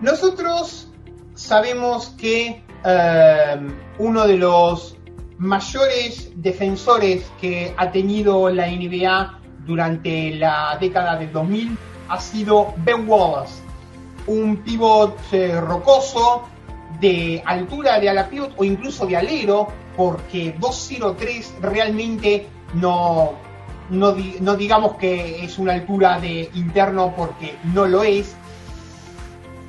Nosotros 0.00 0.88
sabemos 1.34 2.14
que 2.16 2.64
eh, 2.82 3.60
uno 3.98 4.26
de 4.26 4.38
los 4.38 4.96
mayores 5.36 6.30
defensores 6.36 7.30
que 7.38 7.74
ha 7.76 7.92
tenido 7.92 8.48
la 8.48 8.68
NBA 8.68 9.38
durante 9.66 10.30
la 10.36 10.78
década 10.80 11.18
del 11.18 11.30
2000 11.30 11.76
ha 12.08 12.18
sido 12.18 12.72
Ben 12.78 13.06
Wallace, 13.06 13.62
un 14.28 14.62
pivot 14.64 15.18
eh, 15.32 15.60
rocoso 15.60 16.44
de 17.02 17.42
altura 17.44 18.00
de 18.00 18.08
ala 18.08 18.30
pivot 18.30 18.54
o 18.56 18.64
incluso 18.64 19.04
de 19.04 19.18
alero, 19.18 19.68
porque 19.94 20.56
203 20.58 21.56
realmente 21.60 22.46
no, 22.72 23.34
no, 23.90 24.12
digamos 24.56 24.96
que 24.96 25.44
es 25.44 25.58
una 25.58 25.74
altura 25.74 26.18
de 26.20 26.50
interno 26.54 27.14
porque 27.16 27.56
no 27.64 27.86
lo 27.86 28.02
es, 28.02 28.34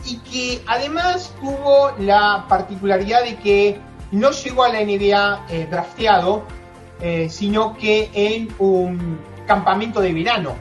y 0.05 0.17
que 0.17 0.61
además 0.67 1.33
tuvo 1.39 1.91
la 1.99 2.45
particularidad 2.47 3.23
de 3.23 3.35
que 3.37 3.79
no 4.11 4.31
llegó 4.31 4.63
a 4.63 4.69
la 4.69 4.81
NBA 4.81 5.45
eh, 5.49 5.67
drafteado, 5.69 6.43
eh, 7.01 7.29
sino 7.29 7.75
que 7.75 8.09
en 8.13 8.49
un 8.59 9.19
campamento 9.47 10.01
de 10.01 10.13
verano. 10.13 10.55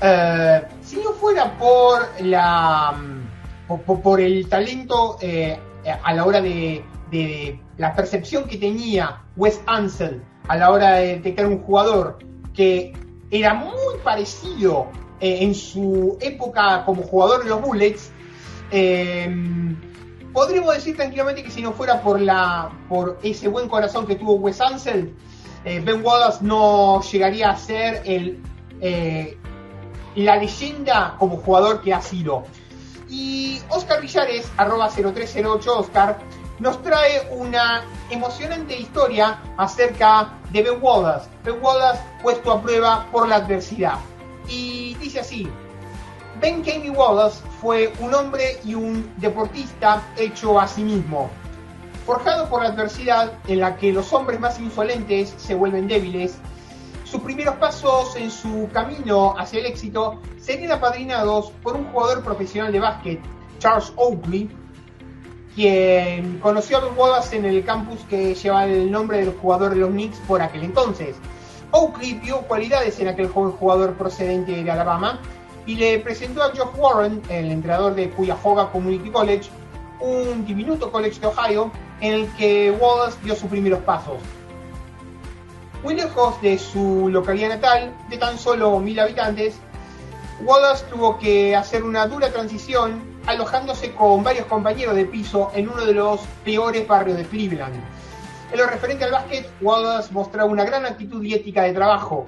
Eh, 0.00 0.62
si 0.82 0.96
no 0.96 1.12
fuera 1.12 1.58
por 1.58 2.08
la 2.20 2.94
por, 4.02 4.20
el 4.20 4.48
talento 4.48 5.18
a 6.02 6.14
la 6.14 6.24
hora 6.24 6.40
de, 6.40 6.82
de, 7.10 7.60
la 7.76 7.94
percepción 7.94 8.44
que 8.44 8.56
tenía 8.56 9.22
Wes 9.36 9.60
Ansel 9.66 10.22
a 10.48 10.56
la 10.56 10.70
hora 10.70 10.94
de 10.94 11.06
detectar 11.16 11.46
un 11.46 11.58
jugador 11.58 12.18
que 12.58 12.92
era 13.30 13.54
muy 13.54 13.98
parecido 14.02 14.88
eh, 15.20 15.38
en 15.42 15.54
su 15.54 16.18
época 16.20 16.82
como 16.84 17.04
jugador 17.04 17.44
de 17.44 17.50
los 17.50 17.62
Bullets. 17.62 18.10
Eh, 18.72 19.32
podríamos 20.32 20.74
decir 20.74 20.96
tranquilamente 20.96 21.44
que 21.44 21.52
si 21.52 21.62
no 21.62 21.70
fuera 21.72 22.02
por, 22.02 22.20
la, 22.20 22.68
por 22.88 23.20
ese 23.22 23.46
buen 23.46 23.68
corazón 23.68 24.08
que 24.08 24.16
tuvo 24.16 24.34
Wes 24.34 24.60
Ansel, 24.60 25.14
eh, 25.64 25.80
Ben 25.84 26.04
Wallace 26.04 26.40
no 26.42 27.00
llegaría 27.00 27.50
a 27.50 27.56
ser 27.56 28.02
el, 28.04 28.42
la 30.16 30.34
leyenda 30.34 31.14
como 31.16 31.36
jugador 31.36 31.80
que 31.80 31.94
ha 31.94 32.02
sido. 32.02 32.42
Y 33.08 33.60
Oscar 33.68 34.00
Villares, 34.00 34.50
arroba 34.56 34.90
0308 34.90 35.78
Oscar, 35.78 36.18
nos 36.58 36.82
trae 36.82 37.28
una 37.30 37.84
emocionante 38.10 38.78
historia 38.78 39.38
acerca 39.56 40.32
de 40.50 40.62
Ben 40.62 40.78
Wallace. 40.80 41.28
Ben 41.44 41.56
Wallace 41.62 42.00
puesto 42.22 42.52
a 42.52 42.62
prueba 42.62 43.06
por 43.12 43.28
la 43.28 43.36
adversidad. 43.36 43.98
Y 44.48 44.94
dice 44.94 45.20
así, 45.20 45.48
Ben 46.40 46.62
Kenny 46.62 46.90
Wallace 46.90 47.42
fue 47.60 47.92
un 48.00 48.14
hombre 48.14 48.58
y 48.64 48.74
un 48.74 49.12
deportista 49.16 50.02
hecho 50.16 50.58
a 50.58 50.66
sí 50.66 50.82
mismo. 50.82 51.30
Forjado 52.06 52.48
por 52.48 52.62
la 52.62 52.70
adversidad 52.70 53.32
en 53.46 53.60
la 53.60 53.76
que 53.76 53.92
los 53.92 54.12
hombres 54.12 54.40
más 54.40 54.58
insolentes 54.58 55.34
se 55.36 55.54
vuelven 55.54 55.88
débiles, 55.88 56.38
sus 57.04 57.20
primeros 57.22 57.56
pasos 57.56 58.16
en 58.16 58.30
su 58.30 58.68
camino 58.72 59.34
hacia 59.38 59.60
el 59.60 59.66
éxito 59.66 60.20
serían 60.38 60.72
apadrinados 60.72 61.50
por 61.62 61.74
un 61.74 61.86
jugador 61.90 62.22
profesional 62.22 62.70
de 62.70 62.80
básquet, 62.80 63.20
Charles 63.58 63.92
Oakley, 63.96 64.48
quien 65.58 66.38
conoció 66.38 66.76
a 66.76 66.80
Ben 66.82 66.92
Wallace 66.96 67.36
en 67.36 67.44
el 67.44 67.64
campus 67.64 67.98
que 68.08 68.32
lleva 68.36 68.64
el 68.64 68.92
nombre 68.92 69.18
del 69.18 69.34
jugador 69.34 69.70
de 69.70 69.80
los 69.80 69.90
Knicks 69.90 70.18
por 70.18 70.40
aquel 70.40 70.62
entonces. 70.62 71.16
Oakley 71.72 72.14
vio 72.14 72.42
cualidades 72.42 73.00
en 73.00 73.08
aquel 73.08 73.26
joven 73.26 73.50
jugador 73.50 73.94
procedente 73.94 74.62
de 74.62 74.70
Alabama 74.70 75.18
y 75.66 75.74
le 75.74 75.98
presentó 75.98 76.44
a 76.44 76.52
Geoff 76.52 76.78
Warren, 76.78 77.20
el 77.28 77.50
entrenador 77.50 77.96
de 77.96 78.08
Cuyahoga 78.10 78.70
Community 78.70 79.10
College, 79.10 79.50
un 79.98 80.46
diminuto 80.46 80.92
college 80.92 81.18
de 81.18 81.26
Ohio 81.26 81.72
en 82.00 82.12
el 82.14 82.32
que 82.36 82.70
Wallace 82.70 83.18
dio 83.24 83.34
sus 83.34 83.50
primeros 83.50 83.80
pasos. 83.80 84.18
Muy 85.82 85.96
lejos 85.96 86.40
de 86.40 86.56
su 86.56 87.08
localidad 87.08 87.48
natal, 87.48 87.96
de 88.08 88.16
tan 88.16 88.38
solo 88.38 88.78
mil 88.78 89.00
habitantes, 89.00 89.56
Wallace 90.40 90.84
tuvo 90.88 91.18
que 91.18 91.56
hacer 91.56 91.82
una 91.82 92.06
dura 92.06 92.30
transición 92.30 93.17
alojándose 93.28 93.92
con 93.92 94.24
varios 94.24 94.46
compañeros 94.46 94.96
de 94.96 95.04
piso 95.04 95.52
en 95.54 95.68
uno 95.68 95.84
de 95.84 95.92
los 95.92 96.20
peores 96.44 96.88
barrios 96.88 97.18
de 97.18 97.24
Cleveland. 97.24 97.74
En 98.50 98.58
lo 98.58 98.66
referente 98.66 99.04
al 99.04 99.12
básquet, 99.12 99.46
Wallace 99.60 100.10
mostraba 100.14 100.50
una 100.50 100.64
gran 100.64 100.86
actitud 100.86 101.22
y 101.22 101.34
ética 101.34 101.64
de 101.64 101.74
trabajo. 101.74 102.24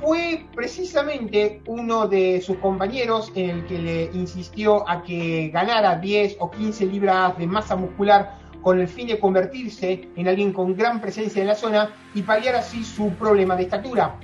Fue 0.00 0.46
precisamente 0.54 1.60
uno 1.66 2.06
de 2.06 2.40
sus 2.40 2.58
compañeros 2.58 3.32
en 3.34 3.50
el 3.50 3.66
que 3.66 3.78
le 3.80 4.04
insistió 4.12 4.88
a 4.88 5.02
que 5.02 5.48
ganara 5.52 5.96
10 5.96 6.36
o 6.38 6.52
15 6.52 6.86
libras 6.86 7.36
de 7.36 7.48
masa 7.48 7.74
muscular 7.74 8.38
con 8.62 8.80
el 8.80 8.86
fin 8.86 9.08
de 9.08 9.18
convertirse 9.18 10.08
en 10.14 10.28
alguien 10.28 10.52
con 10.52 10.76
gran 10.76 11.00
presencia 11.00 11.40
en 11.42 11.48
la 11.48 11.56
zona 11.56 11.90
y 12.14 12.22
paliar 12.22 12.54
así 12.54 12.84
su 12.84 13.10
problema 13.14 13.56
de 13.56 13.64
estatura. 13.64 14.20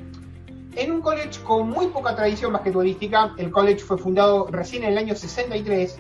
En 0.75 0.91
un 0.91 1.03
college 1.03 1.43
con 1.45 1.68
muy 1.68 1.89
poca 1.89 2.16
tradición 2.16 2.53
basquetbolística, 2.53 3.35
el 3.37 3.51
college 3.51 3.81
fue 3.81 3.99
fundado 3.99 4.47
recién 4.51 4.85
en 4.85 4.93
el 4.93 4.99
año 4.99 5.14
63, 5.14 5.99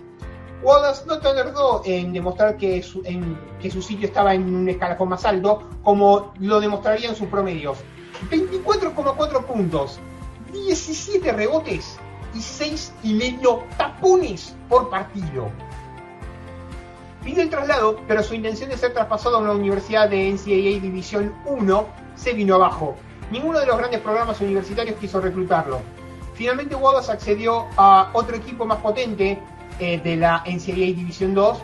Wallace 0.62 1.04
no 1.06 1.18
tardó 1.18 1.82
en 1.84 2.12
demostrar 2.12 2.56
que 2.56 2.82
su, 2.82 3.02
sitio 3.82 4.06
estaba 4.06 4.32
en 4.34 4.54
un 4.54 4.68
escalafón 4.68 5.08
más 5.08 5.24
alto, 5.24 5.68
como 5.82 6.32
lo 6.38 6.60
demostrarían 6.60 7.16
sus 7.16 7.28
promedios. 7.28 7.78
24,4 8.30 9.44
puntos, 9.44 9.98
17 10.52 11.32
rebotes 11.32 11.98
y 12.34 12.40
6 12.40 12.94
y 13.02 13.14
medio 13.14 13.64
tapones 13.76 14.54
por 14.68 14.88
partido. 14.88 15.50
Pidió 17.24 17.42
el 17.42 17.50
traslado, 17.50 18.00
pero 18.06 18.22
su 18.22 18.34
intención 18.34 18.70
de 18.70 18.76
ser 18.76 18.92
traspasado 18.92 19.36
a 19.36 19.40
una 19.40 19.52
universidad 19.52 20.08
de 20.08 20.30
NCAA 20.30 20.80
División 20.80 21.34
1 21.44 21.86
se 22.14 22.32
vino 22.32 22.54
abajo. 22.54 22.96
Ninguno 23.32 23.60
de 23.60 23.64
los 23.64 23.78
grandes 23.78 24.00
programas 24.00 24.38
universitarios 24.42 24.98
quiso 25.00 25.18
reclutarlo. 25.18 25.80
Finalmente 26.34 26.74
Wallace 26.74 27.10
accedió 27.10 27.66
a 27.78 28.10
otro 28.12 28.36
equipo 28.36 28.66
más 28.66 28.78
potente 28.80 29.38
eh, 29.80 29.98
de 30.04 30.16
la 30.16 30.44
NCAA 30.46 30.92
División 30.92 31.32
2, 31.32 31.58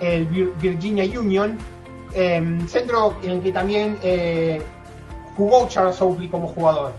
el 0.00 0.24
Virginia 0.24 1.04
Union, 1.04 1.58
em, 2.14 2.66
centro 2.66 3.16
en 3.22 3.32
el 3.32 3.42
que 3.42 3.52
también 3.52 3.98
eh, 4.02 4.62
jugó 5.36 5.68
Charles 5.68 6.00
Oakley 6.00 6.28
como 6.28 6.48
jugador. 6.48 6.94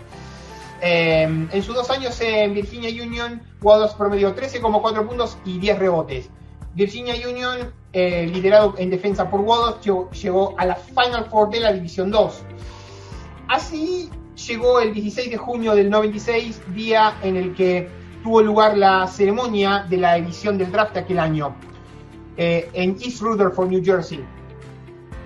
Em, 0.80 1.48
en 1.50 1.62
sus 1.64 1.74
dos 1.74 1.90
años 1.90 2.20
en 2.20 2.54
Virginia 2.54 2.90
Union, 2.90 3.42
Wallace 3.60 3.96
promedió 3.98 4.36
13,4 4.36 5.04
puntos 5.04 5.36
y 5.44 5.58
10 5.58 5.80
rebotes. 5.80 6.30
Virginia 6.74 7.14
Union, 7.28 7.72
eh, 7.92 8.30
liderado 8.32 8.74
en 8.78 8.88
defensa 8.88 9.28
por 9.28 9.40
Wallace, 9.40 9.90
llegó 10.22 10.54
a 10.56 10.64
la 10.64 10.76
Final 10.76 11.24
Four 11.28 11.50
de 11.50 11.58
la 11.58 11.72
División 11.72 12.12
2. 12.12 12.44
Así 13.52 14.08
llegó 14.48 14.80
el 14.80 14.94
16 14.94 15.30
de 15.30 15.36
junio 15.36 15.74
del 15.74 15.90
96, 15.90 16.58
día 16.74 17.18
en 17.22 17.36
el 17.36 17.54
que 17.54 17.86
tuvo 18.22 18.40
lugar 18.40 18.78
la 18.78 19.06
ceremonia 19.06 19.84
de 19.90 19.98
la 19.98 20.16
edición 20.16 20.56
del 20.56 20.72
draft 20.72 20.96
aquel 20.96 21.18
año 21.18 21.54
eh, 22.38 22.70
en 22.72 22.92
East 22.92 23.20
Rutherford, 23.20 23.68
New 23.68 23.84
Jersey. 23.84 24.24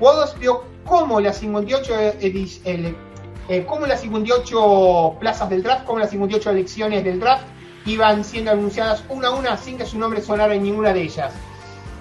Wallace 0.01 0.37
vio 0.41 0.65
cómo 0.85 1.21
las 1.21 1.39
58 1.39 1.95
eh, 1.95 3.65
cómo 3.65 3.87
las 3.87 4.01
58 4.01 5.19
plazas 5.21 5.49
del 5.49 5.63
draft, 5.63 5.85
cómo 5.85 6.01
las 6.01 6.11
58 6.11 6.51
elecciones 6.51 7.05
del 7.05 7.21
draft 7.21 7.47
iban 7.85 8.25
siendo 8.25 8.51
anunciadas 8.51 9.05
una 9.09 9.29
a 9.29 9.35
una 9.37 9.57
sin 9.57 9.79
que 9.79 9.87
su 9.87 10.01
nombre 10.01 10.21
sonara 10.21 10.53
en 10.53 10.65
ninguna 10.65 10.93
de 10.93 11.03
ellas. 11.03 11.33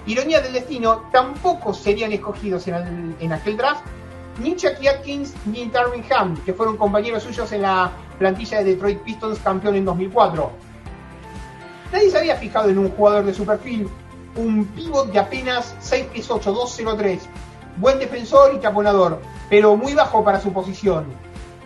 Ironía 0.08 0.40
del 0.40 0.54
destino, 0.54 1.08
tampoco 1.12 1.72
serían 1.72 2.10
escogidos 2.10 2.66
en, 2.66 3.14
en 3.20 3.32
aquel 3.32 3.56
draft 3.56 3.86
ni 4.38 4.54
Chucky 4.56 4.88
Atkins 4.88 5.34
ni 5.46 5.66
Darwin 5.66 6.04
Ham, 6.10 6.36
que 6.44 6.52
fueron 6.52 6.76
compañeros 6.76 7.22
suyos 7.22 7.50
en 7.52 7.62
la 7.62 7.90
plantilla 8.18 8.58
de 8.58 8.64
Detroit 8.64 9.00
Pistons 9.00 9.38
campeón 9.38 9.76
en 9.76 9.84
2004. 9.84 10.50
Nadie 11.92 12.10
se 12.10 12.18
había 12.18 12.36
fijado 12.36 12.68
en 12.68 12.78
un 12.78 12.90
jugador 12.90 13.24
de 13.24 13.34
su 13.34 13.46
perfil, 13.46 13.88
un 14.36 14.66
pivot 14.66 15.10
de 15.12 15.18
apenas 15.18 15.74
6 15.80 16.06
pies 16.12 16.30
8, 16.30 16.52
203, 16.52 17.28
buen 17.76 17.98
defensor 17.98 18.54
y 18.54 18.58
taponador, 18.58 19.20
pero 19.48 19.76
muy 19.76 19.94
bajo 19.94 20.22
para 20.24 20.40
su 20.40 20.52
posición. 20.52 21.06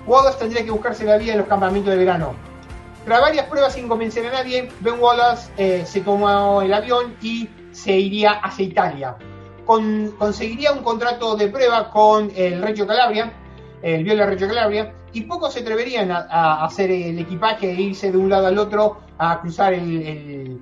Wallace 0.06 0.38
tendría 0.38 0.64
que 0.64 0.70
buscarse 0.70 1.04
la 1.04 1.16
vida 1.16 1.32
en 1.32 1.38
los 1.38 1.48
campamentos 1.48 1.90
de 1.90 1.98
verano. 1.98 2.34
Tras 3.04 3.20
varias 3.20 3.46
pruebas 3.46 3.72
sin 3.72 3.88
convencer 3.88 4.26
a 4.26 4.30
nadie, 4.30 4.70
Ben 4.80 5.00
Wallace 5.00 5.50
eh, 5.56 5.84
se 5.86 6.02
tomó 6.02 6.62
el 6.62 6.72
avión 6.72 7.16
y 7.22 7.48
se 7.72 7.92
iría 7.92 8.32
hacia 8.32 8.64
Italia 8.64 9.16
conseguiría 10.18 10.72
un 10.72 10.82
contrato 10.82 11.36
de 11.36 11.48
prueba 11.48 11.90
con 11.90 12.30
el 12.34 12.60
Reggio 12.60 12.86
Calabria, 12.86 13.32
el 13.82 14.02
Viola 14.02 14.26
Reggio 14.26 14.48
Calabria, 14.48 14.94
y 15.12 15.22
pocos 15.22 15.52
se 15.52 15.60
atreverían 15.60 16.10
a, 16.10 16.64
hacer 16.64 16.90
el 16.90 17.18
equipaje 17.18 17.70
e 17.70 17.80
irse 17.80 18.10
de 18.10 18.18
un 18.18 18.28
lado 18.28 18.46
al 18.46 18.58
otro 18.58 18.98
a 19.18 19.40
cruzar 19.40 19.74
el, 19.74 20.58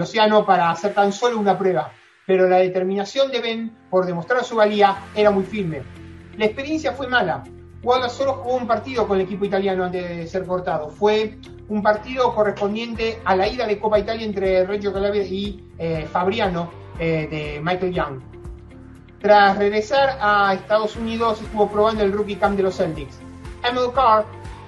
océano 0.00 0.44
para 0.44 0.70
hacer 0.70 0.92
tan 0.92 1.12
solo 1.12 1.38
una 1.38 1.56
prueba. 1.58 1.92
Pero 2.26 2.48
la 2.48 2.58
determinación 2.58 3.30
de 3.30 3.40
Ben 3.40 3.76
por 3.90 4.06
demostrar 4.06 4.44
su 4.44 4.56
valía 4.56 4.96
era 5.14 5.30
muy 5.30 5.44
firme. 5.44 5.82
La 6.36 6.46
experiencia 6.46 6.92
fue 6.92 7.08
mala. 7.08 7.42
Wallace 7.82 8.16
solo 8.16 8.34
jugó 8.34 8.56
un 8.56 8.66
partido 8.66 9.08
con 9.08 9.18
el 9.18 9.24
equipo 9.24 9.44
italiano 9.44 9.84
antes 9.84 10.08
de 10.08 10.26
ser 10.26 10.46
cortado. 10.46 10.88
Fue 10.88 11.38
un 11.68 11.82
partido 11.82 12.32
correspondiente 12.34 13.18
a 13.24 13.34
la 13.34 13.48
ida 13.48 13.66
de 13.66 13.80
Copa 13.80 13.98
Italia 13.98 14.24
entre 14.24 14.64
Reggio 14.64 14.92
Calabria 14.92 15.24
y 15.24 15.68
eh, 15.78 16.06
Fabriano 16.10 16.70
eh, 16.98 17.26
de 17.28 17.60
Michael 17.60 17.92
Young. 17.92 18.31
Tras 19.22 19.56
regresar 19.56 20.18
a 20.20 20.52
Estados 20.52 20.96
Unidos, 20.96 21.40
estuvo 21.40 21.70
probando 21.70 22.02
el 22.02 22.12
rookie 22.12 22.34
camp 22.34 22.56
de 22.56 22.64
los 22.64 22.76
Celtics. 22.76 23.20
Emil 23.62 23.92
Carr 23.94 24.24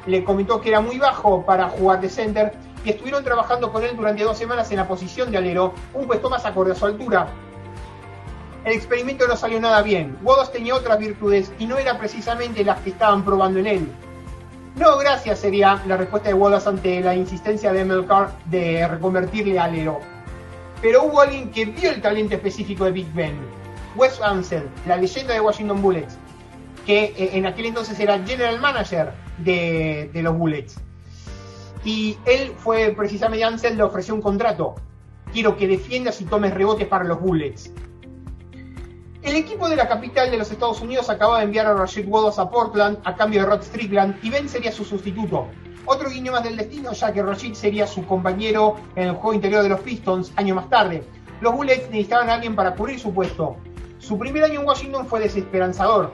le 0.06 0.22
comentó 0.22 0.60
que 0.60 0.68
era 0.68 0.80
muy 0.80 0.96
bajo 0.96 1.44
para 1.44 1.68
jugar 1.70 2.00
de 2.00 2.08
center 2.08 2.52
y 2.84 2.90
estuvieron 2.90 3.24
trabajando 3.24 3.72
con 3.72 3.82
él 3.82 3.96
durante 3.96 4.22
dos 4.22 4.38
semanas 4.38 4.70
en 4.70 4.76
la 4.76 4.86
posición 4.86 5.32
de 5.32 5.38
alero, 5.38 5.74
un 5.92 6.06
puesto 6.06 6.30
más 6.30 6.46
acorde 6.46 6.70
a 6.70 6.76
su 6.76 6.86
altura. 6.86 7.26
El 8.64 8.74
experimento 8.74 9.26
no 9.26 9.34
salió 9.34 9.60
nada 9.60 9.82
bien. 9.82 10.16
Wallace 10.22 10.52
tenía 10.52 10.76
otras 10.76 11.00
virtudes 11.00 11.52
y 11.58 11.66
no 11.66 11.76
eran 11.76 11.98
precisamente 11.98 12.64
las 12.64 12.78
que 12.78 12.90
estaban 12.90 13.24
probando 13.24 13.58
en 13.58 13.66
él. 13.66 13.88
No, 14.76 14.96
gracias 14.98 15.40
sería 15.40 15.82
la 15.88 15.96
respuesta 15.96 16.28
de 16.28 16.34
Wallace 16.34 16.68
ante 16.68 17.00
la 17.00 17.16
insistencia 17.16 17.72
de 17.72 17.80
Emil 17.80 18.06
Carr 18.06 18.30
de 18.44 18.86
reconvertirle 18.86 19.58
a 19.58 19.64
alero. 19.64 19.98
Pero 20.80 21.02
hubo 21.02 21.22
alguien 21.22 21.50
que 21.50 21.64
vio 21.64 21.90
el 21.90 22.00
talento 22.00 22.36
específico 22.36 22.84
de 22.84 22.92
Big 22.92 23.12
Ben 23.12 23.63
Wes 23.96 24.20
Ansel, 24.20 24.68
la 24.86 24.96
leyenda 24.96 25.34
de 25.34 25.40
Washington 25.40 25.80
Bullets, 25.80 26.16
que 26.86 27.04
eh, 27.04 27.30
en 27.34 27.46
aquel 27.46 27.66
entonces 27.66 27.98
era 28.00 28.18
general 28.24 28.60
manager 28.60 29.12
de, 29.38 30.10
los 30.14 30.36
Bullets. 30.36 30.76
Y 31.84 32.16
él 32.24 32.52
fue 32.56 32.94
precisamente, 32.96 33.44
Ansel 33.44 33.76
le 33.76 33.82
ofreció 33.82 34.14
un 34.14 34.22
contrato. 34.22 34.74
Quiero 35.32 35.56
que 35.56 35.68
defiendas 35.68 36.20
y 36.20 36.24
tomes 36.24 36.54
rebotes 36.54 36.86
para 36.86 37.04
los 37.04 37.20
Bullets. 37.20 37.72
El 39.22 39.36
equipo 39.36 39.68
de 39.68 39.76
la 39.76 39.88
capital 39.88 40.30
de 40.30 40.36
los 40.36 40.50
Estados 40.50 40.80
Unidos 40.82 41.08
acababa 41.08 41.38
de 41.38 41.44
enviar 41.44 41.66
a 41.66 41.74
Rashid 41.74 42.06
Wallace 42.06 42.40
a 42.40 42.50
Portland 42.50 42.98
a 43.04 43.16
cambio 43.16 43.40
de 43.40 43.46
Rod 43.46 43.62
Strickland 43.62 44.18
y 44.22 44.30
Ben 44.30 44.48
sería 44.48 44.70
su 44.70 44.84
sustituto. 44.84 45.48
Otro 45.86 46.10
guiño 46.10 46.32
más 46.32 46.44
del 46.44 46.56
destino, 46.56 46.92
ya 46.92 47.12
que 47.12 47.22
Rashid 47.22 47.54
sería 47.54 47.86
su 47.86 48.04
compañero 48.06 48.76
en 48.96 49.08
el 49.08 49.14
juego 49.14 49.34
interior 49.34 49.62
de 49.62 49.70
los 49.70 49.80
Pistons 49.80 50.32
año 50.36 50.54
más 50.54 50.68
tarde. 50.68 51.04
Los 51.40 51.54
Bullets 51.54 51.90
necesitaban 51.90 52.30
a 52.30 52.34
alguien 52.34 52.54
para 52.54 52.74
cubrir 52.74 52.98
su 52.98 53.12
puesto. 53.12 53.56
Su 54.06 54.18
primer 54.18 54.44
año 54.44 54.60
en 54.60 54.66
Washington 54.66 55.06
fue 55.06 55.20
desesperanzador. 55.20 56.12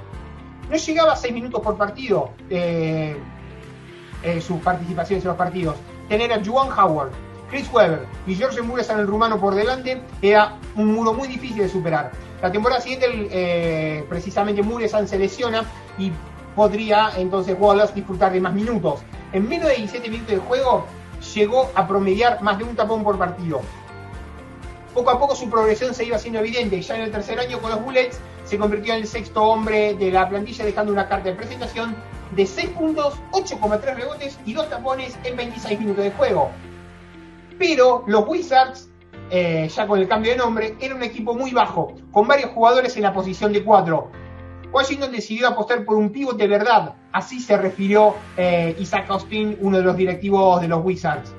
No 0.71 0.77
llegaba 0.77 1.13
a 1.15 1.17
6 1.17 1.35
minutos 1.35 1.61
por 1.61 1.77
partido 1.77 2.31
eh, 2.49 3.17
eh, 4.23 4.41
sus 4.41 4.61
participaciones 4.61 5.25
en 5.25 5.29
los 5.29 5.37
partidos. 5.37 5.75
Tener 6.09 6.33
a 6.33 6.45
Juan 6.45 6.69
Howard, 6.71 7.11
Chris 7.51 7.69
Webber 7.73 8.07
y 8.29 8.37
George 8.37 8.63
Muresan 8.63 9.01
el 9.01 9.09
rumano 9.09 9.41
por 9.41 9.57
delante 9.57 10.01
era 10.23 10.57
un 10.77 10.93
muro 10.93 11.15
muy 11.15 11.27
difícil 11.27 11.59
de 11.59 11.69
superar. 11.69 12.13
La 12.41 12.53
temporada 12.53 12.81
siguiente, 12.81 13.07
eh, 13.13 14.05
precisamente 14.09 14.63
Muresan 14.63 15.09
se 15.09 15.19
lesiona 15.19 15.65
y 15.99 16.13
podría 16.55 17.11
entonces 17.17 17.57
Wallace 17.59 17.95
disfrutar 17.95 18.33
de 18.33 18.41
más 18.41 18.55
minutos. 18.55 19.01
En 19.33 19.49
menos 19.49 19.69
de 19.69 19.75
17 19.75 20.09
minutos 20.09 20.35
de 20.35 20.41
juego 20.41 20.87
llegó 21.35 21.73
a 21.75 21.89
promediar 21.89 22.41
más 22.41 22.57
de 22.57 22.65
un 22.65 22.77
tapón 22.77 23.03
por 23.03 23.19
partido. 23.19 23.63
Poco 24.95 25.11
a 25.11 25.19
poco 25.19 25.37
su 25.37 25.49
progresión 25.49 25.95
se 25.95 26.05
iba 26.05 26.17
haciendo 26.17 26.41
evidente 26.41 26.77
y 26.77 26.83
ya 26.83 26.97
en 26.97 27.03
el 27.03 27.11
tercer 27.13 27.39
año 27.39 27.61
con 27.61 27.71
los 27.71 27.83
Bullets 27.85 28.21
se 28.45 28.59
convirtió 28.59 28.95
en 28.95 29.01
el 29.01 29.07
sexto 29.07 29.45
hombre 29.45 29.95
de 29.95 30.11
la 30.11 30.29
plantilla 30.29 30.65
dejando 30.65 30.93
una 30.93 31.09
carta 31.09 31.29
de 31.29 31.37
presentación 31.37 31.95
de 32.35 32.47
6 32.47 32.71
puntos, 32.71 33.15
8,3 33.33 33.95
rebotes 33.95 34.39
y 34.45 34.53
2 34.53 34.69
tapones 34.69 35.17
en 35.25 35.37
26 35.37 35.79
minutos 35.79 36.05
de 36.05 36.11
juego. 36.11 36.51
Pero 37.59 38.05
los 38.07 38.27
Wizards, 38.27 38.89
eh, 39.31 39.69
ya 39.69 39.87
con 39.87 40.01
el 40.01 40.09
cambio 40.09 40.33
de 40.33 40.39
nombre, 40.39 40.77
era 40.81 40.95
un 40.95 41.03
equipo 41.03 41.35
muy 41.35 41.53
bajo, 41.53 41.95
con 42.11 42.27
varios 42.27 42.51
jugadores 42.51 42.97
en 42.97 43.03
la 43.03 43.13
posición 43.13 43.53
de 43.53 43.63
4. 43.63 44.11
Washington 44.73 45.13
decidió 45.13 45.49
apostar 45.49 45.85
por 45.85 45.97
un 45.97 46.11
pívot 46.11 46.37
de 46.37 46.47
verdad, 46.47 46.95
así 47.13 47.41
se 47.41 47.57
refirió 47.57 48.15
eh, 48.37 48.77
Isaac 48.79 49.11
Austin, 49.11 49.59
uno 49.61 49.79
de 49.79 49.85
los 49.85 49.97
directivos 49.97 50.61
de 50.61 50.69
los 50.69 50.85
Wizards. 50.85 51.35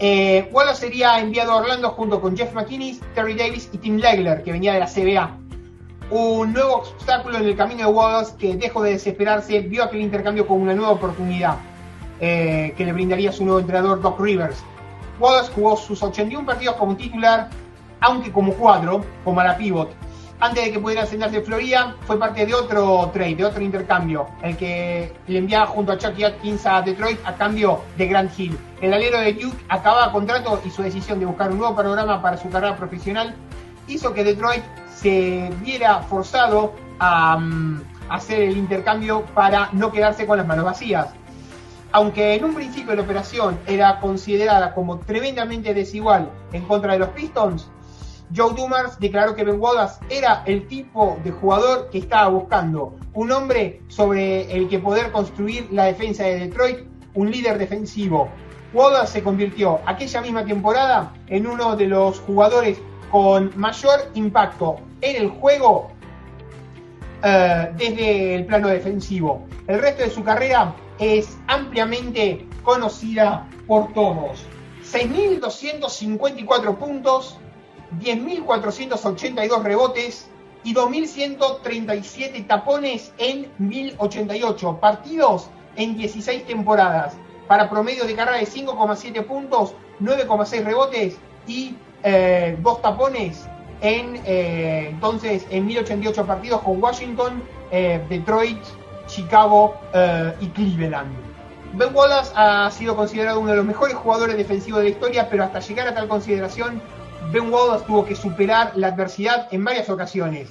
Eh, 0.00 0.48
Wallace 0.52 0.86
sería 0.86 1.18
enviado 1.18 1.52
a 1.52 1.56
Orlando 1.56 1.90
junto 1.90 2.20
con 2.20 2.36
Jeff 2.36 2.54
McKinney, 2.54 3.00
Terry 3.14 3.34
Davis 3.34 3.68
y 3.72 3.78
Tim 3.78 3.96
Legler, 3.96 4.42
que 4.42 4.52
venía 4.52 4.72
de 4.72 4.80
la 4.80 4.86
CBA. 4.86 5.36
Un 6.10 6.52
nuevo 6.52 6.76
obstáculo 6.76 7.38
en 7.38 7.44
el 7.44 7.56
camino 7.56 7.86
de 7.86 7.92
Wallace 7.92 8.36
que 8.38 8.56
dejó 8.56 8.82
de 8.82 8.92
desesperarse, 8.92 9.60
vio 9.60 9.84
aquel 9.84 10.00
intercambio 10.00 10.46
como 10.46 10.62
una 10.62 10.74
nueva 10.74 10.92
oportunidad 10.92 11.56
eh, 12.20 12.74
que 12.76 12.84
le 12.84 12.92
brindaría 12.92 13.32
su 13.32 13.44
nuevo 13.44 13.60
entrenador 13.60 14.00
Doc 14.00 14.20
Rivers. 14.20 14.62
Wallace 15.18 15.52
jugó 15.52 15.76
sus 15.76 16.02
81 16.02 16.46
partidos 16.46 16.76
como 16.76 16.96
titular, 16.96 17.50
aunque 18.00 18.30
como 18.30 18.54
cuadro, 18.54 19.04
como 19.24 19.40
a 19.40 19.44
la 19.44 19.56
pivot. 19.56 19.90
Antes 20.40 20.66
de 20.66 20.72
que 20.72 20.78
pudiera 20.78 21.02
ascenderse 21.02 21.40
de 21.40 21.42
Florida, 21.42 21.96
fue 22.02 22.16
parte 22.16 22.46
de 22.46 22.54
otro 22.54 23.10
trade, 23.12 23.34
de 23.34 23.44
otro 23.44 23.60
intercambio, 23.60 24.28
el 24.40 24.56
que 24.56 25.12
le 25.26 25.38
enviaba 25.38 25.66
junto 25.66 25.90
a 25.90 25.98
Chucky 25.98 26.22
Atkins 26.22 26.64
a 26.64 26.80
Detroit 26.80 27.18
a 27.24 27.34
cambio 27.34 27.80
de 27.96 28.06
Grant 28.06 28.38
Hill. 28.38 28.56
El 28.80 28.94
alero 28.94 29.18
de 29.18 29.32
Duke 29.32 29.58
acababa 29.68 30.12
contrato 30.12 30.60
y 30.64 30.70
su 30.70 30.82
decisión 30.82 31.18
de 31.18 31.26
buscar 31.26 31.50
un 31.50 31.58
nuevo 31.58 31.74
panorama 31.74 32.22
para 32.22 32.36
su 32.36 32.48
carrera 32.50 32.76
profesional 32.76 33.34
hizo 33.88 34.14
que 34.14 34.22
Detroit 34.22 34.62
se 34.94 35.50
viera 35.60 36.02
forzado 36.02 36.74
a 37.00 37.36
mm, 37.36 37.82
hacer 38.08 38.42
el 38.42 38.56
intercambio 38.56 39.24
para 39.34 39.70
no 39.72 39.90
quedarse 39.90 40.24
con 40.24 40.38
las 40.38 40.46
manos 40.46 40.66
vacías. 40.66 41.08
Aunque 41.90 42.34
en 42.34 42.44
un 42.44 42.54
principio 42.54 42.94
la 42.94 43.02
operación 43.02 43.58
era 43.66 43.98
considerada 43.98 44.72
como 44.72 44.98
tremendamente 44.98 45.74
desigual 45.74 46.30
en 46.52 46.62
contra 46.62 46.92
de 46.92 47.00
los 47.00 47.08
Pistons, 47.08 47.68
Joe 48.34 48.54
Dumars 48.54 48.98
declaró 48.98 49.34
que 49.34 49.44
Ben 49.44 49.60
Wallace 49.60 50.00
era 50.10 50.42
el 50.46 50.66
tipo 50.68 51.18
de 51.24 51.30
jugador 51.30 51.88
que 51.90 51.98
estaba 51.98 52.28
buscando, 52.28 52.94
un 53.14 53.32
hombre 53.32 53.80
sobre 53.88 54.52
el 54.52 54.68
que 54.68 54.78
poder 54.78 55.10
construir 55.12 55.68
la 55.70 55.84
defensa 55.84 56.24
de 56.24 56.40
Detroit, 56.40 56.80
un 57.14 57.30
líder 57.30 57.58
defensivo. 57.58 58.28
Wallace 58.74 59.12
se 59.12 59.22
convirtió 59.22 59.80
aquella 59.86 60.20
misma 60.20 60.44
temporada 60.44 61.14
en 61.28 61.46
uno 61.46 61.74
de 61.74 61.86
los 61.86 62.20
jugadores 62.20 62.78
con 63.10 63.50
mayor 63.56 64.10
impacto 64.14 64.76
en 65.00 65.16
el 65.16 65.30
juego 65.30 65.90
eh, 67.22 67.72
desde 67.76 68.34
el 68.34 68.46
plano 68.46 68.68
defensivo. 68.68 69.46
El 69.66 69.80
resto 69.80 70.02
de 70.02 70.10
su 70.10 70.22
carrera 70.22 70.74
es 70.98 71.38
ampliamente 71.46 72.46
conocida 72.62 73.48
por 73.66 73.92
todos. 73.92 74.44
6.254 74.84 76.76
puntos, 76.76 77.38
10.482 78.00 79.62
rebotes 79.62 80.28
y 80.64 80.74
2.137 80.74 82.46
tapones 82.46 83.12
en 83.18 83.46
1.088 83.58 84.80
partidos 84.80 85.48
en 85.76 85.96
16 85.96 86.44
temporadas, 86.46 87.16
para 87.46 87.70
promedio 87.70 88.04
de 88.04 88.14
carrera 88.14 88.38
de 88.38 88.46
5,7 88.46 89.24
puntos, 89.24 89.74
9,6 90.00 90.64
rebotes 90.64 91.16
y 91.46 91.76
eh, 92.02 92.56
dos 92.60 92.82
tapones 92.82 93.48
en 93.80 94.20
eh, 94.24 94.88
entonces 94.90 95.46
en 95.50 95.66
1088 95.66 96.26
partidos 96.26 96.60
con 96.62 96.82
Washington, 96.82 97.42
eh, 97.70 98.04
Detroit, 98.08 98.62
Chicago 99.06 99.74
y 100.40 100.48
Cleveland. 100.48 101.28
Ben 101.72 101.94
Wallace 101.94 102.32
ha 102.34 102.70
sido 102.70 102.96
considerado 102.96 103.40
uno 103.40 103.50
de 103.50 103.56
los 103.56 103.64
mejores 103.64 103.94
jugadores 103.94 104.36
defensivos 104.36 104.80
de 104.80 104.84
la 104.84 104.90
historia, 104.90 105.28
pero 105.30 105.44
hasta 105.44 105.60
llegar 105.60 105.88
a 105.88 105.94
tal 105.94 106.08
consideración, 106.08 106.82
Ben 107.32 107.52
Wallace 107.52 107.84
tuvo 107.86 108.04
que 108.04 108.14
superar 108.14 108.72
la 108.74 108.88
adversidad 108.88 109.48
en 109.50 109.64
varias 109.64 109.88
ocasiones. 109.90 110.48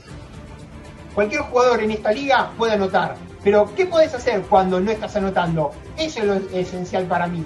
Cualquier 1.15 1.41
jugador 1.41 1.81
en 1.81 1.91
esta 1.91 2.11
liga 2.11 2.51
puede 2.57 2.73
anotar, 2.73 3.15
pero 3.43 3.73
¿qué 3.75 3.85
puedes 3.85 4.13
hacer 4.13 4.41
cuando 4.43 4.79
no 4.79 4.91
estás 4.91 5.15
anotando? 5.15 5.71
Eso 5.97 6.19
es 6.19 6.25
lo 6.25 6.35
esencial 6.57 7.05
para 7.05 7.27
mí. 7.27 7.43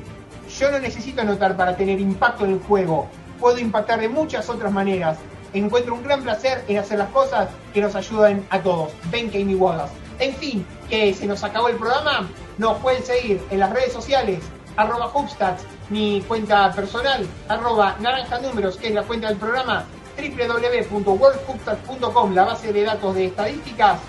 Yo 0.60 0.70
no 0.70 0.80
necesito 0.80 1.22
anotar 1.22 1.56
para 1.56 1.78
tener 1.78 2.00
impacto 2.00 2.44
en 2.44 2.52
el 2.52 2.60
juego 2.60 3.08
puedo 3.42 3.58
impactar 3.58 4.00
de 4.00 4.08
muchas 4.08 4.48
otras 4.48 4.72
maneras. 4.72 5.18
Encuentro 5.54 5.96
un 5.96 6.04
gran 6.04 6.22
placer 6.22 6.64
en 6.70 6.78
hacer 6.78 7.00
las 7.00 7.10
cosas 7.10 7.50
que 7.74 7.82
nos 7.82 7.96
ayudan 7.96 8.46
a 8.52 8.62
todos. 8.62 8.94
Ben 9.10 9.30
Kame 9.30 9.56
Wallace. 9.56 9.94
En 10.20 10.34
fin, 10.36 10.66
que 10.88 11.14
se 11.14 11.26
nos 11.26 11.44
acabó 11.44 11.68
el 11.68 11.76
programa. 11.76 12.30
Nos 12.58 12.78
pueden 12.78 13.04
seguir 13.04 13.42
en 13.50 13.60
las 13.60 13.72
redes 13.72 13.92
sociales, 13.92 14.40
arroba 14.76 15.12
Hubstats, 15.14 15.64
mi 15.90 16.22
cuenta 16.22 16.72
personal, 16.72 17.28
arroba 17.48 17.96
naranja 18.00 18.40
números, 18.40 18.78
que 18.78 18.88
es 18.88 18.94
la 18.94 19.04
cuenta 19.04 19.28
del 19.28 19.38
programa, 19.38 19.86
www.worldhubstats.com, 20.18 22.34
la 22.34 22.46
base 22.46 22.74
de 22.74 22.84
datos 22.84 23.14
de 23.16 23.26
estadísticas, 23.26 24.00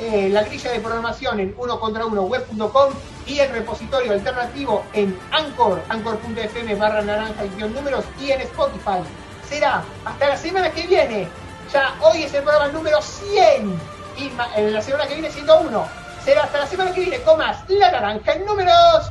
eh, 0.00 0.28
la 0.30 0.42
grilla 0.42 0.72
de 0.72 0.80
programación 0.80 1.38
en 1.40 1.54
uno 1.56 1.78
contra 1.78 2.04
uno 2.06 2.22
web.com 2.22 2.92
y 3.26 3.38
el 3.38 3.50
repositorio 3.50 4.12
alternativo 4.12 4.84
en 4.92 5.16
Anchor, 5.30 5.82
anchor.fm 5.88 6.74
barra 6.74 7.02
naranja 7.02 7.44
y 7.44 7.50
números 7.62 8.04
y 8.20 8.32
en 8.32 8.40
Spotify. 8.40 8.98
Será 9.48 9.84
hasta 10.04 10.28
la 10.28 10.36
semana 10.36 10.72
que 10.72 10.84
viene. 10.86 11.28
Ya 11.72 11.94
hoy 12.00 12.24
es 12.24 12.34
el 12.34 12.42
programa 12.42 12.72
número 12.72 13.00
100 13.00 13.80
y 14.18 14.32
en 14.56 14.72
la 14.72 14.82
semana 14.82 15.06
que 15.06 15.14
viene 15.14 15.30
101. 15.30 15.86
Será 16.24 16.42
hasta 16.44 16.58
la 16.58 16.66
semana 16.66 16.92
que 16.92 17.00
viene 17.00 17.20
con 17.22 17.38
más 17.38 17.58
La 17.68 17.90
Naranja 17.90 18.32
en 18.32 18.44
números. 18.44 19.10